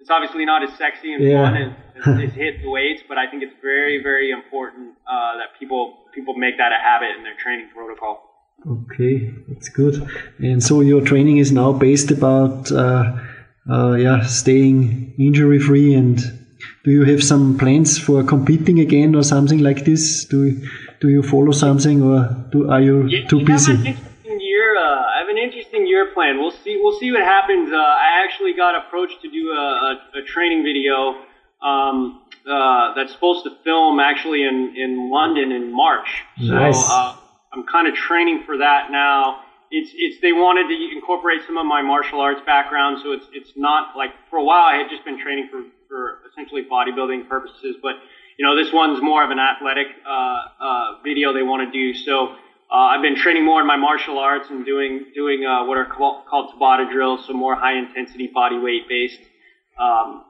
it's 0.00 0.10
obviously 0.10 0.44
not 0.46 0.62
as 0.62 0.70
sexy 0.78 1.12
and 1.12 1.22
Yeah. 1.22 1.44
fun 1.44 1.56
as, 1.62 1.70
as, 2.06 2.24
as 2.30 2.32
hit 2.34 2.62
the 2.62 2.70
weights, 2.70 3.02
but 3.08 3.18
I 3.18 3.26
think 3.30 3.42
it's 3.42 3.54
very 3.62 4.02
very 4.02 4.30
important 4.30 4.94
uh, 5.06 5.36
that 5.38 5.58
people 5.58 5.82
people 6.14 6.34
make 6.34 6.56
that 6.58 6.72
a 6.72 6.80
habit 6.82 7.10
in 7.16 7.22
their 7.22 7.36
training 7.44 7.68
protocol. 7.74 8.26
Okay, 8.66 9.32
that's 9.48 9.68
good. 9.70 9.94
And 10.38 10.62
so 10.62 10.80
your 10.82 11.00
training 11.00 11.38
is 11.38 11.50
now 11.50 11.72
based 11.72 12.10
about 12.10 12.70
uh, 12.72 13.16
uh, 13.70 13.92
yeah 13.94 14.22
staying 14.24 15.14
injury 15.18 15.58
free. 15.58 15.94
And 15.94 16.18
do 16.84 16.90
you 16.90 17.04
have 17.04 17.22
some 17.22 17.56
plans 17.58 17.98
for 17.98 18.22
competing 18.22 18.78
again 18.80 19.14
or 19.14 19.22
something 19.22 19.60
like 19.60 19.84
this? 19.84 20.24
Do 20.26 20.44
you, 20.46 20.68
do 21.00 21.08
you 21.08 21.22
follow 21.22 21.52
something 21.52 22.02
or 22.02 22.18
do, 22.52 22.70
are 22.70 22.80
you 22.82 23.06
Yeah, 23.06 23.26
too 23.28 23.44
busy? 23.44 23.72
Have 23.76 23.80
an 23.80 23.86
interesting 23.86 24.40
year. 24.40 24.76
Uh, 24.76 24.82
I 25.14 25.18
have 25.20 25.28
an 25.28 25.38
interesting 25.38 25.79
year 25.90 26.06
planned. 26.14 26.38
We'll 26.38 26.58
see. 26.64 26.78
We'll 26.82 26.98
see 26.98 27.10
what 27.12 27.22
happens. 27.22 27.72
Uh, 27.72 27.76
I 27.76 28.24
actually 28.24 28.54
got 28.54 28.72
approached 28.80 29.18
to 29.22 29.28
do 29.30 29.50
a, 29.50 29.66
a, 29.88 30.20
a 30.20 30.22
training 30.22 30.62
video 30.62 30.96
um, 31.62 32.22
uh, 32.48 32.94
that's 32.94 33.12
supposed 33.12 33.44
to 33.44 33.50
film 33.64 34.00
actually 34.00 34.42
in, 34.44 34.74
in 34.76 35.10
London 35.10 35.52
in 35.52 35.72
March. 35.72 36.08
Nice. 36.38 36.86
So 36.86 36.92
uh, 36.92 37.16
I'm 37.52 37.64
kind 37.66 37.86
of 37.88 37.94
training 37.94 38.44
for 38.46 38.58
that 38.58 38.90
now. 38.90 39.42
It's 39.70 39.90
it's 39.94 40.20
they 40.20 40.32
wanted 40.32 40.66
to 40.68 40.96
incorporate 40.96 41.42
some 41.46 41.56
of 41.56 41.66
my 41.66 41.82
martial 41.82 42.20
arts 42.20 42.40
background, 42.44 42.98
so 43.02 43.12
it's 43.12 43.26
it's 43.32 43.52
not 43.56 43.96
like 43.96 44.10
for 44.28 44.38
a 44.38 44.44
while 44.44 44.64
I 44.64 44.76
had 44.76 44.90
just 44.90 45.04
been 45.04 45.20
training 45.20 45.48
for 45.50 45.62
for 45.88 46.18
essentially 46.30 46.62
bodybuilding 46.64 47.28
purposes, 47.28 47.76
but 47.80 47.94
you 48.36 48.44
know 48.44 48.56
this 48.56 48.72
one's 48.72 49.00
more 49.02 49.22
of 49.22 49.30
an 49.30 49.38
athletic 49.38 49.86
uh, 50.04 50.42
uh, 50.60 51.02
video 51.04 51.32
they 51.32 51.42
want 51.42 51.62
to 51.66 51.70
do. 51.70 51.94
So 51.94 52.34
uh, 52.72 52.76
I've 52.76 53.02
been 53.02 53.16
training 53.16 53.44
more 53.44 53.60
in 53.60 53.66
my 53.66 53.76
martial 53.76 54.18
arts 54.18 54.48
and 54.50 54.64
doing 54.64 55.06
doing 55.14 55.44
uh, 55.44 55.64
what 55.64 55.76
are 55.76 55.86
called, 55.86 56.24
called 56.26 56.54
Tabata 56.54 56.90
drills, 56.90 57.26
so 57.26 57.32
more 57.32 57.56
high 57.56 57.76
intensity 57.76 58.28
body 58.32 58.58
weight 58.58 58.88
based 58.88 59.18
um, 59.78 60.24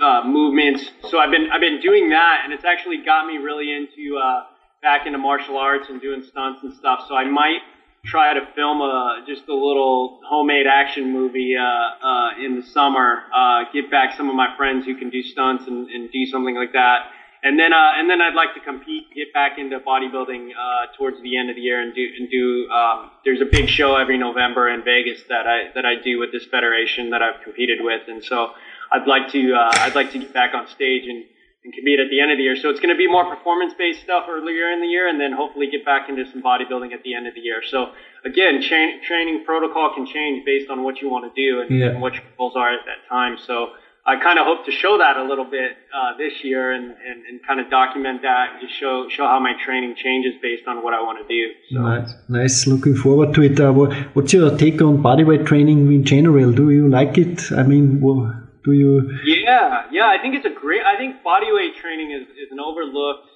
uh, 0.00 0.22
movements. 0.24 0.90
So 1.10 1.18
I've 1.18 1.30
been 1.30 1.50
I've 1.50 1.60
been 1.60 1.80
doing 1.80 2.10
that, 2.10 2.40
and 2.44 2.52
it's 2.52 2.64
actually 2.64 2.98
got 3.04 3.26
me 3.26 3.36
really 3.36 3.70
into 3.70 4.16
uh, 4.16 4.44
back 4.82 5.06
into 5.06 5.18
martial 5.18 5.58
arts 5.58 5.88
and 5.90 6.00
doing 6.00 6.22
stunts 6.22 6.62
and 6.62 6.72
stuff. 6.74 7.04
So 7.06 7.16
I 7.16 7.24
might 7.24 7.60
try 8.06 8.34
to 8.34 8.46
film 8.54 8.80
a 8.80 9.22
just 9.26 9.48
a 9.48 9.54
little 9.54 10.20
homemade 10.28 10.66
action 10.66 11.12
movie 11.12 11.54
uh, 11.56 12.06
uh, 12.06 12.30
in 12.42 12.56
the 12.56 12.62
summer. 12.62 13.24
Uh, 13.34 13.64
get 13.72 13.90
back 13.90 14.16
some 14.16 14.28
of 14.28 14.34
my 14.34 14.54
friends 14.56 14.86
who 14.86 14.94
can 14.94 15.10
do 15.10 15.22
stunts 15.22 15.66
and, 15.66 15.88
and 15.90 16.10
do 16.10 16.26
something 16.26 16.54
like 16.54 16.72
that. 16.72 17.10
And 17.46 17.58
then, 17.60 17.74
uh, 17.74 17.92
and 17.98 18.08
then 18.08 18.22
I'd 18.22 18.34
like 18.34 18.54
to 18.54 18.60
compete, 18.60 19.12
get 19.14 19.32
back 19.34 19.58
into 19.58 19.78
bodybuilding 19.78 20.48
uh, 20.56 20.96
towards 20.96 21.20
the 21.22 21.36
end 21.36 21.50
of 21.50 21.56
the 21.56 21.60
year, 21.62 21.82
and 21.82 21.94
do 21.94 22.04
and 22.18 22.30
do. 22.30 22.68
Um, 22.70 23.10
there's 23.26 23.42
a 23.42 23.44
big 23.44 23.68
show 23.68 23.96
every 23.96 24.16
November 24.16 24.70
in 24.72 24.82
Vegas 24.82 25.20
that 25.28 25.46
I 25.46 25.68
that 25.74 25.84
I 25.84 25.96
do 26.02 26.18
with 26.18 26.32
this 26.32 26.46
federation 26.46 27.10
that 27.10 27.20
I've 27.20 27.42
competed 27.44 27.78
with, 27.82 28.08
and 28.08 28.24
so 28.24 28.52
I'd 28.90 29.06
like 29.06 29.28
to 29.32 29.52
uh, 29.54 29.70
I'd 29.84 29.94
like 29.94 30.10
to 30.12 30.18
get 30.18 30.32
back 30.32 30.54
on 30.54 30.66
stage 30.68 31.04
and, 31.06 31.22
and 31.64 31.74
compete 31.74 32.00
at 32.00 32.08
the 32.08 32.18
end 32.22 32.32
of 32.32 32.38
the 32.38 32.44
year. 32.44 32.56
So 32.56 32.70
it's 32.70 32.80
going 32.80 32.94
to 32.94 32.96
be 32.96 33.06
more 33.06 33.26
performance 33.28 33.74
based 33.76 34.00
stuff 34.00 34.24
earlier 34.26 34.70
in 34.72 34.80
the 34.80 34.86
year, 34.88 35.06
and 35.06 35.20
then 35.20 35.32
hopefully 35.32 35.68
get 35.70 35.84
back 35.84 36.08
into 36.08 36.24
some 36.32 36.42
bodybuilding 36.42 36.94
at 36.94 37.02
the 37.02 37.14
end 37.14 37.26
of 37.26 37.34
the 37.34 37.40
year. 37.42 37.60
So 37.68 37.92
again, 38.24 38.62
training 38.62 39.44
protocol 39.44 39.92
can 39.94 40.06
change 40.06 40.46
based 40.46 40.70
on 40.70 40.82
what 40.82 41.02
you 41.02 41.10
want 41.10 41.28
to 41.28 41.32
do 41.36 41.60
and, 41.60 41.78
Yeah. 41.78 41.86
and 41.88 42.00
what 42.00 42.14
your 42.14 42.22
goals 42.38 42.54
are 42.56 42.72
at 42.72 42.80
that 42.86 43.06
time. 43.06 43.36
So 43.36 43.72
I 44.06 44.16
kind 44.22 44.38
of 44.38 44.44
hope 44.44 44.66
to 44.66 44.70
show 44.72 44.98
that 44.98 45.16
a 45.16 45.24
little 45.24 45.46
bit 45.46 45.72
uh, 45.98 46.16
this 46.18 46.44
year 46.44 46.72
and, 46.72 46.84
and, 46.84 47.24
and 47.26 47.40
kind 47.46 47.58
of 47.58 47.70
document 47.70 48.20
that 48.20 48.50
and 48.52 48.60
just 48.60 48.78
show 48.78 49.08
show 49.08 49.24
how 49.24 49.40
my 49.40 49.54
training 49.64 49.94
changes 49.96 50.34
based 50.42 50.66
on 50.68 50.82
what 50.84 50.92
I 50.92 51.00
want 51.00 51.26
to 51.26 51.28
do. 51.36 51.52
So. 51.72 51.80
Nice, 51.80 52.14
nice. 52.28 52.66
Looking 52.66 52.96
forward 52.96 53.32
to 53.34 53.42
it. 53.42 53.58
Uh, 53.58 53.72
wha- 53.72 53.94
what's 54.12 54.32
your 54.34 54.54
take 54.58 54.82
on 54.82 55.02
bodyweight 55.02 55.46
training 55.46 55.90
in 55.90 56.04
general? 56.04 56.52
Do 56.52 56.68
you 56.70 56.86
like 56.88 57.16
it? 57.16 57.50
I 57.52 57.62
mean, 57.62 58.00
wha- 58.02 58.32
do 58.64 58.72
you? 58.72 59.18
Yeah, 59.24 59.86
yeah, 59.90 60.06
I 60.06 60.18
think 60.20 60.34
it's 60.34 60.46
a 60.46 60.50
great. 60.60 60.82
I 60.84 60.96
think 60.98 61.22
bodyweight 61.24 61.76
training 61.76 62.10
is, 62.12 62.28
is 62.28 62.50
an 62.50 62.60
overlooked 62.60 63.28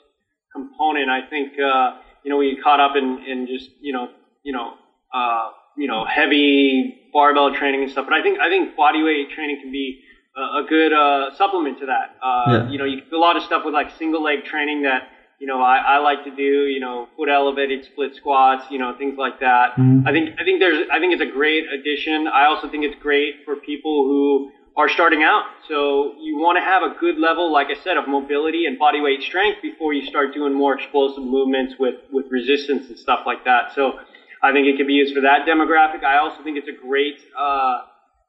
component. 0.53 1.09
I 1.09 1.23
think 1.31 1.53
uh, 1.59 1.97
you 2.25 2.31
know 2.31 2.37
we 2.37 2.55
get 2.55 2.63
caught 2.63 2.81
up 2.81 2.95
in, 2.95 3.25
in 3.27 3.47
just 3.47 3.71
you 3.81 3.95
know 3.95 4.09
you 4.43 4.53
know 4.53 4.75
uh, 5.15 5.49
you 5.79 5.87
know 5.87 6.05
heavy 6.05 6.95
barbell 7.13 7.55
training 7.55 7.83
and 7.85 7.91
stuff. 7.91 8.05
But 8.07 8.15
I 8.15 8.23
think 8.23 8.39
I 8.39 8.51
think 8.51 8.77
bodyweight 8.77 9.31
training 9.35 9.61
can 9.63 9.73
be 9.73 10.01
a, 10.39 10.63
good 10.69 10.93
uh, 10.93 11.35
supplement 11.37 11.79
to 11.81 11.87
that. 11.87 12.17
Uh, 12.23 12.45
Yeah. 12.49 12.69
You 12.71 12.79
know, 12.79 12.85
you 12.85 12.97
can 12.99 13.07
do 13.11 13.17
a 13.17 13.25
lot 13.29 13.37
of 13.37 13.43
stuff 13.43 13.63
with 13.65 13.75
like 13.75 13.91
single 13.99 14.23
leg 14.23 14.45
training 14.45 14.83
that 14.83 15.09
you 15.41 15.47
know 15.47 15.61
I, 15.61 15.77
I 15.95 15.99
like 15.99 16.25
to 16.25 16.31
do. 16.31 16.67
You 16.75 16.81
know, 16.81 17.09
foot 17.17 17.29
elevated 17.29 17.85
split 17.85 18.15
squats. 18.15 18.65
You 18.71 18.79
know, 18.79 18.95
things 18.97 19.17
like 19.19 19.41
that. 19.41 19.73
I 20.07 20.13
think 20.13 20.31
I 20.41 20.45
think 20.45 20.61
there's 20.61 20.87
I 20.93 20.99
think 21.01 21.13
it's 21.13 21.23
a 21.23 21.33
great 21.41 21.65
addition. 21.73 22.27
I 22.29 22.45
also 22.47 22.69
think 22.69 22.85
it's 22.85 23.01
great 23.03 23.35
for 23.45 23.57
people 23.57 24.05
who 24.09 24.51
are 24.77 24.89
starting 24.89 25.25
out. 25.25 25.43
So 25.67 26.15
you 26.21 26.37
want 26.39 26.57
to 26.57 26.63
have 26.63 26.83
a 26.85 26.95
good 27.01 27.19
level, 27.19 27.51
like 27.53 27.67
I 27.67 27.75
said, 27.83 27.97
of 27.97 28.07
mobility 28.07 28.65
and 28.67 28.79
body 28.79 29.01
weight 29.01 29.23
strength 29.23 29.61
before 29.61 29.93
you 29.93 30.07
start 30.07 30.33
doing 30.33 30.55
more 30.55 30.73
explosive 30.79 31.25
movements 31.25 31.75
with, 31.81 31.97
with 32.13 32.27
resistance 32.31 32.89
and 32.89 32.97
stuff 32.97 33.21
like 33.27 33.45
that. 33.45 33.75
So 33.75 33.99
I 34.41 34.53
think 34.53 34.69
it 34.69 34.77
can 34.77 34.87
be 34.87 34.93
used 34.93 35.15
for 35.17 35.23
that 35.23 35.47
demographic. 35.49 36.05
I 36.05 36.19
also 36.19 36.45
think 36.45 36.57
it's 36.59 36.69
a 36.69 36.81
great 36.81 37.19
uh, 37.37 37.81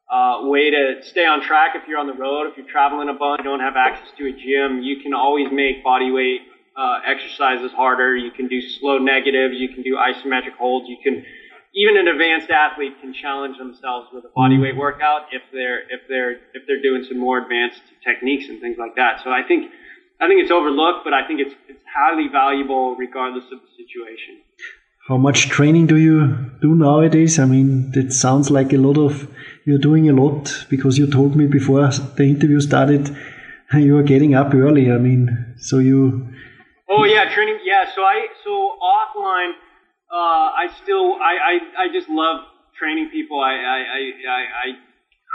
uh, 0.10 0.40
way 0.42 0.72
to 0.72 0.96
stay 1.02 1.26
on 1.26 1.42
track 1.42 1.72
if 1.76 1.88
you're 1.88 2.00
on 2.00 2.08
the 2.08 2.14
road, 2.14 2.48
if 2.48 2.58
you're 2.58 2.66
traveling 2.66 3.10
a 3.10 3.14
bunch, 3.14 3.42
don't 3.44 3.60
have 3.60 3.76
access 3.76 4.10
to 4.18 4.26
a 4.28 4.32
gym. 4.32 4.82
You 4.82 4.98
can 5.02 5.14
always 5.14 5.48
make 5.52 5.84
body 5.84 6.12
weight 6.12 6.42
uh, 6.76 7.00
exercises 7.06 7.72
harder. 7.72 8.16
You 8.16 8.32
can 8.32 8.48
do 8.48 8.60
slow 8.62 8.98
negatives. 8.98 9.56
You 9.58 9.70
can 9.70 9.84
do 9.84 9.96
isometric 9.96 10.54
holds. 10.58 10.90
You 10.90 10.98
can 11.04 11.24
even 11.74 11.98
an 11.98 12.08
advanced 12.08 12.50
athlete 12.50 12.94
can 13.00 13.14
challenge 13.14 13.58
themselves 13.58 14.08
with 14.12 14.26
a 14.26 14.30
body 14.34 14.58
weight 14.58 14.76
workout 14.76 15.22
if 15.32 15.44
they're 15.52 15.82
if 15.90 16.02
they're 16.08 16.32
if 16.54 16.66
they're 16.66 16.82
doing 16.82 17.04
some 17.08 17.20
more 17.20 17.38
advanced 17.38 17.82
techniques 18.04 18.50
and 18.50 18.60
things 18.60 18.78
like 18.80 18.96
that. 18.96 19.22
So 19.24 19.30
I 19.30 19.44
think 19.44 19.72
I 20.20 20.28
think 20.28 20.42
it's 20.42 20.52
overlooked, 20.52 21.04
but 21.04 21.14
I 21.14 21.28
think 21.28 21.40
it's 21.42 21.54
it's 21.68 21.84
highly 21.96 22.28
valuable 22.28 22.96
regardless 22.96 23.46
of 23.52 23.60
the 23.62 23.70
situation. 23.78 24.42
How 25.08 25.18
much 25.18 25.50
training 25.50 25.88
do 25.88 25.98
you 25.98 26.52
do 26.62 26.76
nowadays? 26.76 27.40
I 27.40 27.46
mean, 27.46 27.92
that 27.92 28.14
sounds 28.14 28.50
like 28.50 28.74
a 28.74 28.78
lot 28.78 28.98
of. 28.98 29.28
You're 29.66 29.80
doing 29.80 30.10
a 30.10 30.14
lot 30.14 30.66
because 30.70 30.98
you 30.98 31.10
told 31.10 31.36
me 31.36 31.48
before 31.48 31.88
the 31.90 32.24
interview 32.24 32.60
started. 32.62 33.16
You 33.72 33.94
were 33.94 34.02
getting 34.02 34.34
up 34.34 34.52
early. 34.56 34.92
I 34.92 34.98
mean, 34.98 35.54
so 35.58 35.78
you. 35.78 36.28
Oh 36.90 37.04
yeah, 37.04 37.32
training. 37.32 37.60
Yeah, 37.64 37.86
so 37.94 38.02
I 38.02 38.26
so 38.44 38.52
offline, 38.82 39.52
uh, 40.12 40.48
I 40.64 40.70
still 40.82 41.18
I, 41.22 41.38
I 41.52 41.84
I 41.84 41.88
just 41.94 42.10
love 42.10 42.46
training 42.80 43.10
people. 43.12 43.40
I 43.40 43.54
I, 43.54 43.80
I 44.28 44.42
I 44.66 44.68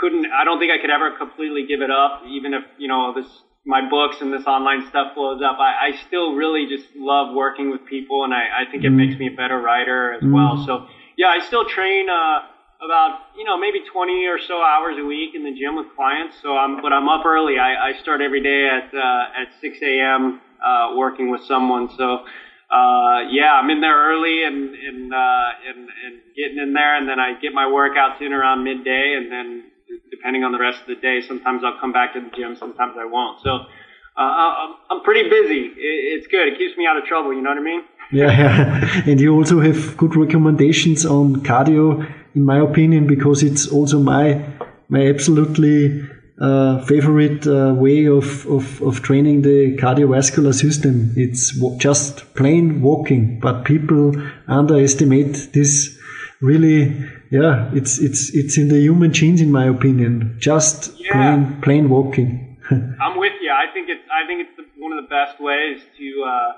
couldn't. 0.01 0.27
I 0.33 0.43
don't 0.43 0.59
think 0.59 0.73
I 0.73 0.79
could 0.81 0.91
ever 0.91 1.13
completely 1.17 1.65
give 1.69 1.81
it 1.81 1.93
up, 1.93 2.23
even 2.29 2.55
if 2.55 2.65
you 2.77 2.89
know 2.89 3.15
this 3.15 3.31
my 3.65 3.89
books 3.89 4.17
and 4.21 4.33
this 4.33 4.47
online 4.47 4.85
stuff 4.89 5.15
blows 5.15 5.41
up. 5.41 5.59
I, 5.61 5.91
I 5.91 6.07
still 6.09 6.35
really 6.35 6.67
just 6.67 6.89
love 6.97 7.35
working 7.37 7.71
with 7.71 7.87
people, 7.87 8.25
and 8.25 8.35
I 8.35 8.67
I 8.67 8.71
think 8.71 8.83
it 8.83 8.91
makes 8.91 9.17
me 9.17 9.29
a 9.29 9.37
better 9.37 9.61
writer 9.61 10.13
as 10.13 10.23
well. 10.25 10.65
So 10.67 10.89
yeah, 11.17 11.29
I 11.29 11.39
still 11.39 11.65
train. 11.65 12.09
Uh, 12.11 12.41
about 12.85 13.21
you 13.37 13.45
know 13.45 13.59
maybe 13.59 13.81
20 13.91 14.27
or 14.27 14.39
so 14.39 14.63
hours 14.63 14.97
a 14.99 15.05
week 15.05 15.35
in 15.35 15.43
the 15.45 15.53
gym 15.53 15.77
with 15.77 15.87
clients. 15.97 16.37
So 16.43 16.57
I'm 16.57 16.81
but 16.83 16.93
I'm 16.93 17.09
up 17.09 17.25
early. 17.25 17.59
I, 17.59 17.91
I 17.91 18.01
start 18.01 18.21
every 18.21 18.43
day 18.43 18.69
at 18.69 18.95
uh, 18.95 19.43
at 19.43 19.49
6 19.61 19.79
a.m. 19.83 20.41
Uh, 20.65 20.95
working 20.97 21.31
with 21.31 21.43
someone. 21.45 21.89
So 21.97 22.25
uh, 22.71 23.29
yeah, 23.31 23.53
I'm 23.55 23.71
in 23.71 23.81
there 23.81 23.97
early 23.97 24.45
and 24.45 24.75
and, 24.75 25.13
uh, 25.13 25.49
and 25.69 25.79
and 25.79 26.15
getting 26.37 26.59
in 26.59 26.73
there, 26.73 26.97
and 26.97 27.09
then 27.09 27.21
I 27.21 27.39
get 27.41 27.53
my 27.53 27.65
workouts 27.65 28.21
in 28.21 28.33
around 28.33 28.65
midday, 28.65 29.15
and 29.17 29.31
then 29.31 29.65
depending 30.11 30.45
on 30.45 30.53
the 30.53 30.59
rest 30.59 30.81
of 30.81 30.87
the 30.87 30.97
day, 30.97 31.21
sometimes 31.27 31.63
I'll 31.65 31.79
come 31.81 31.93
back 31.93 32.15
to 32.15 32.21
the 32.21 32.31
gym, 32.37 32.57
sometimes 32.57 32.95
I 32.99 33.05
won't. 33.05 33.41
So 33.43 33.51
uh, 34.17 34.21
I'm, 34.91 35.03
pretty 35.03 35.29
busy. 35.29 35.73
It's 35.77 36.27
good. 36.29 36.49
It 36.49 36.59
keeps 36.59 36.77
me 36.79 36.87
out 36.87 36.97
of 36.97 37.05
trouble. 37.05 37.35
You 37.35 37.43
know 37.43 37.51
what 37.51 37.59
I 37.59 37.63
mean? 37.63 37.83
Yeah, 38.13 38.31
yeah. 38.31 39.03
and 39.07 39.21
you 39.21 39.35
also 39.35 39.61
have 39.61 39.97
good 39.97 40.17
recommendations 40.17 41.05
on 41.05 41.37
cardio, 41.37 42.07
in 42.35 42.45
my 42.45 42.59
opinion, 42.59 43.07
because 43.07 43.43
it's 43.43 43.69
also 43.69 43.99
my 43.99 44.45
my 44.89 45.07
absolutely 45.07 46.07
uh, 46.41 46.85
favorite 46.85 47.47
uh, 47.47 47.73
way 47.75 48.07
of, 48.07 48.47
of, 48.47 48.83
of 48.83 49.03
training 49.03 49.43
the 49.43 49.77
cardiovascular 49.77 50.53
system. 50.53 51.13
It's 51.17 51.57
just 51.79 52.35
plain 52.35 52.83
walking, 52.83 53.41
but 53.41 53.65
people 53.65 54.15
underestimate 54.49 55.53
this. 55.53 55.99
Really, 56.41 56.93
yeah, 57.31 57.71
it's 57.73 57.99
it's 57.99 58.35
it's 58.35 58.59
in 58.59 58.69
the 58.69 58.81
human 58.81 59.13
genes, 59.13 59.41
in 59.41 59.51
my 59.51 59.67
opinion. 59.67 60.37
Just 60.39 60.99
yeah. 60.99 61.13
plain 61.13 61.61
plain 61.63 61.89
walking. 61.89 62.59
I'm 62.71 63.19
with 63.19 63.33
you. 63.41 63.51
I 63.51 63.73
think 63.73 63.89
it's 63.89 64.03
I 64.13 64.27
think 64.27 64.41
it's 64.41 64.57
the, 64.57 64.65
one 64.83 64.93
of 64.93 65.03
the 65.03 65.09
best 65.09 65.41
ways 65.41 65.81
to 65.97 66.25
uh, 66.27 66.53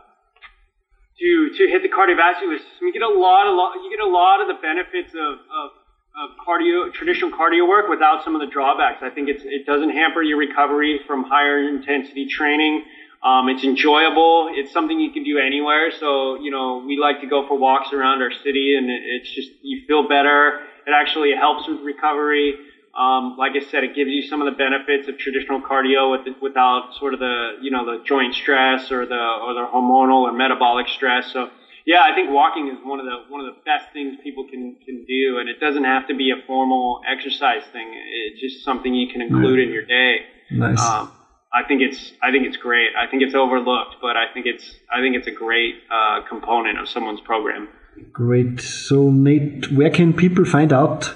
to 1.18 1.50
to 1.56 1.68
hit 1.68 1.82
the 1.82 1.88
cardiovascular 1.88 2.58
system. 2.58 2.82
You 2.88 2.92
get 2.92 3.02
a 3.02 3.08
lot, 3.08 3.46
a 3.46 3.52
lot, 3.52 3.74
you 3.82 3.90
get 3.90 4.04
a 4.04 4.08
lot 4.08 4.40
of 4.40 4.48
the 4.48 4.60
benefits 4.60 5.12
of, 5.14 5.32
of, 5.48 5.68
of 6.16 6.26
cardio, 6.46 6.92
traditional 6.92 7.30
cardio 7.30 7.68
work 7.68 7.88
without 7.88 8.24
some 8.24 8.34
of 8.34 8.40
the 8.40 8.46
drawbacks. 8.46 9.02
I 9.02 9.10
think 9.10 9.28
it's 9.28 9.42
it 9.44 9.66
doesn't 9.66 9.90
hamper 9.90 10.22
your 10.22 10.38
recovery 10.38 11.00
from 11.06 11.24
higher 11.24 11.66
intensity 11.68 12.26
training. 12.26 12.84
Um, 13.22 13.48
it's 13.48 13.64
enjoyable. 13.64 14.50
It's 14.52 14.72
something 14.72 15.00
you 15.00 15.10
can 15.10 15.24
do 15.24 15.38
anywhere. 15.38 15.90
So 15.98 16.38
you 16.40 16.50
know, 16.50 16.84
we 16.86 16.98
like 16.98 17.20
to 17.22 17.26
go 17.26 17.46
for 17.48 17.58
walks 17.58 17.92
around 17.92 18.22
our 18.22 18.32
city, 18.44 18.76
and 18.76 18.90
it, 18.90 19.02
it's 19.04 19.30
just 19.30 19.50
you 19.62 19.86
feel 19.86 20.08
better. 20.08 20.60
It 20.86 20.92
actually 20.94 21.34
helps 21.34 21.66
with 21.66 21.80
recovery. 21.80 22.54
Um, 22.96 23.36
like 23.36 23.52
I 23.52 23.60
said, 23.70 23.84
it 23.84 23.94
gives 23.94 24.10
you 24.10 24.22
some 24.22 24.40
of 24.40 24.46
the 24.50 24.56
benefits 24.56 25.06
of 25.06 25.18
traditional 25.18 25.60
cardio 25.60 26.10
with, 26.10 26.34
without 26.40 26.94
sort 26.98 27.12
of 27.12 27.20
the, 27.20 27.58
you 27.60 27.70
know, 27.70 27.84
the 27.84 28.02
joint 28.04 28.34
stress 28.34 28.90
or 28.90 29.04
the, 29.04 29.14
or 29.14 29.52
the 29.52 29.66
hormonal 29.72 30.22
or 30.22 30.32
metabolic 30.32 30.88
stress. 30.88 31.30
So, 31.30 31.50
yeah, 31.84 32.00
I 32.00 32.14
think 32.14 32.30
walking 32.30 32.68
is 32.68 32.78
one 32.82 32.98
of 32.98 33.04
the, 33.04 33.16
one 33.28 33.44
of 33.44 33.54
the 33.54 33.60
best 33.66 33.92
things 33.92 34.16
people 34.22 34.46
can, 34.48 34.76
can 34.86 35.04
do. 35.04 35.38
And 35.38 35.48
it 35.48 35.60
doesn't 35.60 35.84
have 35.84 36.08
to 36.08 36.14
be 36.16 36.30
a 36.30 36.36
formal 36.46 37.02
exercise 37.06 37.62
thing. 37.70 37.92
It's 38.28 38.40
just 38.40 38.64
something 38.64 38.94
you 38.94 39.12
can 39.12 39.20
include 39.20 39.60
in 39.60 39.72
your 39.72 39.84
day. 39.84 40.20
Nice. 40.50 40.80
Um, 40.80 41.12
I 41.52 41.62
think 41.68 41.82
it's, 41.82 42.12
I 42.22 42.30
think 42.30 42.46
it's 42.46 42.56
great. 42.56 42.90
I 42.98 43.06
think 43.06 43.22
it's 43.22 43.34
overlooked, 43.34 43.96
but 44.00 44.16
I 44.16 44.32
think 44.32 44.46
it's, 44.46 44.74
I 44.90 45.00
think 45.00 45.16
it's 45.16 45.26
a 45.26 45.36
great, 45.44 45.74
uh, 45.92 46.22
component 46.26 46.78
of 46.78 46.88
someone's 46.88 47.20
program. 47.20 47.68
Great. 48.12 48.60
So 48.60 49.10
Nate, 49.10 49.70
where 49.70 49.90
can 49.90 50.12
people 50.12 50.44
find 50.44 50.72
out 50.72 51.14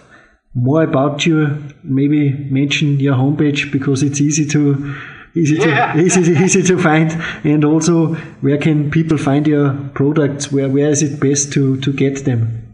more 0.55 0.83
about 0.83 1.27
you, 1.27 1.63
maybe 1.83 2.33
mention 2.33 2.99
your 2.99 3.15
homepage 3.15 3.71
because 3.71 4.03
it's 4.03 4.21
easy 4.21 4.47
to 4.47 4.97
easy 5.35 5.57
yeah. 5.57 5.93
to 5.93 6.01
easy, 6.05 6.33
easy 6.33 6.63
to 6.63 6.79
find. 6.79 7.13
And 7.45 7.65
also 7.65 8.15
where 8.41 8.59
can 8.59 8.91
people 8.91 9.19
find 9.19 9.47
your 9.47 9.75
products? 9.95 10.51
Where 10.51 10.69
where 10.69 10.89
is 10.89 11.03
it 11.03 11.21
best 11.21 11.53
to 11.53 11.79
to 11.81 11.93
get 11.93 12.25
them? 12.25 12.67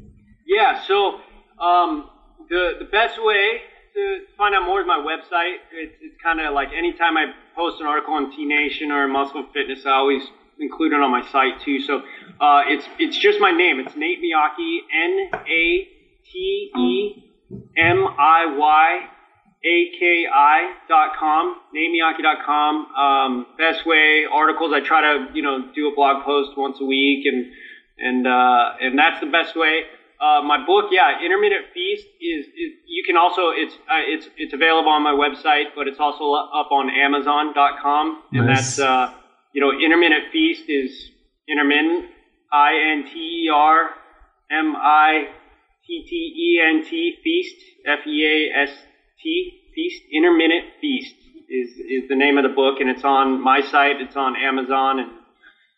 Yeah 0.47 0.83
so 0.87 1.21
um, 1.59 2.09
the 2.49 2.77
the 2.79 2.87
best 2.87 3.23
way 3.23 3.61
to 3.95 4.21
find 4.37 4.55
out 4.55 4.67
more 4.67 4.81
is 4.81 4.87
my 4.87 4.99
website. 4.99 5.57
It's, 5.73 5.95
it's 6.01 6.23
kind 6.23 6.41
of 6.41 6.55
like 6.55 6.69
anytime 6.77 7.17
i 7.17 7.33
post 7.55 7.81
an 7.81 7.87
article 7.87 8.15
on 8.15 8.31
t 8.31 8.45
nation 8.45 8.91
or 8.91 9.09
muscle 9.09 9.47
fitness 9.53 9.87
i 9.87 9.93
always 9.93 10.23
include 10.59 10.93
it 10.93 11.01
on 11.01 11.11
my 11.11 11.27
site 11.31 11.61
too. 11.61 11.81
So 11.81 12.03
uh, 12.41 12.63
it's 12.67 12.87
it's 12.99 13.19
just 13.19 13.41
my 13.41 13.51
name. 13.51 13.81
It's 13.81 13.97
nate 13.97 14.21
miyaki 14.23 14.79
n 14.93 15.31
a 15.35 15.89
t 16.25 16.71
e 16.77 17.26
M-I-Y-A-K-I 17.51 19.09
dot 20.89 21.17
com, 21.19 21.57
natemiyaki 21.75 22.23
dot 22.23 22.45
com. 22.45 22.87
Um, 22.95 23.47
best 23.59 23.87
way, 23.87 24.25
articles. 24.31 24.73
I 24.73 24.81
try 24.81 25.01
to, 25.03 25.29
you 25.35 25.43
know, 25.43 25.71
do 25.75 25.89
a 25.89 25.95
blog 25.95 26.25
post 26.25 26.57
once 26.57 26.81
a 26.81 26.85
week 26.85 27.27
and, 27.27 27.53
and, 27.99 28.27
uh, 28.27 28.75
and 28.81 28.99
that's 28.99 29.21
the 29.21 29.27
best 29.27 29.55
way. 29.57 29.85
Uh, 30.21 30.41
my 30.43 30.65
book, 30.65 30.87
yeah, 30.91 31.21
Intermittent 31.23 31.67
Feast 31.75 32.07
is, 32.21 32.47
is 32.47 32.73
you 32.87 33.05
can 33.07 33.17
also, 33.19 33.51
it's, 33.51 33.75
uh, 33.89 34.01
it's, 34.01 34.29
it's 34.39 34.55
available 34.55 34.91
on 34.91 35.03
my 35.03 35.13
website, 35.13 35.75
but 35.77 35.87
it's 35.87 36.01
also 36.01 36.33
up 36.33 36.73
on 36.73 36.89
Amazon.com. 36.89 38.23
And 38.33 38.47
nice. 38.47 38.77
that's, 38.77 38.79
uh, 38.79 39.13
you 39.53 39.61
know, 39.61 39.73
Intermittent 39.79 40.33
Feast 40.33 40.69
is 40.69 41.11
intermittent, 41.49 42.07
I-N-T-E-R-M-I 42.51 43.07
T 45.19 45.27
T 45.27 45.29
E 45.29 45.29
N 45.29 45.35
T 45.35 45.37
feast 45.37 45.46
F 47.87 48.07
E 48.07 48.25
A 48.25 48.63
S 48.63 48.71
T 49.23 49.63
feast 49.75 49.75
feast, 49.75 50.03
intermittent 50.13 50.65
feast 50.81 51.15
is 51.49 51.71
is 51.79 52.09
the 52.09 52.17
name 52.17 52.39
of 52.39 52.43
the 52.43 52.55
book 52.55 52.81
and 52.81 52.89
it's 52.91 53.05
on 53.05 53.43
my 53.43 53.61
site 53.61 54.01
it's 54.01 54.17
on 54.17 54.35
Amazon 54.37 54.99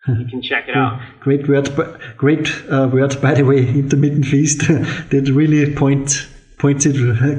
and 0.07 0.21
you 0.21 0.27
can 0.27 0.41
check 0.41 0.69
it 0.69 0.77
out 0.77 1.01
great 1.21 1.47
word 1.49 1.69
great 2.17 2.49
uh, 2.71 2.89
word 2.91 3.21
by 3.21 3.35
the 3.35 3.43
way 3.43 3.59
intermittent 3.69 4.25
feast 4.25 4.61
that 5.11 5.31
really 5.35 5.75
point 5.75 6.29
points 6.59 6.87
it 6.87 6.97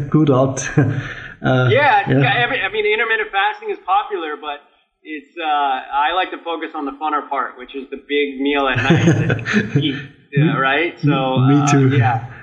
good 0.09 0.29
out 0.29 0.59
uh, 0.77 1.69
yeah, 1.71 2.09
yeah. 2.09 2.43
Every, 2.43 2.61
I 2.61 2.69
mean 2.69 2.85
intermittent 2.85 3.31
fasting 3.31 3.71
is 3.71 3.79
popular 3.85 4.35
but 4.35 4.59
it's 5.01 5.35
uh, 5.37 5.45
I 5.45 6.13
like 6.13 6.29
to 6.31 6.43
focus 6.43 6.71
on 6.75 6.85
the 6.85 6.91
funner 6.91 7.27
part, 7.29 7.57
which 7.57 7.73
is 7.73 7.89
the 7.89 7.95
big 7.95 8.41
meal 8.41 8.67
at 8.67 8.77
night. 8.77 9.77
eat, 9.77 9.95
yeah, 10.33 10.57
right? 10.57 10.99
So 10.99 11.37
me 11.39 11.71
too. 11.71 11.95
Uh, 11.95 11.97
yeah. 11.97 12.38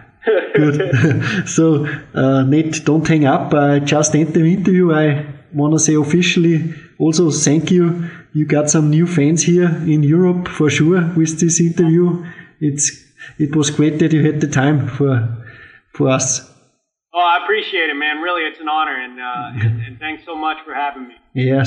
Good. 0.55 1.49
so, 1.49 1.87
uh, 2.15 2.43
Nate, 2.43 2.85
don't 2.85 3.07
hang 3.07 3.27
up. 3.27 3.55
I 3.55 3.79
just 3.79 4.15
ended 4.15 4.35
the 4.35 4.53
interview. 4.53 4.93
I 4.93 5.27
want 5.53 5.75
to 5.75 5.79
say 5.79 5.95
officially 5.95 6.75
also 6.99 7.31
thank 7.31 7.71
you. 7.71 8.09
You 8.33 8.47
got 8.47 8.69
some 8.71 8.91
new 8.91 9.07
fans 9.07 9.43
here 9.43 9.69
in 9.87 10.03
Europe 10.03 10.49
for 10.49 10.69
sure 10.71 11.13
with 11.17 11.41
this 11.41 11.61
interview. 11.61 12.25
It's 12.61 13.05
it 13.39 13.55
was 13.57 13.71
great 13.71 13.99
that 13.99 14.13
you 14.13 14.25
had 14.25 14.41
the 14.41 14.49
time 14.49 14.89
for 14.89 15.29
for 15.93 16.09
us. 16.09 16.53
Oh, 17.15 17.19
I 17.19 17.43
appreciate 17.45 17.89
it, 17.89 17.95
man. 17.97 18.21
Really, 18.21 18.43
it's 18.43 18.61
an 18.61 18.69
honor, 18.69 18.95
and, 18.95 19.19
uh, 19.19 19.67
and, 19.67 19.81
and 19.87 19.99
thanks 19.99 20.23
so 20.27 20.37
much 20.37 20.59
for 20.67 20.75
having 20.75 21.09
me. 21.09 21.15
Yeah, 21.35 21.65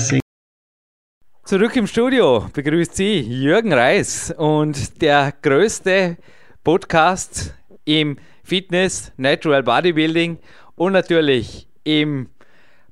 Zurück 1.44 1.76
im 1.76 1.88
Studio 1.88 2.48
begrüßt 2.54 2.96
Sie 2.96 3.22
Jürgen 3.22 3.74
Reis 3.74 4.32
und 4.38 5.02
der 5.02 5.34
größte 5.42 6.18
Podcast 6.64 7.56
im 7.86 8.20
Fitness, 8.50 9.12
Natural 9.16 9.62
Bodybuilding 9.62 10.40
und 10.76 10.94
natürlich 10.94 11.68
im 11.84 12.30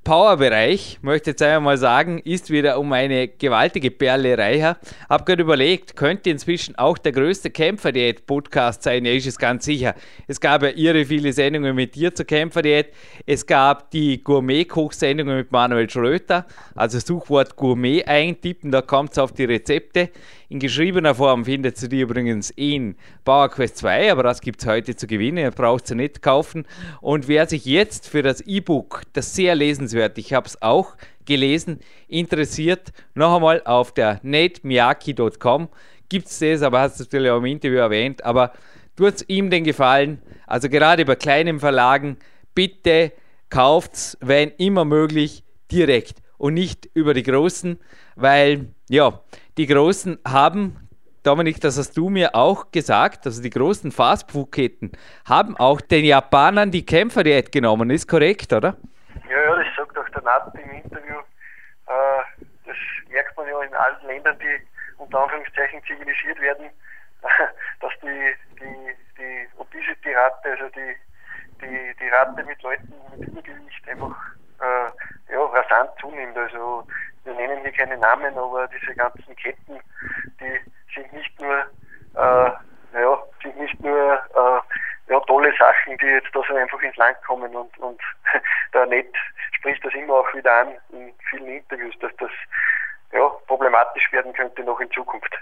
Power-Bereich, 0.04 1.00
möchte 1.02 1.30
jetzt 1.30 1.42
einmal 1.42 1.76
sagen, 1.76 2.18
ist 2.20 2.50
wieder 2.50 2.78
um 2.78 2.92
eine 2.92 3.28
gewaltige 3.28 3.90
Perle 3.90 4.38
reicher. 4.38 4.78
Hab 5.08 5.26
gerade 5.26 5.42
überlegt, 5.42 5.96
könnte 5.96 6.30
inzwischen 6.30 6.78
auch 6.78 6.96
der 6.96 7.12
größte 7.12 7.50
Kämpferdiät-Podcast 7.50 8.84
sein, 8.84 9.04
ja, 9.04 9.12
ist 9.12 9.26
es 9.26 9.36
ganz 9.36 9.64
sicher. 9.64 9.94
Es 10.26 10.40
gab 10.40 10.62
ja 10.62 10.70
irre 10.70 11.04
viele 11.04 11.32
Sendungen 11.32 11.74
mit 11.74 11.94
dir 11.94 12.14
zur 12.14 12.24
Kämpferdiät. 12.24 12.94
Es 13.26 13.44
gab 13.44 13.90
die 13.90 14.22
Gourmet-Kochsendungen 14.22 15.36
mit 15.36 15.52
Manuel 15.52 15.90
Schröter, 15.90 16.46
also 16.74 17.00
Suchwort 17.00 17.56
Gourmet 17.56 18.04
eintippen, 18.06 18.70
da 18.70 18.80
kommt 18.80 19.12
es 19.12 19.18
auf 19.18 19.32
die 19.32 19.44
Rezepte. 19.44 20.10
In 20.50 20.60
geschriebener 20.60 21.14
Form 21.14 21.44
findet 21.44 21.82
ihr 21.82 21.90
die 21.90 22.00
übrigens 22.00 22.48
in 22.48 22.96
PowerQuest 23.26 23.76
2, 23.76 24.10
aber 24.10 24.22
das 24.22 24.40
gibt 24.40 24.62
es 24.62 24.66
heute 24.66 24.96
zu 24.96 25.06
gewinnen, 25.06 25.36
ihr 25.36 25.50
braucht 25.50 25.86
sie 25.86 25.94
nicht 25.94 26.22
kaufen. 26.22 26.64
Und 27.02 27.28
wer 27.28 27.46
sich 27.46 27.66
jetzt 27.66 28.08
für 28.08 28.22
das 28.22 28.40
E-Book, 28.40 29.02
das 29.12 29.34
sehr 29.34 29.54
lesenswert, 29.54 30.16
ich 30.16 30.32
habe 30.32 30.46
es 30.46 30.62
auch 30.62 30.96
gelesen, 31.26 31.80
interessiert, 32.06 32.92
noch 33.14 33.36
einmal 33.36 33.60
auf 33.66 33.92
der 33.92 34.20
natemiyaki.com 34.22 35.68
gibt 36.08 36.28
es 36.28 36.38
das, 36.38 36.62
aber 36.62 36.80
hast 36.80 36.98
du 36.98 37.04
natürlich 37.04 37.30
auch 37.30 37.38
im 37.38 37.44
Interview 37.44 37.80
erwähnt, 37.80 38.24
aber 38.24 38.54
tut 38.96 39.28
ihm 39.28 39.50
den 39.50 39.64
Gefallen, 39.64 40.22
also 40.46 40.70
gerade 40.70 41.04
bei 41.04 41.16
kleinen 41.16 41.60
Verlagen, 41.60 42.16
bitte 42.54 43.12
kauft 43.50 43.92
es, 43.92 44.16
wenn 44.22 44.52
immer 44.56 44.86
möglich, 44.86 45.44
direkt 45.70 46.22
und 46.38 46.54
nicht 46.54 46.88
über 46.94 47.12
die 47.12 47.22
großen, 47.22 47.78
weil 48.16 48.68
ja, 48.88 49.20
die 49.58 49.66
Großen 49.66 50.18
haben, 50.26 50.88
Dominik, 51.24 51.60
das 51.60 51.76
hast 51.76 51.96
du 51.96 52.08
mir 52.08 52.34
auch 52.34 52.70
gesagt, 52.70 53.26
also 53.26 53.42
die 53.42 53.50
großen 53.50 53.90
Fastfood-Ketten 53.90 54.92
haben 55.28 55.56
auch 55.56 55.80
den 55.80 56.04
Japanern 56.04 56.70
die 56.70 56.86
Kämpferdiät 56.86 57.50
genommen, 57.50 57.90
ist 57.90 58.06
korrekt, 58.08 58.52
oder? 58.52 58.76
Ja, 59.28 59.42
ja, 59.42 59.56
das 59.56 59.66
sagt 59.76 59.98
auch 59.98 60.08
der 60.10 60.22
Nat 60.22 60.54
im 60.54 60.70
Interview. 60.70 61.18
Äh, 61.86 62.46
das 62.64 62.76
merkt 63.10 63.36
man 63.36 63.48
ja 63.48 63.60
in 63.62 63.74
allen 63.74 64.06
Ländern, 64.06 64.38
die 64.38 64.66
unter 64.96 65.24
Anführungszeichen 65.24 65.82
zivilisiert 65.84 66.40
werden, 66.40 66.70
dass 67.80 67.92
die, 68.00 68.34
die, 68.60 68.94
die 69.18 69.48
Obesity-Rate, 69.58 70.50
also 70.50 70.68
die, 70.76 70.94
die, 71.60 71.96
die 72.00 72.08
Rate 72.08 72.44
mit 72.44 72.62
Leuten 72.62 72.94
mit 73.16 73.28
Übergewicht 73.28 73.88
einfach 73.88 74.16
äh, 74.60 75.32
ja, 75.32 75.44
rasant 75.44 75.90
zunimmt. 76.00 76.36
Also 76.36 76.86
wir 77.24 77.34
nennen 77.34 77.60
hier 77.62 77.72
keine 77.72 77.98
Namen, 77.98 78.36
aber 78.36 78.68
diese 78.68 78.94
ganzen 78.94 79.34
Ketten, 79.36 79.80
die 80.40 80.60
sind 80.94 81.12
nicht 81.12 81.40
nur 81.40 81.64
äh, 82.14 82.50
ja, 82.94 83.22
sind 83.42 83.58
nicht 83.58 83.80
nur 83.80 84.14
äh, 84.14 85.12
ja, 85.12 85.20
tolle 85.20 85.52
Sachen, 85.58 85.96
die 85.98 86.06
jetzt 86.06 86.28
da 86.32 86.40
so 86.48 86.54
einfach 86.54 86.80
ins 86.80 86.96
Land 86.96 87.16
kommen 87.26 87.54
und, 87.54 87.78
und 87.78 88.00
der 88.74 88.86
Net 88.86 89.14
spricht 89.52 89.84
das 89.84 89.94
immer 89.94 90.14
auch 90.14 90.34
wieder 90.34 90.52
an 90.52 90.68
in 90.90 91.12
vielen 91.30 91.48
Interviews, 91.48 91.94
dass 92.00 92.12
das 92.18 92.30
ja, 93.12 93.26
problematisch 93.46 94.10
werden 94.12 94.32
könnte 94.32 94.62
noch 94.64 94.80
in 94.80 94.90
Zukunft. 94.90 95.34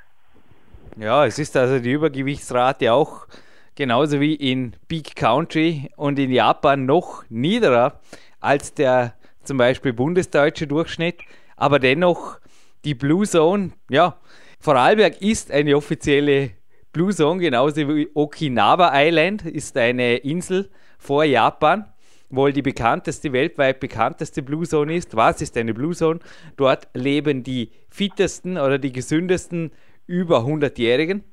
Ja, 0.96 1.26
es 1.26 1.38
ist 1.38 1.56
also 1.56 1.78
die 1.78 1.92
Übergewichtsrate 1.92 2.92
auch 2.92 3.26
genauso 3.74 4.20
wie 4.20 4.34
in 4.34 4.74
Big 4.88 5.14
Country 5.16 5.90
und 5.96 6.18
in 6.18 6.30
Japan 6.30 6.86
noch 6.86 7.24
niederer 7.28 8.00
als 8.40 8.74
der 8.74 9.14
zum 9.42 9.58
Beispiel 9.58 9.92
bundesdeutsche 9.92 10.66
Durchschnitt, 10.66 11.20
aber 11.56 11.78
dennoch 11.78 12.38
die 12.84 12.94
Blue 12.94 13.26
Zone, 13.26 13.72
ja, 13.90 14.18
Vorarlberg 14.60 15.20
ist 15.22 15.50
eine 15.50 15.76
offizielle 15.76 16.50
Blue 16.92 17.12
Zone, 17.12 17.40
genauso 17.40 17.76
wie 17.88 18.08
Okinawa 18.14 18.90
Island 18.94 19.44
ist 19.44 19.76
eine 19.76 20.16
Insel 20.16 20.70
vor 20.98 21.24
Japan, 21.24 21.84
wohl 22.30 22.52
die 22.52 22.62
bekannteste, 22.62 23.32
weltweit 23.32 23.80
bekannteste 23.80 24.42
Blue 24.42 24.66
Zone 24.66 24.96
ist. 24.96 25.14
Was 25.14 25.40
ist 25.40 25.56
eine 25.56 25.74
Blue 25.74 25.94
Zone? 25.94 26.20
Dort 26.56 26.88
leben 26.94 27.42
die 27.42 27.70
fittesten 27.90 28.56
oder 28.56 28.78
die 28.78 28.92
gesündesten 28.92 29.72
über 30.06 30.40
100-Jährigen. 30.40 31.24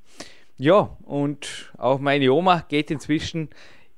Ja, 0.58 0.98
und 1.04 1.74
auch 1.78 2.00
meine 2.00 2.32
Oma 2.32 2.66
geht 2.68 2.92
inzwischen 2.92 3.50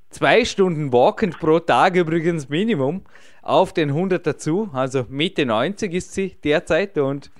zwei 0.09 0.45
Stunden 0.45 0.91
walkend 0.91 1.39
pro 1.39 1.59
Tag 1.59 1.95
übrigens 1.95 2.49
Minimum 2.49 3.03
auf 3.41 3.73
den 3.73 3.89
100 3.89 4.25
dazu. 4.25 4.69
Also 4.73 5.05
Mitte 5.09 5.45
90 5.45 5.93
ist 5.93 6.13
sie 6.13 6.35
derzeit 6.43 6.97
und 6.97 7.31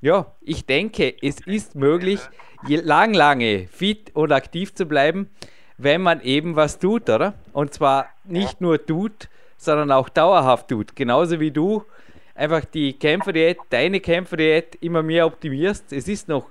ja, 0.00 0.34
ich 0.40 0.66
denke, 0.66 1.14
es 1.22 1.40
ist 1.46 1.76
möglich, 1.76 2.20
lang, 2.66 3.14
lange 3.14 3.68
fit 3.68 4.10
und 4.14 4.32
aktiv 4.32 4.74
zu 4.74 4.86
bleiben, 4.86 5.30
wenn 5.78 6.02
man 6.02 6.20
eben 6.22 6.56
was 6.56 6.78
tut, 6.78 7.08
oder? 7.08 7.34
Und 7.52 7.72
zwar 7.72 8.06
nicht 8.24 8.60
nur 8.60 8.84
tut, 8.84 9.28
sondern 9.56 9.92
auch 9.92 10.08
dauerhaft 10.08 10.68
tut. 10.68 10.96
Genauso 10.96 11.38
wie 11.38 11.50
du 11.50 11.84
einfach 12.34 12.64
die 12.64 12.94
Kämpferdiät, 12.94 13.58
deine 13.70 14.00
Kämpferdiät 14.00 14.76
immer 14.80 15.02
mehr 15.02 15.26
optimierst. 15.26 15.92
Es 15.92 16.08
ist 16.08 16.28
noch 16.28 16.50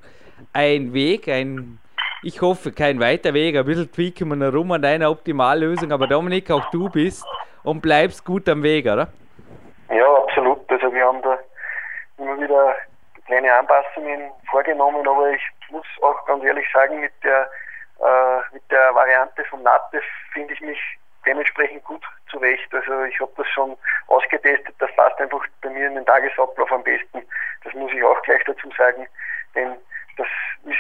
ein 0.54 0.94
Weg, 0.94 1.28
ein, 1.28 1.80
ich 2.24 2.42
hoffe, 2.42 2.72
kein 2.72 3.00
weiter 3.00 3.34
Weg, 3.34 3.56
ein 3.56 3.66
bisschen 3.66 3.92
tweaken 3.92 4.30
wir 4.30 4.46
herum 4.46 4.72
an 4.72 4.82
deiner 4.82 5.10
Optimallösung, 5.10 5.92
aber 5.92 6.08
Dominik, 6.08 6.52
auch 6.52 6.70
du 6.70 6.90
bist 6.90 7.26
und 7.64 7.82
bleibst 7.82 8.24
gut 8.26 8.48
am 8.48 8.64
Weg, 8.64 8.86
oder? 8.86 9.08
Ja, 9.90 10.16
absolut. 10.24 10.70
Also 10.72 10.94
wir 10.94 11.06
haben 11.06 11.22
da 11.22 11.40
immer 12.18 12.40
wieder 12.40 12.76
kleine 13.26 13.54
Anpassungen 13.54 14.32
vorgenommen, 14.50 15.08
aber 15.08 15.32
ich 15.32 15.42
muss 15.70 15.86
auch 16.02 16.26
ganz 16.26 16.44
ehrlich 16.44 16.66
sagen, 16.72 17.00
mit 17.00 17.12
der, 17.24 17.50
äh, 18.00 18.54
mit 18.54 18.64
der 18.70 18.94
Variante 18.94 19.44
vom 19.46 19.64
Latte 19.64 20.02
finde 20.34 20.54
ich 20.54 20.62
mich 20.62 20.80
dementsprechend 21.26 21.84
gut 21.84 22.04
zurecht. 22.30 22.74
Also 22.74 23.04
ich 23.04 23.20
habe 23.20 23.32
das 23.38 23.48
schon 23.48 23.78
ausgetestet, 24.08 24.76
das 24.80 24.94
passt 24.96 25.20
einfach 25.20 25.46
bei 25.62 25.70
mir 25.70 25.88
in 25.88 25.96
den 25.96 26.06
Tagesablauf 26.06 26.72
am 26.72 26.84
besten. 26.84 27.22
Das 27.64 27.74
muss 27.74 27.92
ich 27.94 28.04
auch 28.04 28.22
gleich 28.24 28.44
dazu 28.46 28.70
sagen, 28.78 29.08
denn 29.56 29.76
das 30.18 30.28
ist, 30.66 30.80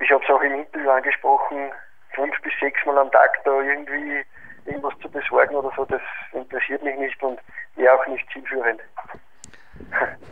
ich 0.00 0.10
habe 0.10 0.24
es 0.24 0.30
auch 0.30 0.40
im 0.42 0.54
Interview 0.54 0.90
angesprochen, 0.90 1.70
fünf 2.14 2.34
bis 2.42 2.52
sechs 2.60 2.84
Mal 2.86 2.98
am 2.98 3.10
Tag 3.10 3.30
da 3.44 3.60
irgendwie 3.60 4.24
irgendwas 4.66 4.94
zu 5.00 5.10
besorgen 5.10 5.54
oder 5.54 5.70
so, 5.76 5.84
das 5.84 6.00
interessiert 6.32 6.82
mich 6.82 6.96
nicht 6.98 7.22
und 7.22 7.38
wäre 7.76 7.94
auch 7.94 8.06
nicht 8.06 8.26
zielführend. 8.32 8.80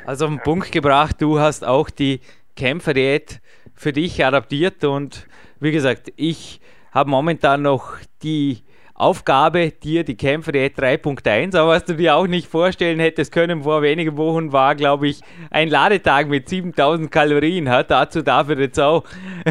Also 0.07 0.27
auf 0.27 0.31
den 0.31 0.41
Punkt 0.41 0.73
gebracht, 0.73 1.17
du 1.21 1.39
hast 1.39 1.65
auch 1.65 1.91
die 1.91 2.21
Kämpferdiät 2.57 3.41
für 3.75 3.93
dich 3.93 4.25
adaptiert 4.25 4.85
und 4.85 5.27
wie 5.61 5.73
gesagt, 5.73 6.13
ich 6.17 6.61
habe 6.93 7.11
momentan 7.11 7.63
noch 7.63 7.97
die 8.23 8.65
Aufgabe, 8.99 9.71
dir 9.71 10.03
die 10.03 10.17
Kämpferdiät 10.17 10.77
3.1, 10.77 11.57
aber 11.57 11.71
was 11.71 11.85
du 11.85 11.95
dir 11.95 12.17
auch 12.17 12.27
nicht 12.27 12.51
vorstellen 12.51 12.99
hättest 12.99 13.33
können 13.33 13.63
vor 13.63 13.81
wenigen 13.81 14.17
Wochen, 14.17 14.53
war, 14.53 14.75
glaube 14.75 15.07
ich, 15.07 15.23
ein 15.53 15.69
Ladetag 15.69 16.27
mit 16.27 16.49
7000 16.49 17.11
Kalorien. 17.11 17.71
Hat. 17.71 17.91
Dazu 17.91 18.23
darf 18.23 18.51
ich 18.51 18.59
jetzt 18.59 18.81
auch 18.81 19.05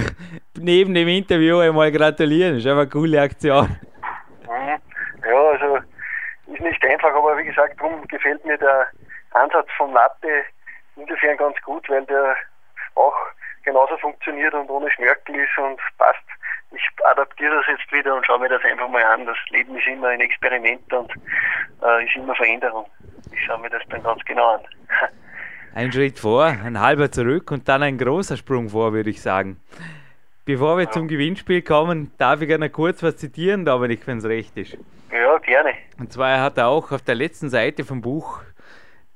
neben 0.59 0.93
dem 0.93 1.07
Interview 1.07 1.59
einmal 1.59 1.91
gratulieren. 1.91 2.57
Ist 2.57 2.67
einfach 2.67 2.81
eine 2.81 2.89
coole 2.89 3.21
Aktion. 3.21 3.77
Ja, 5.25 5.41
also 5.51 5.77
ist 6.47 6.61
nicht 6.61 6.85
einfach, 6.85 7.13
aber 7.13 7.37
wie 7.37 7.45
gesagt, 7.45 7.79
darum 7.79 8.05
gefällt 8.07 8.43
mir 8.45 8.57
der 8.57 8.87
Ansatz 9.31 9.67
vom 9.77 9.93
Latte 9.93 10.43
insofern 10.97 11.37
ganz 11.37 11.55
gut, 11.61 11.87
weil 11.89 12.05
der 12.05 12.35
auch 12.95 13.15
genauso 13.63 13.97
funktioniert 13.97 14.53
und 14.53 14.69
ohne 14.69 14.89
Schmerkel 14.91 15.35
ist 15.35 15.57
und 15.57 15.79
passt. 15.97 16.23
Ich 16.71 17.05
adaptiere 17.05 17.55
das 17.55 17.65
jetzt 17.67 17.91
wieder 17.91 18.15
und 18.15 18.25
schaue 18.25 18.39
mir 18.39 18.49
das 18.49 18.63
einfach 18.63 18.89
mal 18.89 19.03
an. 19.03 19.25
Das 19.25 19.37
Leben 19.49 19.75
ist 19.77 19.87
immer 19.87 20.09
ein 20.09 20.19
Experiment 20.19 20.93
und 20.93 21.11
äh, 21.81 22.05
ist 22.05 22.15
immer 22.15 22.35
Veränderung. 22.35 22.85
Ich 23.31 23.43
schaue 23.45 23.59
mir 23.59 23.69
das 23.69 23.81
dann 23.89 24.03
ganz 24.03 24.23
genau 24.25 24.55
an. 24.55 24.61
Ein 25.75 25.91
Schritt 25.91 26.17
vor, 26.17 26.45
ein 26.45 26.79
halber 26.79 27.11
zurück 27.11 27.51
und 27.51 27.69
dann 27.69 27.83
ein 27.83 27.99
großer 27.99 28.35
Sprung 28.35 28.69
vor, 28.69 28.93
würde 28.93 29.11
ich 29.11 29.21
sagen. 29.21 29.59
Bevor 30.43 30.77
wir 30.77 30.85
ja. 30.85 30.91
zum 30.91 31.07
Gewinnspiel 31.07 31.61
kommen, 31.61 32.11
darf 32.17 32.41
ich 32.41 32.47
gerne 32.47 32.71
kurz 32.71 33.03
was 33.03 33.17
zitieren, 33.17 33.63
Dominik, 33.63 34.07
wenn 34.07 34.17
es 34.17 34.25
recht 34.25 34.57
ist. 34.57 34.75
Ja, 35.11 35.37
gerne. 35.37 35.73
Und 35.99 36.11
zwar 36.11 36.41
hat 36.41 36.57
er 36.57 36.69
auch 36.69 36.91
auf 36.91 37.03
der 37.03 37.13
letzten 37.13 37.49
Seite 37.49 37.83
vom 37.83 38.01
Buch 38.01 38.41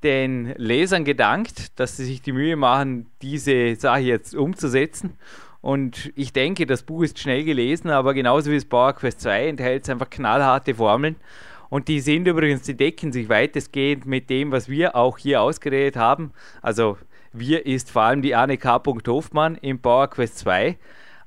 den 0.03 0.53
Lesern 0.57 1.03
gedankt, 1.03 1.79
dass 1.79 1.97
sie 1.97 2.05
sich 2.05 2.21
die 2.21 2.31
Mühe 2.31 2.55
machen, 2.55 3.09
diese 3.21 3.75
Sache 3.75 4.01
jetzt 4.01 4.35
umzusetzen. 4.35 5.17
Und 5.61 6.11
ich 6.15 6.33
denke, 6.33 6.65
das 6.65 6.83
Buch 6.83 7.03
ist 7.03 7.19
schnell 7.19 7.43
gelesen, 7.43 7.89
aber 7.89 8.13
genauso 8.13 8.49
wie 8.49 8.55
das 8.55 8.65
Power 8.65 8.93
Quest 8.93 9.21
2 9.21 9.47
enthält 9.47 9.83
es 9.83 9.89
einfach 9.89 10.09
knallharte 10.09 10.75
Formeln. 10.75 11.15
Und 11.69 11.87
die 11.87 11.99
sind 12.01 12.27
übrigens, 12.27 12.63
die 12.63 12.75
decken 12.75 13.11
sich 13.11 13.29
weitestgehend 13.29 14.05
mit 14.05 14.29
dem, 14.29 14.51
was 14.51 14.67
wir 14.67 14.95
auch 14.95 15.17
hier 15.17 15.41
ausgeredet 15.41 15.95
haben. 15.95 16.31
Also 16.61 16.97
wir 17.31 17.65
ist 17.65 17.91
vor 17.91 18.01
allem 18.01 18.21
die 18.21 18.35
Anne 18.35 18.57
K. 18.57 18.81
Hofmann 19.07 19.55
im 19.61 19.79
Power 19.79 20.09
Quest 20.09 20.39
2. 20.39 20.77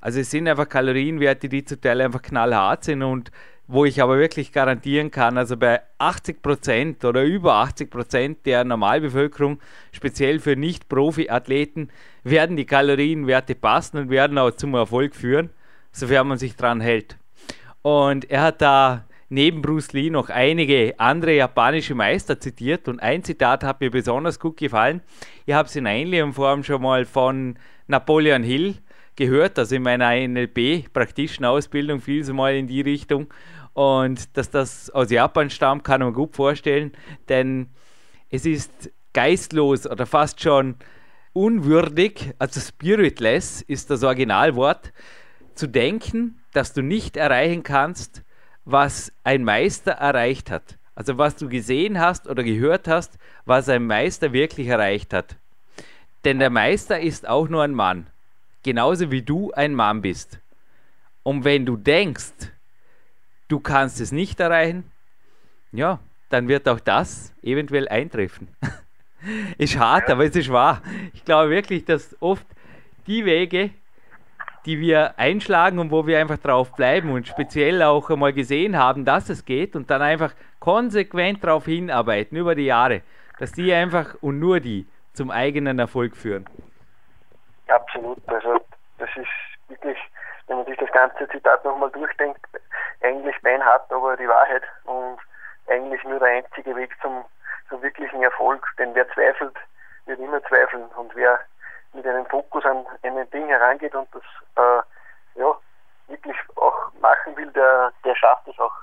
Also 0.00 0.20
es 0.20 0.30
sind 0.30 0.46
einfach 0.48 0.68
Kalorienwerte, 0.68 1.48
die 1.48 1.64
zum 1.64 1.80
Teil 1.80 2.02
einfach 2.02 2.20
knallhart 2.20 2.84
sind 2.84 3.02
und 3.02 3.30
wo 3.66 3.84
ich 3.84 4.02
aber 4.02 4.18
wirklich 4.18 4.52
garantieren 4.52 5.10
kann, 5.10 5.38
also 5.38 5.56
bei 5.56 5.80
80 5.98 6.42
Prozent 6.42 7.04
oder 7.04 7.24
über 7.24 7.54
80 7.54 7.90
Prozent 7.90 8.46
der 8.46 8.64
Normalbevölkerung, 8.64 9.58
speziell 9.92 10.38
für 10.38 10.56
Nicht-Profi-Athleten, 10.56 11.88
werden 12.24 12.56
die 12.56 12.66
Kalorienwerte 12.66 13.54
passen 13.54 13.98
und 13.98 14.10
werden 14.10 14.36
auch 14.38 14.50
zum 14.50 14.74
Erfolg 14.74 15.14
führen, 15.14 15.50
sofern 15.92 16.28
man 16.28 16.38
sich 16.38 16.56
dran 16.56 16.80
hält. 16.80 17.16
Und 17.82 18.30
er 18.30 18.42
hat 18.42 18.60
da 18.60 19.04
neben 19.30 19.62
Bruce 19.62 19.92
Lee 19.92 20.10
noch 20.10 20.28
einige 20.28 20.94
andere 20.98 21.34
japanische 21.34 21.94
Meister 21.94 22.38
zitiert 22.38 22.88
und 22.88 23.00
ein 23.00 23.24
Zitat 23.24 23.64
hat 23.64 23.80
mir 23.80 23.90
besonders 23.90 24.38
gut 24.38 24.58
gefallen. 24.58 25.00
Ich 25.46 25.54
habe 25.54 25.68
es 25.68 25.76
in 25.76 25.86
Einlehnungsform 25.86 26.62
schon 26.64 26.82
mal 26.82 27.04
von 27.04 27.58
Napoleon 27.86 28.42
Hill 28.42 28.76
gehört, 29.16 29.58
also 29.58 29.74
in 29.76 29.82
meiner 29.82 30.10
NLP 30.10 30.92
praktischen 30.92 31.44
Ausbildung 31.44 32.00
fiel 32.00 32.20
es 32.22 32.32
mal 32.32 32.54
in 32.54 32.66
die 32.66 32.80
Richtung. 32.80 33.32
Und 33.72 34.36
dass 34.36 34.50
das 34.50 34.90
aus 34.90 35.10
Japan 35.10 35.50
stammt, 35.50 35.84
kann 35.84 36.00
man 36.00 36.12
gut 36.12 36.34
vorstellen, 36.34 36.92
denn 37.28 37.68
es 38.30 38.46
ist 38.46 38.90
geistlos 39.12 39.86
oder 39.86 40.06
fast 40.06 40.40
schon 40.40 40.76
unwürdig, 41.32 42.32
also 42.38 42.60
spiritless 42.60 43.62
ist 43.62 43.90
das 43.90 44.02
Originalwort, 44.04 44.92
zu 45.54 45.66
denken, 45.66 46.40
dass 46.52 46.72
du 46.72 46.82
nicht 46.82 47.16
erreichen 47.16 47.62
kannst, 47.62 48.22
was 48.64 49.12
ein 49.24 49.44
Meister 49.44 49.92
erreicht 49.92 50.50
hat. 50.50 50.78
Also 50.94 51.18
was 51.18 51.36
du 51.36 51.48
gesehen 51.48 52.00
hast 52.00 52.28
oder 52.28 52.44
gehört 52.44 52.86
hast, 52.86 53.18
was 53.44 53.68
ein 53.68 53.86
Meister 53.86 54.32
wirklich 54.32 54.68
erreicht 54.68 55.12
hat. 55.12 55.36
Denn 56.24 56.38
der 56.38 56.50
Meister 56.50 57.00
ist 57.00 57.28
auch 57.28 57.48
nur 57.48 57.62
ein 57.62 57.74
Mann 57.74 58.06
genauso 58.64 59.12
wie 59.12 59.22
du 59.22 59.52
ein 59.52 59.74
Mann 59.74 60.02
bist. 60.02 60.40
Und 61.22 61.44
wenn 61.44 61.64
du 61.64 61.76
denkst, 61.76 62.50
du 63.46 63.60
kannst 63.60 64.00
es 64.00 64.10
nicht 64.10 64.40
erreichen, 64.40 64.90
ja, 65.70 66.00
dann 66.30 66.48
wird 66.48 66.68
auch 66.68 66.80
das 66.80 67.32
eventuell 67.42 67.88
eintreffen. 67.88 68.48
ist 69.58 69.78
hart, 69.78 70.10
aber 70.10 70.24
es 70.24 70.34
ist 70.34 70.50
wahr. 70.50 70.82
Ich 71.12 71.24
glaube 71.24 71.50
wirklich, 71.50 71.84
dass 71.84 72.16
oft 72.20 72.46
die 73.06 73.24
Wege, 73.24 73.70
die 74.66 74.80
wir 74.80 75.18
einschlagen 75.18 75.78
und 75.78 75.90
wo 75.90 76.06
wir 76.06 76.18
einfach 76.18 76.38
drauf 76.38 76.72
bleiben 76.72 77.10
und 77.10 77.28
speziell 77.28 77.82
auch 77.82 78.08
einmal 78.10 78.32
gesehen 78.32 78.76
haben, 78.76 79.04
dass 79.04 79.28
es 79.28 79.44
geht 79.44 79.76
und 79.76 79.90
dann 79.90 80.00
einfach 80.00 80.34
konsequent 80.58 81.44
darauf 81.44 81.66
hinarbeiten 81.66 82.36
über 82.36 82.54
die 82.54 82.64
Jahre, 82.64 83.02
dass 83.38 83.52
die 83.52 83.72
einfach 83.72 84.16
und 84.22 84.38
nur 84.38 84.60
die 84.60 84.86
zum 85.12 85.30
eigenen 85.30 85.78
Erfolg 85.78 86.16
führen. 86.16 86.46
Absolut. 87.68 88.18
Also 88.28 88.60
das 88.98 89.10
ist 89.16 89.28
wirklich, 89.68 89.98
wenn 90.46 90.58
man 90.58 90.66
sich 90.66 90.76
das 90.78 90.90
ganze 90.92 91.28
Zitat 91.28 91.64
nochmal 91.64 91.90
durchdenkt, 91.90 92.40
eigentlich 93.02 93.40
beinhart, 93.42 93.90
aber 93.92 94.16
die 94.16 94.28
Wahrheit 94.28 94.62
und 94.84 95.18
eigentlich 95.68 96.02
nur 96.04 96.18
der 96.18 96.28
einzige 96.28 96.76
Weg 96.76 96.94
zum, 97.00 97.24
zum 97.68 97.82
wirklichen 97.82 98.22
Erfolg. 98.22 98.66
Denn 98.78 98.94
wer 98.94 99.08
zweifelt, 99.10 99.56
wird 100.06 100.20
immer 100.20 100.42
zweifeln. 100.44 100.84
Und 100.96 101.14
wer 101.14 101.40
mit 101.92 102.06
einem 102.06 102.26
Fokus 102.26 102.64
an 102.64 102.84
ein 103.02 103.30
Ding 103.30 103.46
herangeht 103.48 103.94
und 103.94 104.08
das 104.12 104.22
äh, 104.56 105.40
ja, 105.40 105.54
wirklich 106.08 106.36
auch 106.56 106.92
machen 107.00 107.36
will, 107.36 107.50
der, 107.52 107.92
der 108.04 108.14
schafft 108.16 108.46
es 108.48 108.58
auch 108.58 108.74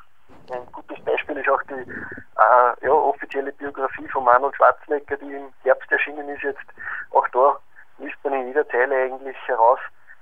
Ein 0.51 0.65
gutes 0.71 1.03
Beispiel 1.03 1.37
ist 1.37 1.49
auch 1.49 1.61
die 1.63 1.73
äh, 1.73 2.85
ja, 2.85 2.91
offizielle 2.91 3.51
Biografie 3.53 4.07
von 4.07 4.27
Arnold 4.27 4.55
Schwarzenegger, 4.55 5.17
die 5.17 5.33
im 5.33 5.53
Herbst 5.63 5.91
erschienen 5.91 6.27
ist 6.29 6.43
jetzt. 6.43 6.65
Auch 7.11 7.27
da 7.29 7.59
liest 8.01 8.17
man 8.23 8.33
in 8.33 8.47
jeder 8.47 8.67
Zeile 8.69 8.95
eigentlich 8.95 9.37
heraus, 9.47 9.79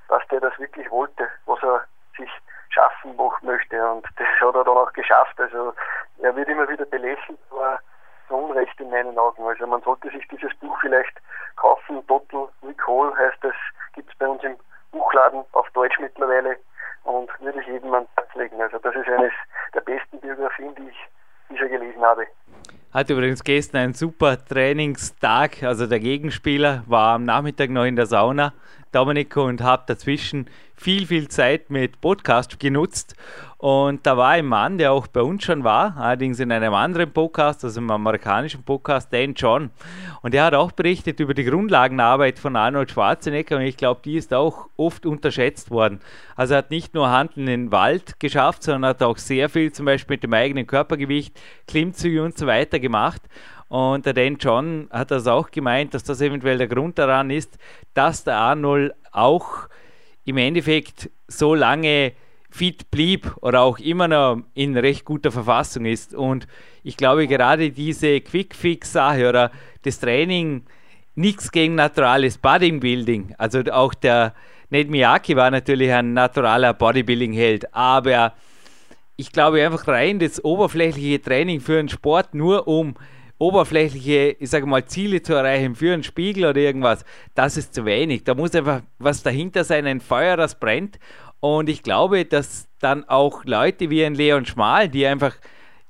dass 0.07 0.25
der 0.27 0.39
das 0.41 0.57
wirklich 0.59 0.89
wollte, 0.91 1.27
was 1.45 1.61
er 1.63 1.85
sich 2.17 2.29
schaffen 2.69 3.15
möchte. 3.41 3.91
Und 3.91 4.05
das 4.17 4.27
hat 4.39 4.55
er 4.55 4.63
dann 4.63 4.77
auch 4.77 4.93
geschafft. 4.93 5.39
Also 5.39 5.73
er 6.21 6.35
wird 6.35 6.49
immer 6.49 6.67
wieder 6.69 6.85
belächelt, 6.85 7.39
aber 7.51 7.79
zu 8.27 8.35
Unrecht 8.35 8.79
in 8.79 8.89
meinen 8.89 9.17
Augen. 9.17 9.43
Also 9.43 9.65
man 9.67 9.81
sollte 9.81 10.09
sich 10.09 10.27
dieses 10.27 10.55
Buch 10.57 10.77
vielleicht 10.81 11.19
kaufen. 11.55 12.05
Total 12.07 12.49
Recall 12.63 13.15
heißt 13.17 13.43
es 13.43 13.55
bei 14.17 14.27
uns 14.27 14.43
im 14.43 14.57
Buchladen 14.91 15.45
auf 15.53 15.69
Deutsch 15.71 15.97
mittlerweile 15.99 16.57
und 17.03 17.29
würde 17.39 17.61
ich 17.61 17.67
jedem 17.67 17.93
ans 17.93 18.09
Herz 18.17 18.33
legen. 18.35 18.61
Also 18.61 18.77
das 18.79 18.95
ist 18.95 19.07
eines 19.07 19.31
der 19.73 19.81
besten 19.81 20.19
Biografien, 20.19 20.75
die 20.75 20.89
ich 20.89 21.07
bisher 21.47 21.69
gelesen 21.69 22.03
habe. 22.03 22.27
Hat 22.99 23.09
übrigens 23.09 23.45
gestern 23.45 23.77
einen 23.77 23.93
super 23.93 24.43
Trainingstag. 24.43 25.63
Also 25.63 25.87
der 25.87 26.01
Gegenspieler 26.01 26.83
war 26.85 27.15
am 27.15 27.23
Nachmittag 27.23 27.69
noch 27.69 27.85
in 27.85 27.95
der 27.95 28.07
Sauna, 28.07 28.51
Dominik, 28.91 29.37
und 29.37 29.61
hat 29.61 29.89
dazwischen 29.89 30.47
viel, 30.75 31.07
viel 31.07 31.29
Zeit 31.29 31.69
mit 31.69 32.01
Podcast 32.01 32.59
genutzt. 32.59 33.15
Und 33.59 34.05
da 34.07 34.15
war 34.15 34.29
ein 34.29 34.45
Mann, 34.45 34.77
der 34.77 34.93
auch 34.93 35.07
bei 35.07 35.21
uns 35.21 35.43
schon 35.43 35.65
war, 35.65 35.97
allerdings 35.97 36.39
in 36.39 36.49
einem 36.49 36.73
anderen 36.73 37.11
Podcast, 37.11 37.61
also 37.65 37.81
im 37.81 37.91
amerikanischen 37.91 38.63
Podcast, 38.63 39.11
Dan 39.11 39.33
John. 39.33 39.69
Und 40.21 40.33
der 40.33 40.45
hat 40.45 40.53
auch 40.53 40.71
berichtet 40.71 41.19
über 41.19 41.33
die 41.33 41.43
Grundlagenarbeit 41.43 42.39
von 42.39 42.55
Arnold 42.55 42.89
Schwarzenegger 42.89 43.57
und 43.57 43.63
ich 43.63 43.75
glaube, 43.75 43.99
die 44.05 44.15
ist 44.15 44.33
auch 44.33 44.69
oft 44.77 45.05
unterschätzt 45.05 45.71
worden. 45.71 45.99
Also 46.37 46.53
er 46.53 46.59
hat 46.59 46.71
nicht 46.71 46.93
nur 46.93 47.09
Handeln 47.09 47.49
in 47.49 47.69
Wald 47.73 48.17
geschafft, 48.21 48.63
sondern 48.63 48.91
hat 48.91 49.03
auch 49.03 49.17
sehr 49.17 49.49
viel 49.49 49.73
zum 49.73 49.87
Beispiel 49.87 50.13
mit 50.13 50.23
dem 50.23 50.33
eigenen 50.33 50.65
Körpergewicht, 50.65 51.37
Klimmzüge 51.67 52.23
und 52.23 52.37
so 52.37 52.47
weiter 52.47 52.79
gemacht. 52.79 53.21
Und 53.67 54.05
der 54.05 54.13
Dan 54.13 54.37
John 54.37 54.87
hat 54.89 55.11
das 55.11 55.27
auch 55.27 55.51
gemeint, 55.51 55.93
dass 55.93 56.05
das 56.05 56.21
eventuell 56.21 56.59
der 56.59 56.69
Grund 56.69 56.97
daran 56.97 57.29
ist, 57.29 57.57
dass 57.93 58.23
der 58.23 58.37
Arnold 58.37 58.93
auch 59.11 59.67
im 60.23 60.37
Endeffekt 60.37 61.09
so 61.27 61.53
lange 61.55 62.13
fit 62.49 62.89
blieb 62.91 63.35
oder 63.41 63.61
auch 63.61 63.79
immer 63.79 64.07
noch 64.07 64.41
in 64.53 64.75
recht 64.77 65.05
guter 65.05 65.31
Verfassung 65.31 65.85
ist. 65.85 66.13
Und 66.13 66.47
ich 66.83 66.97
glaube, 66.97 67.27
gerade 67.27 67.71
diese 67.71 68.21
Quick-Fix-Sache 68.21 69.29
oder 69.29 69.51
das 69.83 69.99
Training, 69.99 70.63
nichts 71.15 71.51
gegen 71.51 71.75
naturales 71.75 72.37
Bodybuilding. 72.37 73.35
Also 73.37 73.59
auch 73.71 73.93
der 73.93 74.33
Ned 74.69 74.89
Miyake 74.89 75.35
war 75.35 75.51
natürlich 75.51 75.91
ein 75.91 76.13
naturaler 76.13 76.73
Bodybuilding-Held, 76.73 77.73
aber 77.73 78.33
ich 79.15 79.31
glaube 79.31 79.63
einfach 79.63 79.87
rein 79.87 80.19
das 80.19 80.43
oberflächliche 80.43 81.21
Training 81.21 81.59
für 81.59 81.79
einen 81.79 81.89
Sport 81.89 82.33
nur 82.33 82.67
um 82.67 82.95
oberflächliche, 83.39 84.35
ich 84.39 84.49
sage 84.49 84.65
mal, 84.65 84.85
Ziele 84.85 85.21
zu 85.21 85.33
erreichen 85.33 85.75
für 85.75 85.93
einen 85.93 86.03
Spiegel 86.03 86.45
oder 86.45 86.59
irgendwas, 86.59 87.03
das 87.35 87.57
ist 87.57 87.73
zu 87.73 87.85
wenig. 87.85 88.25
Da 88.25 88.35
muss 88.35 88.53
einfach 88.53 88.81
was 88.99 89.23
dahinter 89.23 89.63
sein, 89.63 89.87
ein 89.87 90.01
Feuer, 90.01 90.37
das 90.37 90.59
brennt. 90.59 90.99
Und 91.39 91.69
ich 91.69 91.83
glaube, 91.83 92.25
dass 92.25 92.67
dann 92.79 93.07
auch 93.07 93.45
Leute 93.45 93.89
wie 93.89 94.03
ein 94.03 94.15
Leon 94.15 94.45
Schmal, 94.45 94.89
die 94.89 95.05
einfach 95.05 95.35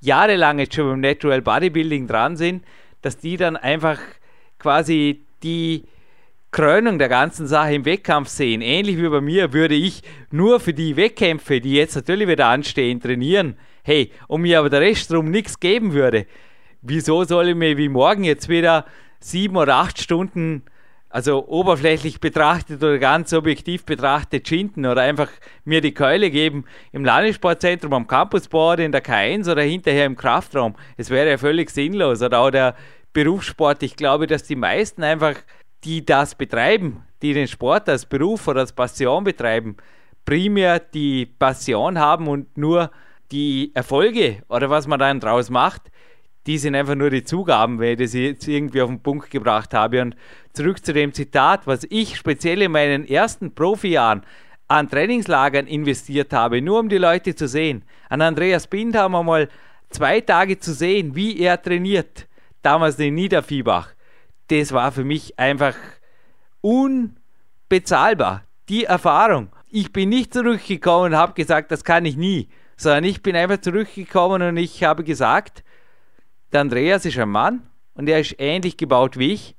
jahrelang 0.00 0.58
jetzt 0.58 0.74
schon 0.74 0.88
beim 0.88 1.00
Natural 1.00 1.42
Bodybuilding 1.42 2.06
dran 2.06 2.36
sind, 2.36 2.64
dass 3.02 3.18
die 3.18 3.36
dann 3.36 3.56
einfach 3.56 3.98
quasi 4.58 5.24
die 5.42 5.84
Krönung 6.50 6.98
der 6.98 7.08
ganzen 7.08 7.46
Sache 7.46 7.74
im 7.74 7.84
Wettkampf 7.84 8.28
sehen. 8.28 8.60
Ähnlich 8.60 8.98
wie 8.98 9.08
bei 9.08 9.20
mir 9.20 9.52
würde 9.52 9.74
ich 9.74 10.02
nur 10.30 10.58
für 10.58 10.74
die 10.74 10.96
Wettkämpfe, 10.96 11.60
die 11.60 11.74
jetzt 11.74 11.94
natürlich 11.94 12.28
wieder 12.28 12.46
anstehen, 12.46 13.00
trainieren. 13.00 13.56
Hey, 13.82 14.10
und 14.26 14.42
mir 14.42 14.58
aber 14.58 14.68
der 14.70 14.80
Rest 14.80 15.12
drum 15.12 15.30
nichts 15.30 15.60
geben 15.60 15.92
würde, 15.92 16.26
wieso 16.82 17.24
soll 17.24 17.50
ich 17.50 17.54
mir 17.54 17.76
wie 17.76 17.88
morgen 17.88 18.24
jetzt 18.24 18.48
wieder 18.48 18.84
sieben 19.20 19.56
oder 19.56 19.76
acht 19.76 20.00
Stunden, 20.00 20.64
also 21.10 21.46
oberflächlich 21.48 22.20
betrachtet 22.20 22.82
oder 22.82 22.98
ganz 22.98 23.32
objektiv 23.32 23.84
betrachtet, 23.84 24.46
schinden 24.46 24.86
oder 24.86 25.02
einfach 25.02 25.28
mir 25.64 25.80
die 25.80 25.92
Keule 25.92 26.30
geben 26.30 26.64
im 26.92 27.04
Landessportzentrum, 27.04 27.92
am 27.92 28.06
Campusboard, 28.06 28.78
in 28.78 28.92
der 28.92 29.04
K1 29.04 29.50
oder 29.50 29.62
hinterher 29.62 30.06
im 30.06 30.16
Kraftraum. 30.16 30.76
Es 30.96 31.10
wäre 31.10 31.28
ja 31.28 31.36
völlig 31.36 31.70
sinnlos. 31.70 32.22
Oder 32.22 32.38
auch 32.38 32.50
der 32.50 32.76
Berufssport. 33.12 33.82
Ich 33.82 33.96
glaube, 33.96 34.28
dass 34.28 34.44
die 34.44 34.54
meisten 34.54 35.02
einfach, 35.02 35.34
die 35.82 36.06
das 36.06 36.36
betreiben, 36.36 37.02
die 37.22 37.34
den 37.34 37.48
Sport 37.48 37.88
als 37.88 38.06
Beruf 38.06 38.46
oder 38.46 38.60
als 38.60 38.72
Passion 38.72 39.24
betreiben, 39.24 39.76
primär 40.24 40.78
die 40.78 41.26
Passion 41.26 41.98
haben 41.98 42.28
und 42.28 42.56
nur 42.56 42.90
die 43.32 43.72
Erfolge 43.74 44.42
oder 44.48 44.70
was 44.70 44.86
man 44.86 45.00
dann 45.00 45.18
draus 45.18 45.50
macht, 45.50 45.89
die 46.46 46.58
sind 46.58 46.74
einfach 46.74 46.94
nur 46.94 47.10
die 47.10 47.24
Zugaben, 47.24 47.78
weil 47.78 47.92
ich 47.92 47.98
das 47.98 48.14
jetzt 48.14 48.48
irgendwie 48.48 48.80
auf 48.80 48.88
den 48.88 49.02
Punkt 49.02 49.30
gebracht 49.30 49.74
habe. 49.74 50.02
Und 50.02 50.16
zurück 50.52 50.84
zu 50.84 50.92
dem 50.92 51.12
Zitat, 51.12 51.66
was 51.66 51.86
ich 51.90 52.16
speziell 52.16 52.62
in 52.62 52.72
meinen 52.72 53.06
ersten 53.06 53.54
Profijahren 53.54 54.22
an 54.68 54.88
Trainingslagern 54.88 55.66
investiert 55.66 56.32
habe, 56.32 56.62
nur 56.62 56.78
um 56.78 56.88
die 56.88 56.98
Leute 56.98 57.34
zu 57.34 57.48
sehen. 57.48 57.84
An 58.08 58.22
Andreas 58.22 58.66
Bind 58.68 58.96
haben 58.96 59.12
wir 59.12 59.22
mal 59.22 59.48
zwei 59.90 60.20
Tage 60.20 60.58
zu 60.58 60.72
sehen, 60.72 61.14
wie 61.16 61.38
er 61.40 61.60
trainiert, 61.60 62.28
damals 62.62 62.98
in 62.98 63.14
Niederviehbach. 63.14 63.90
Das 64.48 64.72
war 64.72 64.92
für 64.92 65.04
mich 65.04 65.38
einfach 65.38 65.74
unbezahlbar. 66.60 68.44
Die 68.68 68.84
Erfahrung. 68.84 69.48
Ich 69.68 69.92
bin 69.92 70.08
nicht 70.08 70.32
zurückgekommen 70.32 71.12
und 71.12 71.18
habe 71.18 71.34
gesagt, 71.34 71.72
das 71.72 71.84
kann 71.84 72.04
ich 72.04 72.16
nie, 72.16 72.48
sondern 72.76 73.04
ich 73.04 73.22
bin 73.22 73.36
einfach 73.36 73.60
zurückgekommen 73.60 74.42
und 74.42 74.56
ich 74.56 74.84
habe 74.84 75.04
gesagt, 75.04 75.64
der 76.52 76.62
Andreas 76.62 77.04
ist 77.04 77.18
ein 77.18 77.28
Mann 77.28 77.62
und 77.94 78.08
er 78.08 78.20
ist 78.20 78.36
ähnlich 78.38 78.76
gebaut 78.76 79.18
wie 79.18 79.32
ich. 79.32 79.56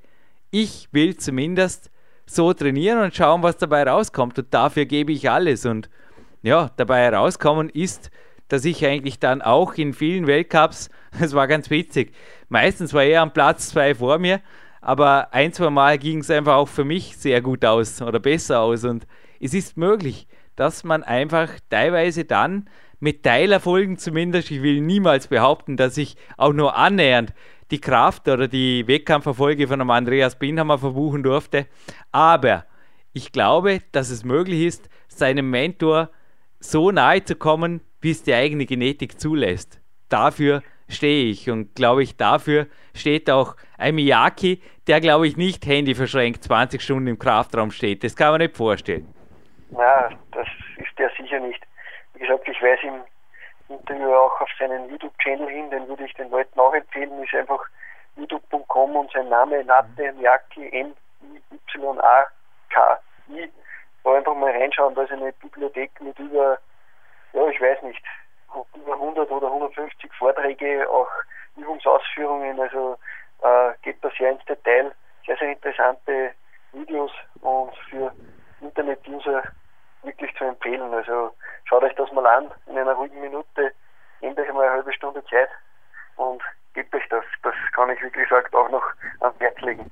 Ich 0.49 0.89
will 0.91 1.15
zumindest 1.15 1.89
so 2.25 2.53
trainieren 2.53 2.99
und 2.99 3.15
schauen, 3.15 3.43
was 3.43 3.57
dabei 3.57 3.83
rauskommt. 3.83 4.37
Und 4.37 4.53
dafür 4.53 4.85
gebe 4.85 5.11
ich 5.11 5.29
alles. 5.29 5.65
Und 5.65 5.89
ja, 6.41 6.71
dabei 6.75 7.03
herauskommen 7.03 7.69
ist, 7.69 8.11
dass 8.47 8.65
ich 8.65 8.85
eigentlich 8.85 9.19
dann 9.19 9.41
auch 9.41 9.75
in 9.75 9.93
vielen 9.93 10.27
Weltcups, 10.27 10.89
es 11.19 11.33
war 11.33 11.47
ganz 11.47 11.69
witzig, 11.69 12.13
meistens 12.49 12.93
war 12.93 13.03
er 13.03 13.21
am 13.21 13.31
Platz 13.31 13.69
zwei 13.69 13.95
vor 13.95 14.19
mir, 14.19 14.41
aber 14.81 15.33
ein, 15.33 15.53
zwei 15.53 15.69
Mal 15.69 15.97
ging 15.97 16.19
es 16.19 16.29
einfach 16.29 16.55
auch 16.55 16.67
für 16.67 16.83
mich 16.83 17.15
sehr 17.15 17.41
gut 17.41 17.63
aus 17.63 18.01
oder 18.01 18.19
besser 18.19 18.59
aus. 18.61 18.83
Und 18.83 19.07
es 19.39 19.53
ist 19.53 19.77
möglich, 19.77 20.27
dass 20.55 20.83
man 20.83 21.03
einfach 21.03 21.49
teilweise 21.69 22.25
dann 22.25 22.67
mit 23.01 23.23
Teilerfolgen 23.23 23.97
zumindest. 23.97 24.49
Ich 24.51 24.61
will 24.61 24.79
niemals 24.79 25.27
behaupten, 25.27 25.75
dass 25.75 25.97
ich 25.97 26.15
auch 26.37 26.53
nur 26.53 26.77
annähernd 26.77 27.33
die 27.71 27.81
Kraft 27.81 28.27
oder 28.29 28.47
die 28.47 28.87
Wettkampferfolge 28.87 29.67
von 29.67 29.81
einem 29.81 29.89
Andreas 29.89 30.37
Binhammer 30.37 30.77
verbuchen 30.77 31.23
durfte. 31.23 31.67
Aber 32.11 32.65
ich 33.11 33.31
glaube, 33.31 33.81
dass 33.91 34.09
es 34.09 34.23
möglich 34.23 34.61
ist, 34.61 34.89
seinem 35.07 35.49
Mentor 35.49 36.09
so 36.59 36.91
nahe 36.91 37.23
zu 37.23 37.35
kommen, 37.35 37.81
wie 37.99 38.11
es 38.11 38.23
die 38.23 38.33
eigene 38.33 38.65
Genetik 38.65 39.19
zulässt. 39.19 39.81
Dafür 40.09 40.61
stehe 40.87 41.25
ich 41.25 41.49
und 41.49 41.73
glaube 41.75 42.03
ich, 42.03 42.17
dafür 42.17 42.67
steht 42.93 43.29
auch 43.29 43.55
ein 43.77 43.95
Miyaki, 43.95 44.61
der 44.87 44.99
glaube 44.99 45.27
ich 45.27 45.37
nicht 45.37 45.65
Handy 45.65 45.95
verschränkt 45.95 46.43
20 46.43 46.81
Stunden 46.81 47.07
im 47.07 47.17
Kraftraum 47.17 47.71
steht. 47.71 48.03
Das 48.03 48.15
kann 48.15 48.31
man 48.31 48.41
nicht 48.41 48.57
vorstellen. 48.57 49.07
Na, 49.71 50.09
das 50.33 50.47
ist 50.77 50.99
der 50.99 51.09
sicher 51.17 51.39
nicht 51.39 51.61
gesagt, 52.21 52.47
ich 52.47 52.61
weise 52.61 52.87
im 52.87 53.03
Interview 53.69 54.13
auch 54.13 54.39
auf 54.41 54.49
seinen 54.59 54.89
YouTube-Channel 54.89 55.49
hin, 55.49 55.69
den 55.71 55.87
würde 55.87 56.05
ich 56.05 56.13
den 56.13 56.29
Leuten 56.29 56.59
auch 56.59 56.73
empfehlen, 56.73 57.23
ist 57.23 57.33
einfach 57.33 57.65
youtube.com 58.15 58.95
und 58.95 59.11
sein 59.11 59.29
Name 59.29 59.63
Nate 59.63 60.13
Miyaki 60.13 60.69
M-Y-A-K-I. 60.69 61.91
Da 64.03 64.13
einfach 64.15 64.35
mal 64.35 64.51
reinschauen, 64.51 64.95
da 64.95 65.03
ist 65.03 65.11
eine 65.11 65.31
Bibliothek 65.33 65.91
mit 66.01 66.17
über, 66.19 66.57
ja, 67.33 67.47
ich 67.47 67.61
weiß 67.61 67.83
nicht, 67.83 68.03
über 68.75 68.93
100 68.93 69.29
oder 69.31 69.47
150 69.47 70.11
Vorträge, 70.13 70.89
auch 70.89 71.09
Übungsausführungen, 71.55 72.59
also 72.59 72.97
äh, 73.43 73.73
geht 73.81 74.03
da 74.03 74.09
sehr 74.17 74.31
ins 74.31 74.43
Detail. 74.45 74.91
Sehr, 75.25 75.37
sehr 75.37 75.51
interessante 75.51 76.31
Videos 76.73 77.11
und 77.41 77.75
für 77.89 78.11
Internet-User 78.59 79.43
wirklich 80.03 80.35
zu 80.37 80.43
empfehlen. 80.45 80.93
Also 80.93 81.31
schaut 81.65 81.83
euch 81.83 81.95
das 81.95 82.11
mal 82.11 82.25
an 82.25 82.51
in 82.67 82.77
einer 82.77 82.93
ruhigen 82.93 83.21
Minute, 83.21 83.73
nehmt 84.21 84.39
euch 84.39 84.51
mal 84.53 84.63
eine 84.63 84.71
halbe 84.73 84.93
Stunde 84.93 85.23
Zeit 85.25 85.49
und 86.15 86.41
gebt 86.73 86.93
euch 86.95 87.07
das. 87.09 87.23
Das 87.43 87.55
kann 87.73 87.89
ich, 87.89 88.01
wie 88.01 88.11
gesagt, 88.11 88.53
auch 88.55 88.69
noch 88.69 88.83
ans 89.19 89.39
Herz 89.39 89.59
legen. 89.61 89.91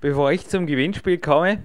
Bevor 0.00 0.32
ich 0.32 0.48
zum 0.48 0.66
Gewinnspiel 0.66 1.18
komme, 1.18 1.62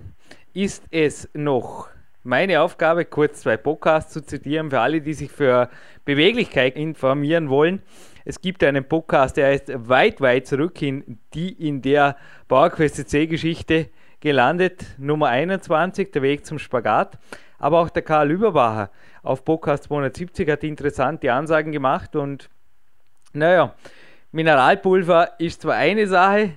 ist 0.53 0.83
es 0.91 1.29
noch 1.33 1.89
meine 2.23 2.61
Aufgabe, 2.61 3.05
kurz 3.05 3.41
zwei 3.41 3.55
Podcasts 3.55 4.11
zu 4.11 4.21
zitieren 4.25 4.71
für 4.71 4.79
alle, 4.79 4.99
die 4.99 5.13
sich 5.13 5.31
für 5.31 5.69
Beweglichkeit 6.05 6.75
informieren 6.75 7.49
wollen. 7.49 7.83
Es 8.25 8.41
gibt 8.41 8.63
einen 8.63 8.87
Podcast, 8.87 9.37
der 9.37 9.53
ist 9.53 9.71
weit, 9.87 10.19
weit 10.19 10.47
zurück 10.47 10.81
in 10.81 11.19
die 11.35 11.53
in 11.67 11.83
der 11.83 12.17
PowerQuest 12.47 13.07
C-Geschichte 13.07 13.91
gelandet, 14.19 14.95
Nummer 14.97 15.27
21, 15.27 16.11
der 16.11 16.23
Weg 16.23 16.45
zum 16.45 16.57
Spagat 16.57 17.19
aber 17.59 17.79
auch 17.79 17.89
der 17.89 18.03
Karl 18.03 18.31
Überbacher 18.31 18.89
auf 19.23 19.43
Podcast 19.43 19.85
270 19.85 20.49
hat 20.49 20.63
interessante 20.63 21.31
Ansagen 21.31 21.71
gemacht 21.71 22.15
und 22.15 22.49
naja, 23.33 23.73
Mineralpulver 24.31 25.39
ist 25.39 25.61
zwar 25.61 25.75
eine 25.75 26.07
Sache, 26.07 26.51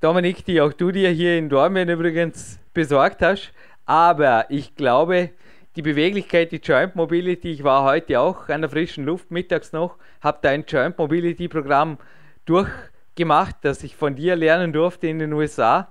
Dominik, 0.00 0.44
die 0.44 0.60
auch 0.60 0.72
du 0.72 0.90
dir 0.90 1.10
hier 1.10 1.38
in 1.38 1.48
Dormien 1.48 1.88
übrigens 1.88 2.58
besorgt 2.74 3.22
hast, 3.22 3.52
aber 3.86 4.46
ich 4.50 4.74
glaube, 4.74 5.30
die 5.76 5.82
Beweglichkeit, 5.82 6.52
die 6.52 6.58
Joint 6.58 6.94
Mobility, 6.94 7.50
ich 7.50 7.64
war 7.64 7.84
heute 7.84 8.20
auch 8.20 8.48
an 8.48 8.60
der 8.60 8.70
frischen 8.70 9.04
Luft 9.04 9.30
mittags 9.30 9.72
noch, 9.72 9.96
habe 10.20 10.38
da 10.42 10.50
ein 10.50 10.64
Joint 10.66 10.98
Mobility 10.98 11.48
Programm 11.48 11.98
durchgemacht, 12.44 13.56
das 13.62 13.82
ich 13.82 13.96
von 13.96 14.14
dir 14.14 14.36
lernen 14.36 14.72
durfte 14.72 15.06
in 15.06 15.18
den 15.18 15.32
USA 15.32 15.88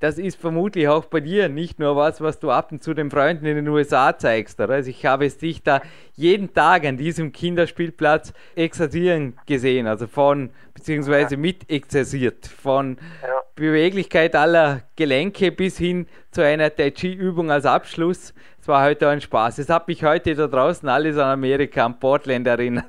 das 0.00 0.16
ist 0.16 0.40
vermutlich 0.40 0.88
auch 0.88 1.04
bei 1.04 1.20
dir 1.20 1.50
nicht 1.50 1.78
nur 1.78 1.94
was, 1.94 2.22
was 2.22 2.40
du 2.40 2.50
ab 2.50 2.72
und 2.72 2.82
zu 2.82 2.94
den 2.94 3.10
Freunden 3.10 3.44
in 3.44 3.56
den 3.56 3.68
USA 3.68 4.16
zeigst. 4.16 4.58
Oder? 4.58 4.74
Also 4.74 4.88
ich 4.88 5.04
habe 5.04 5.26
es 5.26 5.36
dich 5.36 5.62
da 5.62 5.82
jeden 6.14 6.54
Tag 6.54 6.86
an 6.86 6.96
diesem 6.96 7.32
Kinderspielplatz 7.32 8.32
exerzieren 8.56 9.38
gesehen, 9.46 9.86
also 9.86 10.06
von, 10.06 10.52
beziehungsweise 10.72 11.36
mit 11.36 11.70
exerziert, 11.70 12.46
von 12.46 12.96
ja. 13.22 13.42
Beweglichkeit 13.54 14.34
aller 14.34 14.80
Gelenke 14.96 15.52
bis 15.52 15.76
hin 15.76 16.08
zu 16.30 16.42
einer 16.42 16.74
Tai 16.74 16.90
Chi-Übung 16.92 17.50
als 17.50 17.66
Abschluss. 17.66 18.34
Es 18.58 18.68
war 18.68 18.82
heute 18.82 19.06
ein 19.10 19.20
Spaß. 19.20 19.58
Es 19.58 19.68
hat 19.68 19.86
mich 19.86 20.02
heute 20.02 20.34
da 20.34 20.46
draußen 20.46 20.88
alles 20.88 21.18
an 21.18 21.30
Amerika, 21.30 21.84
an 21.84 22.00
Portland 22.00 22.46
erinnert. 22.46 22.86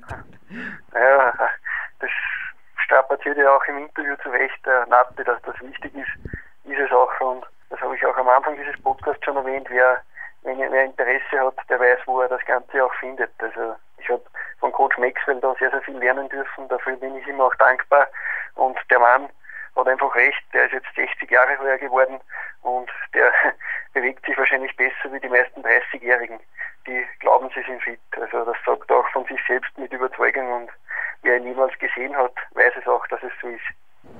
Ja, 0.94 1.34
das 2.00 2.10
strapaziert 2.86 3.38
ja 3.38 3.56
auch 3.56 3.64
im 3.66 3.80
Interview 3.80 4.16
zu 4.24 4.30
Recht, 4.30 4.66
der 4.66 4.86
Natte, 4.88 5.26
dass 5.26 5.42
das 5.42 5.56
wichtig 5.62 5.94
ist 5.96 6.32
ist 6.66 6.80
es 6.80 6.92
auch 6.92 7.20
und 7.22 7.46
das 7.70 7.80
habe 7.80 7.96
ich 7.96 8.06
auch 8.06 8.18
am 8.18 8.28
Anfang 8.28 8.56
dieses 8.58 8.80
Podcasts 8.82 9.24
schon 9.24 9.38
erwähnt, 9.38 9.68
wer, 9.70 10.02
wenn 10.44 10.60
wer 10.60 10.84
Interesse 10.84 11.40
hat, 11.40 11.56
der 11.70 11.80
weiß, 11.80 12.00
wo 12.06 12.22
er 12.22 12.28
das 12.28 12.44
Ganze 12.46 12.84
auch 12.84 12.94
findet. 12.96 13.32
Also 13.40 13.76
ich 13.98 14.10
habe 14.10 14.24
von 14.60 14.72
Coach 14.72 14.98
Maxwell 14.98 15.40
da 15.40 15.56
sehr, 15.58 15.72
sehr 15.72 15.82
viel 15.82 15.98
lernen 15.98 16.28
dürfen, 16.30 16.68
dafür 16.68 16.96
bin 16.98 17.16
ich 17.16 17.28
ihm 17.28 17.40
auch 17.40 17.56
dankbar. 17.56 18.08
Und 18.56 18.78
der 18.90 19.00
Mann 19.00 19.30
hat 19.76 19.88
einfach 19.88 20.14
recht, 20.16 20.44
der 20.54 20.66
ist 20.66 20.74
jetzt 20.74 20.96
60 20.96 21.32
Jahre 21.32 21.58
heuer 21.60 21.78
geworden 21.78 22.20
und 22.62 22.90
der 23.14 23.32
bewegt 23.94 24.26
sich 24.26 24.38
wahrscheinlich 24.38 24.76
besser 24.76 25.12
wie 25.12 25.20
die 25.20 25.30
meisten 25.30 25.62
30-Jährigen, 25.62 26.40
die 26.88 27.06
glauben, 27.20 27.50
sie 27.56 27.64
sind 27.64 27.82
fit. 27.82 28.00
Also 28.20 28.44
das 28.46 28.58
sagt 28.66 28.90
er 28.90 28.98
auch 28.98 29.08
von 29.10 29.26
sich 29.26 29.40
selbst 29.48 29.76
mit 29.78 29.94
Überzeugung. 29.94 30.52
Und 30.52 30.72
wer 31.22 31.38
ihn 31.38 31.46
niemals 31.46 31.78
gesehen 31.80 32.16
hat, 32.18 32.34
weiß 32.52 32.74
es 32.80 32.88
auch, 32.88 33.06
dass 33.08 33.24
es 33.24 33.32
so 33.42 33.48
ist. 33.48 33.64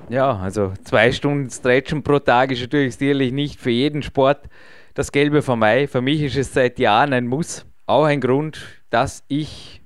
Ja, 0.08 0.36
also 0.36 0.72
zwei 0.84 1.10
Stunden 1.12 1.48
Stretchen 1.48 2.02
pro 2.02 2.18
Tag 2.18 2.50
ist 2.50 2.60
natürlich 2.60 2.96
sicherlich 2.96 3.32
nicht 3.32 3.58
für 3.58 3.70
jeden 3.70 4.02
Sport 4.02 4.48
das 4.94 5.10
Gelbe 5.10 5.42
vom 5.42 5.60
Mai. 5.60 5.86
Für 5.86 6.02
mich 6.02 6.22
ist 6.22 6.36
es 6.36 6.52
seit 6.52 6.78
Jahren 6.78 7.12
ein 7.12 7.26
Muss. 7.26 7.64
Auch 7.86 8.04
ein 8.04 8.20
Grund, 8.20 8.60
dass 8.90 9.24
ich 9.28 9.80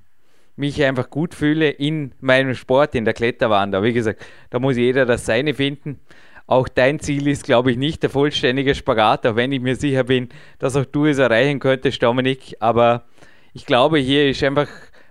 mich 0.56 0.82
einfach 0.82 1.10
gut 1.10 1.34
fühle 1.34 1.68
in 1.68 2.12
meinem 2.20 2.54
Sport, 2.54 2.94
in 2.94 3.04
der 3.04 3.14
Kletterwand. 3.14 3.74
Aber 3.74 3.84
wie 3.84 3.92
gesagt, 3.92 4.24
da 4.50 4.58
muss 4.58 4.76
jeder 4.76 5.06
das 5.06 5.26
Seine 5.26 5.54
finden. 5.54 6.00
Auch 6.48 6.68
dein 6.68 6.98
Ziel 6.98 7.28
ist, 7.28 7.44
glaube 7.44 7.70
ich, 7.70 7.76
nicht 7.76 8.02
der 8.02 8.10
vollständige 8.10 8.74
Spagat, 8.74 9.26
auch 9.26 9.36
wenn 9.36 9.52
ich 9.52 9.60
mir 9.60 9.76
sicher 9.76 10.04
bin, 10.04 10.28
dass 10.58 10.76
auch 10.76 10.84
du 10.84 11.06
es 11.06 11.18
erreichen 11.18 11.60
könntest, 11.60 12.02
Dominik. 12.02 12.56
Aber 12.60 13.04
ich 13.52 13.66
glaube, 13.66 13.98
hier 13.98 14.28
ist 14.28 14.42
einfach 14.42 14.68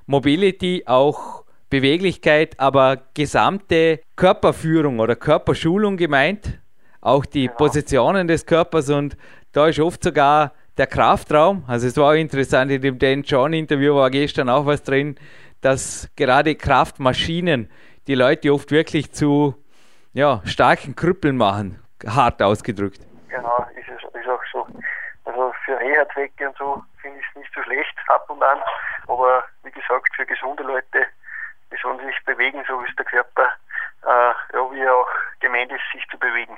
Mobility 0.07 0.83
auch 0.85 1.44
Beweglichkeit, 1.79 2.59
aber 2.59 2.97
gesamte 3.13 4.01
Körperführung 4.15 4.99
oder 4.99 5.15
Körperschulung 5.15 5.97
gemeint. 5.97 6.59
Auch 7.01 7.25
die 7.25 7.47
genau. 7.47 7.57
Positionen 7.57 8.27
des 8.27 8.45
Körpers 8.45 8.89
und 8.89 9.17
da 9.51 9.67
ist 9.67 9.79
oft 9.79 10.03
sogar 10.03 10.53
der 10.77 10.87
Kraftraum. 10.87 11.63
Also 11.67 11.87
es 11.87 11.97
war 11.97 12.11
auch 12.11 12.17
interessant, 12.17 12.71
in 12.71 12.81
dem 12.81 12.99
Dan 12.99 13.23
John 13.23 13.53
Interview 13.53 13.95
war 13.95 14.09
gestern 14.09 14.49
auch 14.49 14.65
was 14.65 14.83
drin, 14.83 15.15
dass 15.61 16.09
gerade 16.15 16.55
Kraftmaschinen 16.55 17.69
die 18.07 18.15
Leute 18.15 18.53
oft 18.53 18.71
wirklich 18.71 19.11
zu 19.11 19.55
ja, 20.13 20.41
starken 20.45 20.95
Krüppeln 20.95 21.37
machen, 21.37 21.79
hart 22.05 22.41
ausgedrückt. 22.41 23.01
Genau, 23.29 23.65
ist, 23.75 23.87
es, 23.87 24.21
ist 24.21 24.29
auch 24.29 24.41
so. 24.51 24.67
Also 25.25 25.53
für 25.65 25.77
Reha-Zwecke 25.79 26.47
und 26.47 26.57
so 26.57 26.83
finde 27.01 27.19
ich 27.19 27.25
es 27.29 27.35
nicht 27.35 27.51
so 27.53 27.61
schlecht 27.63 27.95
ab 28.07 28.29
und 28.29 28.41
an, 28.43 28.59
aber 29.07 29.43
wie 29.63 29.71
gesagt, 29.71 30.07
für 30.15 30.25
gesunde 30.25 30.63
Leute 30.63 31.07
die 31.71 31.77
sollen 31.81 31.99
sich 32.05 32.15
bewegen, 32.25 32.63
so 32.67 32.81
wie 32.81 32.89
es 32.89 32.95
der 32.95 33.05
Körper, 33.05 33.47
äh, 34.03 34.33
ja, 34.53 34.71
wie 34.71 34.79
er 34.79 34.95
auch 34.95 35.09
gemeint 35.39 35.71
ist, 35.71 35.81
sich 35.93 36.07
zu 36.09 36.17
bewegen 36.17 36.57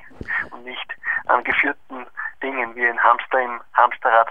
und 0.52 0.64
nicht 0.64 0.94
an 1.28 1.44
geführten 1.44 2.06
Dingen 2.42 2.76
wie 2.76 2.88
ein 2.88 3.02
Hamster 3.02 3.42
im 3.42 3.62
Hamsterrad. 3.74 4.30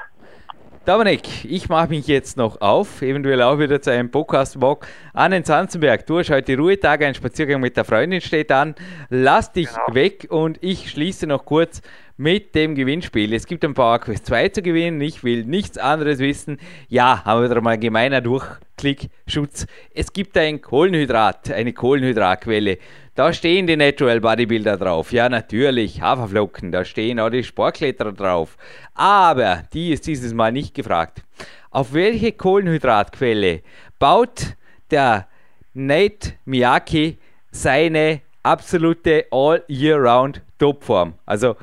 Dominik, 0.86 1.44
ich 1.44 1.68
mache 1.68 1.88
mich 1.88 2.06
jetzt 2.06 2.36
noch 2.36 2.60
auf, 2.60 3.02
eventuell 3.02 3.42
auch 3.42 3.58
wieder 3.58 3.82
zu 3.82 3.90
einem 3.90 4.08
Podcast-Walk 4.08 4.86
an 5.14 5.32
den 5.32 5.44
Zanzenberg. 5.44 6.06
Du 6.06 6.20
hast 6.20 6.30
heute 6.30 6.56
Ruhetag, 6.56 7.02
ein 7.02 7.12
Spaziergang 7.12 7.60
mit 7.60 7.76
der 7.76 7.84
Freundin 7.84 8.20
steht 8.20 8.52
an. 8.52 8.76
Lass 9.08 9.52
dich 9.52 9.68
genau. 9.68 9.94
weg 9.94 10.28
und 10.30 10.62
ich 10.62 10.90
schließe 10.90 11.26
noch 11.26 11.44
kurz 11.44 11.82
mit 12.16 12.54
dem 12.54 12.74
Gewinnspiel. 12.74 13.32
Es 13.34 13.46
gibt 13.46 13.64
ein 13.64 13.74
Power 13.74 13.98
Quest 13.98 14.26
2 14.26 14.48
zu 14.48 14.62
gewinnen. 14.62 15.00
Ich 15.00 15.22
will 15.22 15.44
nichts 15.44 15.76
anderes 15.76 16.18
wissen. 16.18 16.58
Ja, 16.88 17.24
haben 17.24 17.48
wir 17.48 17.60
mal 17.60 17.78
gemeiner 17.78 18.20
Durchklickschutz. 18.20 19.66
Es 19.94 20.12
gibt 20.12 20.36
ein 20.38 20.62
Kohlenhydrat, 20.62 21.50
eine 21.50 21.72
Kohlenhydratquelle. 21.72 22.78
Da 23.14 23.32
stehen 23.32 23.66
die 23.66 23.76
Natural 23.76 24.20
Bodybuilder 24.20 24.76
drauf. 24.76 25.12
Ja, 25.12 25.28
natürlich, 25.28 26.00
Haferflocken, 26.00 26.72
da 26.72 26.84
stehen 26.84 27.20
auch 27.20 27.30
die 27.30 27.44
Sportkletterer 27.44 28.12
drauf. 28.12 28.56
Aber 28.94 29.62
die 29.72 29.92
ist 29.92 30.06
dieses 30.06 30.32
Mal 30.34 30.52
nicht 30.52 30.74
gefragt. 30.74 31.22
Auf 31.70 31.92
welche 31.92 32.32
Kohlenhydratquelle 32.32 33.62
baut 33.98 34.54
der 34.90 35.28
Nate 35.74 36.34
Miyake 36.46 37.16
seine 37.50 38.22
absolute 38.42 39.26
All-Year-Round 39.30 40.42
Topform? 40.58 41.14
Also 41.26 41.56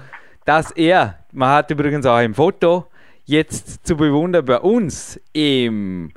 dass 0.45 0.71
er, 0.71 1.19
man 1.31 1.49
hat 1.49 1.71
übrigens 1.71 2.05
auch 2.05 2.15
ein 2.15 2.33
Foto, 2.33 2.87
jetzt 3.25 3.85
zu 3.87 3.95
bewundern 3.95 4.45
bei 4.45 4.59
uns 4.59 5.19
im 5.31 6.11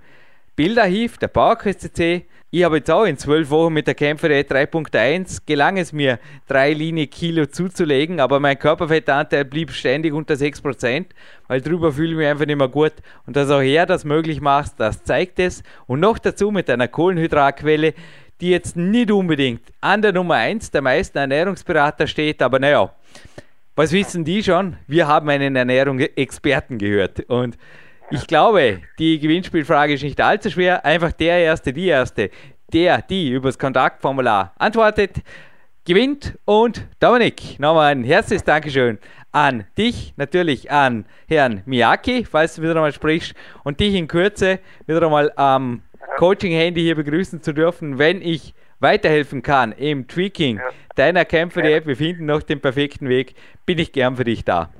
Bilderarchiv 0.56 1.18
der 1.18 1.28
PowerQuest 1.28 1.80
CC. 1.80 2.26
Ich 2.50 2.64
habe 2.64 2.78
jetzt 2.78 2.90
auch 2.90 3.04
in 3.04 3.18
zwölf 3.18 3.50
Wochen 3.50 3.74
mit 3.74 3.86
der 3.86 3.94
Kämpfer 3.94 4.28
3.1 4.28 5.42
gelang 5.44 5.76
es 5.76 5.92
mir, 5.92 6.18
drei 6.48 6.72
Linie 6.72 7.06
Kilo 7.08 7.46
zuzulegen, 7.46 8.20
aber 8.20 8.40
mein 8.40 8.58
Körperfettanteil 8.58 9.44
blieb 9.44 9.72
ständig 9.72 10.14
unter 10.14 10.34
6%, 10.34 11.06
weil 11.48 11.60
drüber 11.60 11.92
fühle 11.92 12.12
ich 12.12 12.16
mich 12.16 12.26
einfach 12.26 12.46
nicht 12.46 12.56
mehr 12.56 12.68
gut. 12.68 12.94
Und 13.26 13.36
dass 13.36 13.50
auch 13.50 13.60
er 13.60 13.84
das 13.84 14.04
möglich 14.04 14.40
macht, 14.40 14.72
das 14.78 15.04
zeigt 15.04 15.38
es. 15.38 15.62
Und 15.86 16.00
noch 16.00 16.18
dazu 16.18 16.50
mit 16.50 16.70
einer 16.70 16.88
Kohlenhydratquelle, 16.88 17.94
die 18.40 18.50
jetzt 18.50 18.76
nicht 18.76 19.10
unbedingt 19.10 19.62
an 19.80 20.02
der 20.02 20.12
Nummer 20.12 20.34
1 20.34 20.70
der 20.70 20.82
meisten 20.82 21.18
Ernährungsberater 21.18 22.06
steht, 22.06 22.42
aber 22.42 22.58
naja, 22.58 22.90
was 23.76 23.92
wissen 23.92 24.24
die 24.24 24.42
schon? 24.42 24.76
Wir 24.86 25.06
haben 25.06 25.28
einen 25.28 25.54
Ernährungsexperten 25.54 26.78
gehört. 26.78 27.20
Und 27.28 27.58
ich 28.10 28.26
glaube, 28.26 28.80
die 28.98 29.18
Gewinnspielfrage 29.18 29.92
ist 29.92 30.02
nicht 30.02 30.20
allzu 30.20 30.50
schwer. 30.50 30.84
Einfach 30.84 31.12
der 31.12 31.38
Erste, 31.38 31.74
die 31.74 31.86
Erste, 31.86 32.30
der, 32.72 33.02
die 33.02 33.30
übers 33.30 33.58
Kontaktformular 33.58 34.54
antwortet, 34.58 35.18
gewinnt. 35.84 36.38
Und 36.46 36.86
Dominik, 37.00 37.60
nochmal 37.60 37.92
ein 37.92 38.02
herzliches 38.02 38.44
Dankeschön 38.44 38.98
an 39.30 39.64
dich, 39.76 40.14
natürlich 40.16 40.70
an 40.70 41.04
Herrn 41.28 41.62
Miyaki, 41.66 42.24
falls 42.24 42.54
du 42.54 42.62
wieder 42.62 42.76
einmal 42.76 42.92
sprichst, 42.92 43.34
und 43.62 43.78
dich 43.78 43.94
in 43.94 44.08
Kürze 44.08 44.58
wieder 44.86 45.02
einmal 45.02 45.30
am 45.36 45.82
Coaching-Handy 46.16 46.80
hier 46.80 46.94
begrüßen 46.94 47.42
zu 47.42 47.52
dürfen, 47.52 47.98
wenn 47.98 48.22
ich 48.22 48.54
weiterhelfen 48.80 49.42
kann 49.42 49.72
im 49.72 50.08
Tweaking 50.08 50.58
ja. 50.58 50.68
deiner 50.96 51.24
Kämpfer-App, 51.24 51.86
wir 51.86 51.96
finden 51.96 52.26
noch 52.26 52.42
den 52.42 52.60
perfekten 52.60 53.08
Weg, 53.08 53.34
bin 53.64 53.78
ich 53.78 53.92
gern 53.92 54.16
für 54.16 54.24
dich 54.24 54.44
da. 54.44 54.70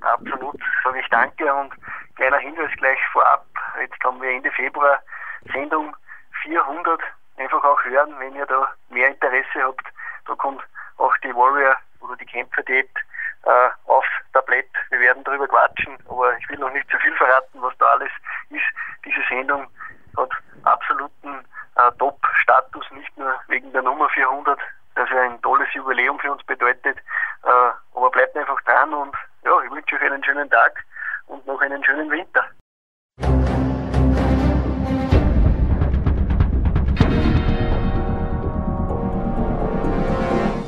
Absolut, 0.00 0.60
sage 0.82 1.00
ich 1.00 1.08
danke 1.08 1.52
und 1.52 1.72
kleiner 2.16 2.38
Hinweis 2.38 2.70
gleich 2.76 2.98
vorab, 3.12 3.46
jetzt 3.80 4.02
haben 4.04 4.20
wir 4.20 4.30
Ende 4.30 4.50
Februar 4.52 5.00
Sendung 5.52 5.94
400, 6.42 7.00
einfach 7.36 7.64
auch 7.64 7.82
hören, 7.84 8.14
wenn 8.18 8.34
ihr 8.34 8.46
da 8.46 8.68
mehr 8.90 9.08
Interesse 9.08 9.62
habt, 9.62 9.86
da 10.26 10.34
kommt 10.34 10.62
auch 10.98 11.16
die 11.18 11.34
Warrior 11.34 11.76
oder 12.00 12.16
die 12.16 12.26
Kämpfer-Diät 12.26 12.90
äh, 13.44 13.68
aufs 13.86 14.08
Tablett. 14.32 14.68
Wir 14.90 15.00
werden 15.00 15.24
darüber 15.24 15.48
quatschen, 15.48 15.96
aber 16.08 16.36
ich 16.38 16.48
will 16.48 16.58
noch 16.58 16.72
nicht 16.72 16.88
zu 16.90 16.98
viel 16.98 17.14
verraten, 17.16 17.60
was 17.60 17.76
da 17.78 17.86
alles 17.86 18.10
ist. 18.50 18.62
Diese 19.04 19.20
Sendung 19.28 19.66
hat 20.16 20.30
absoluten 20.62 21.44
äh, 21.76 21.92
Top-Status, 21.98 22.84
nicht 22.92 23.16
nur 23.16 23.34
wegen 23.48 23.72
der 23.72 23.82
Nummer 23.82 24.08
400, 24.10 24.58
das 24.94 25.10
ja 25.10 25.22
ein 25.22 25.40
tolles 25.42 25.72
Jubiläum 25.74 26.18
für 26.18 26.32
uns 26.32 26.42
bedeutet. 26.44 26.98
Äh, 27.44 27.70
aber 27.94 28.10
bleibt 28.10 28.36
einfach 28.36 28.60
dran 28.62 28.92
und 28.94 29.14
ja, 29.44 29.52
ich 29.64 29.70
wünsche 29.70 29.96
euch 29.96 30.02
einen 30.02 30.24
schönen 30.24 30.48
Tag 30.50 30.84
und 31.26 31.46
noch 31.46 31.60
einen 31.60 31.84
schönen 31.84 32.10
Winter. 32.10 32.44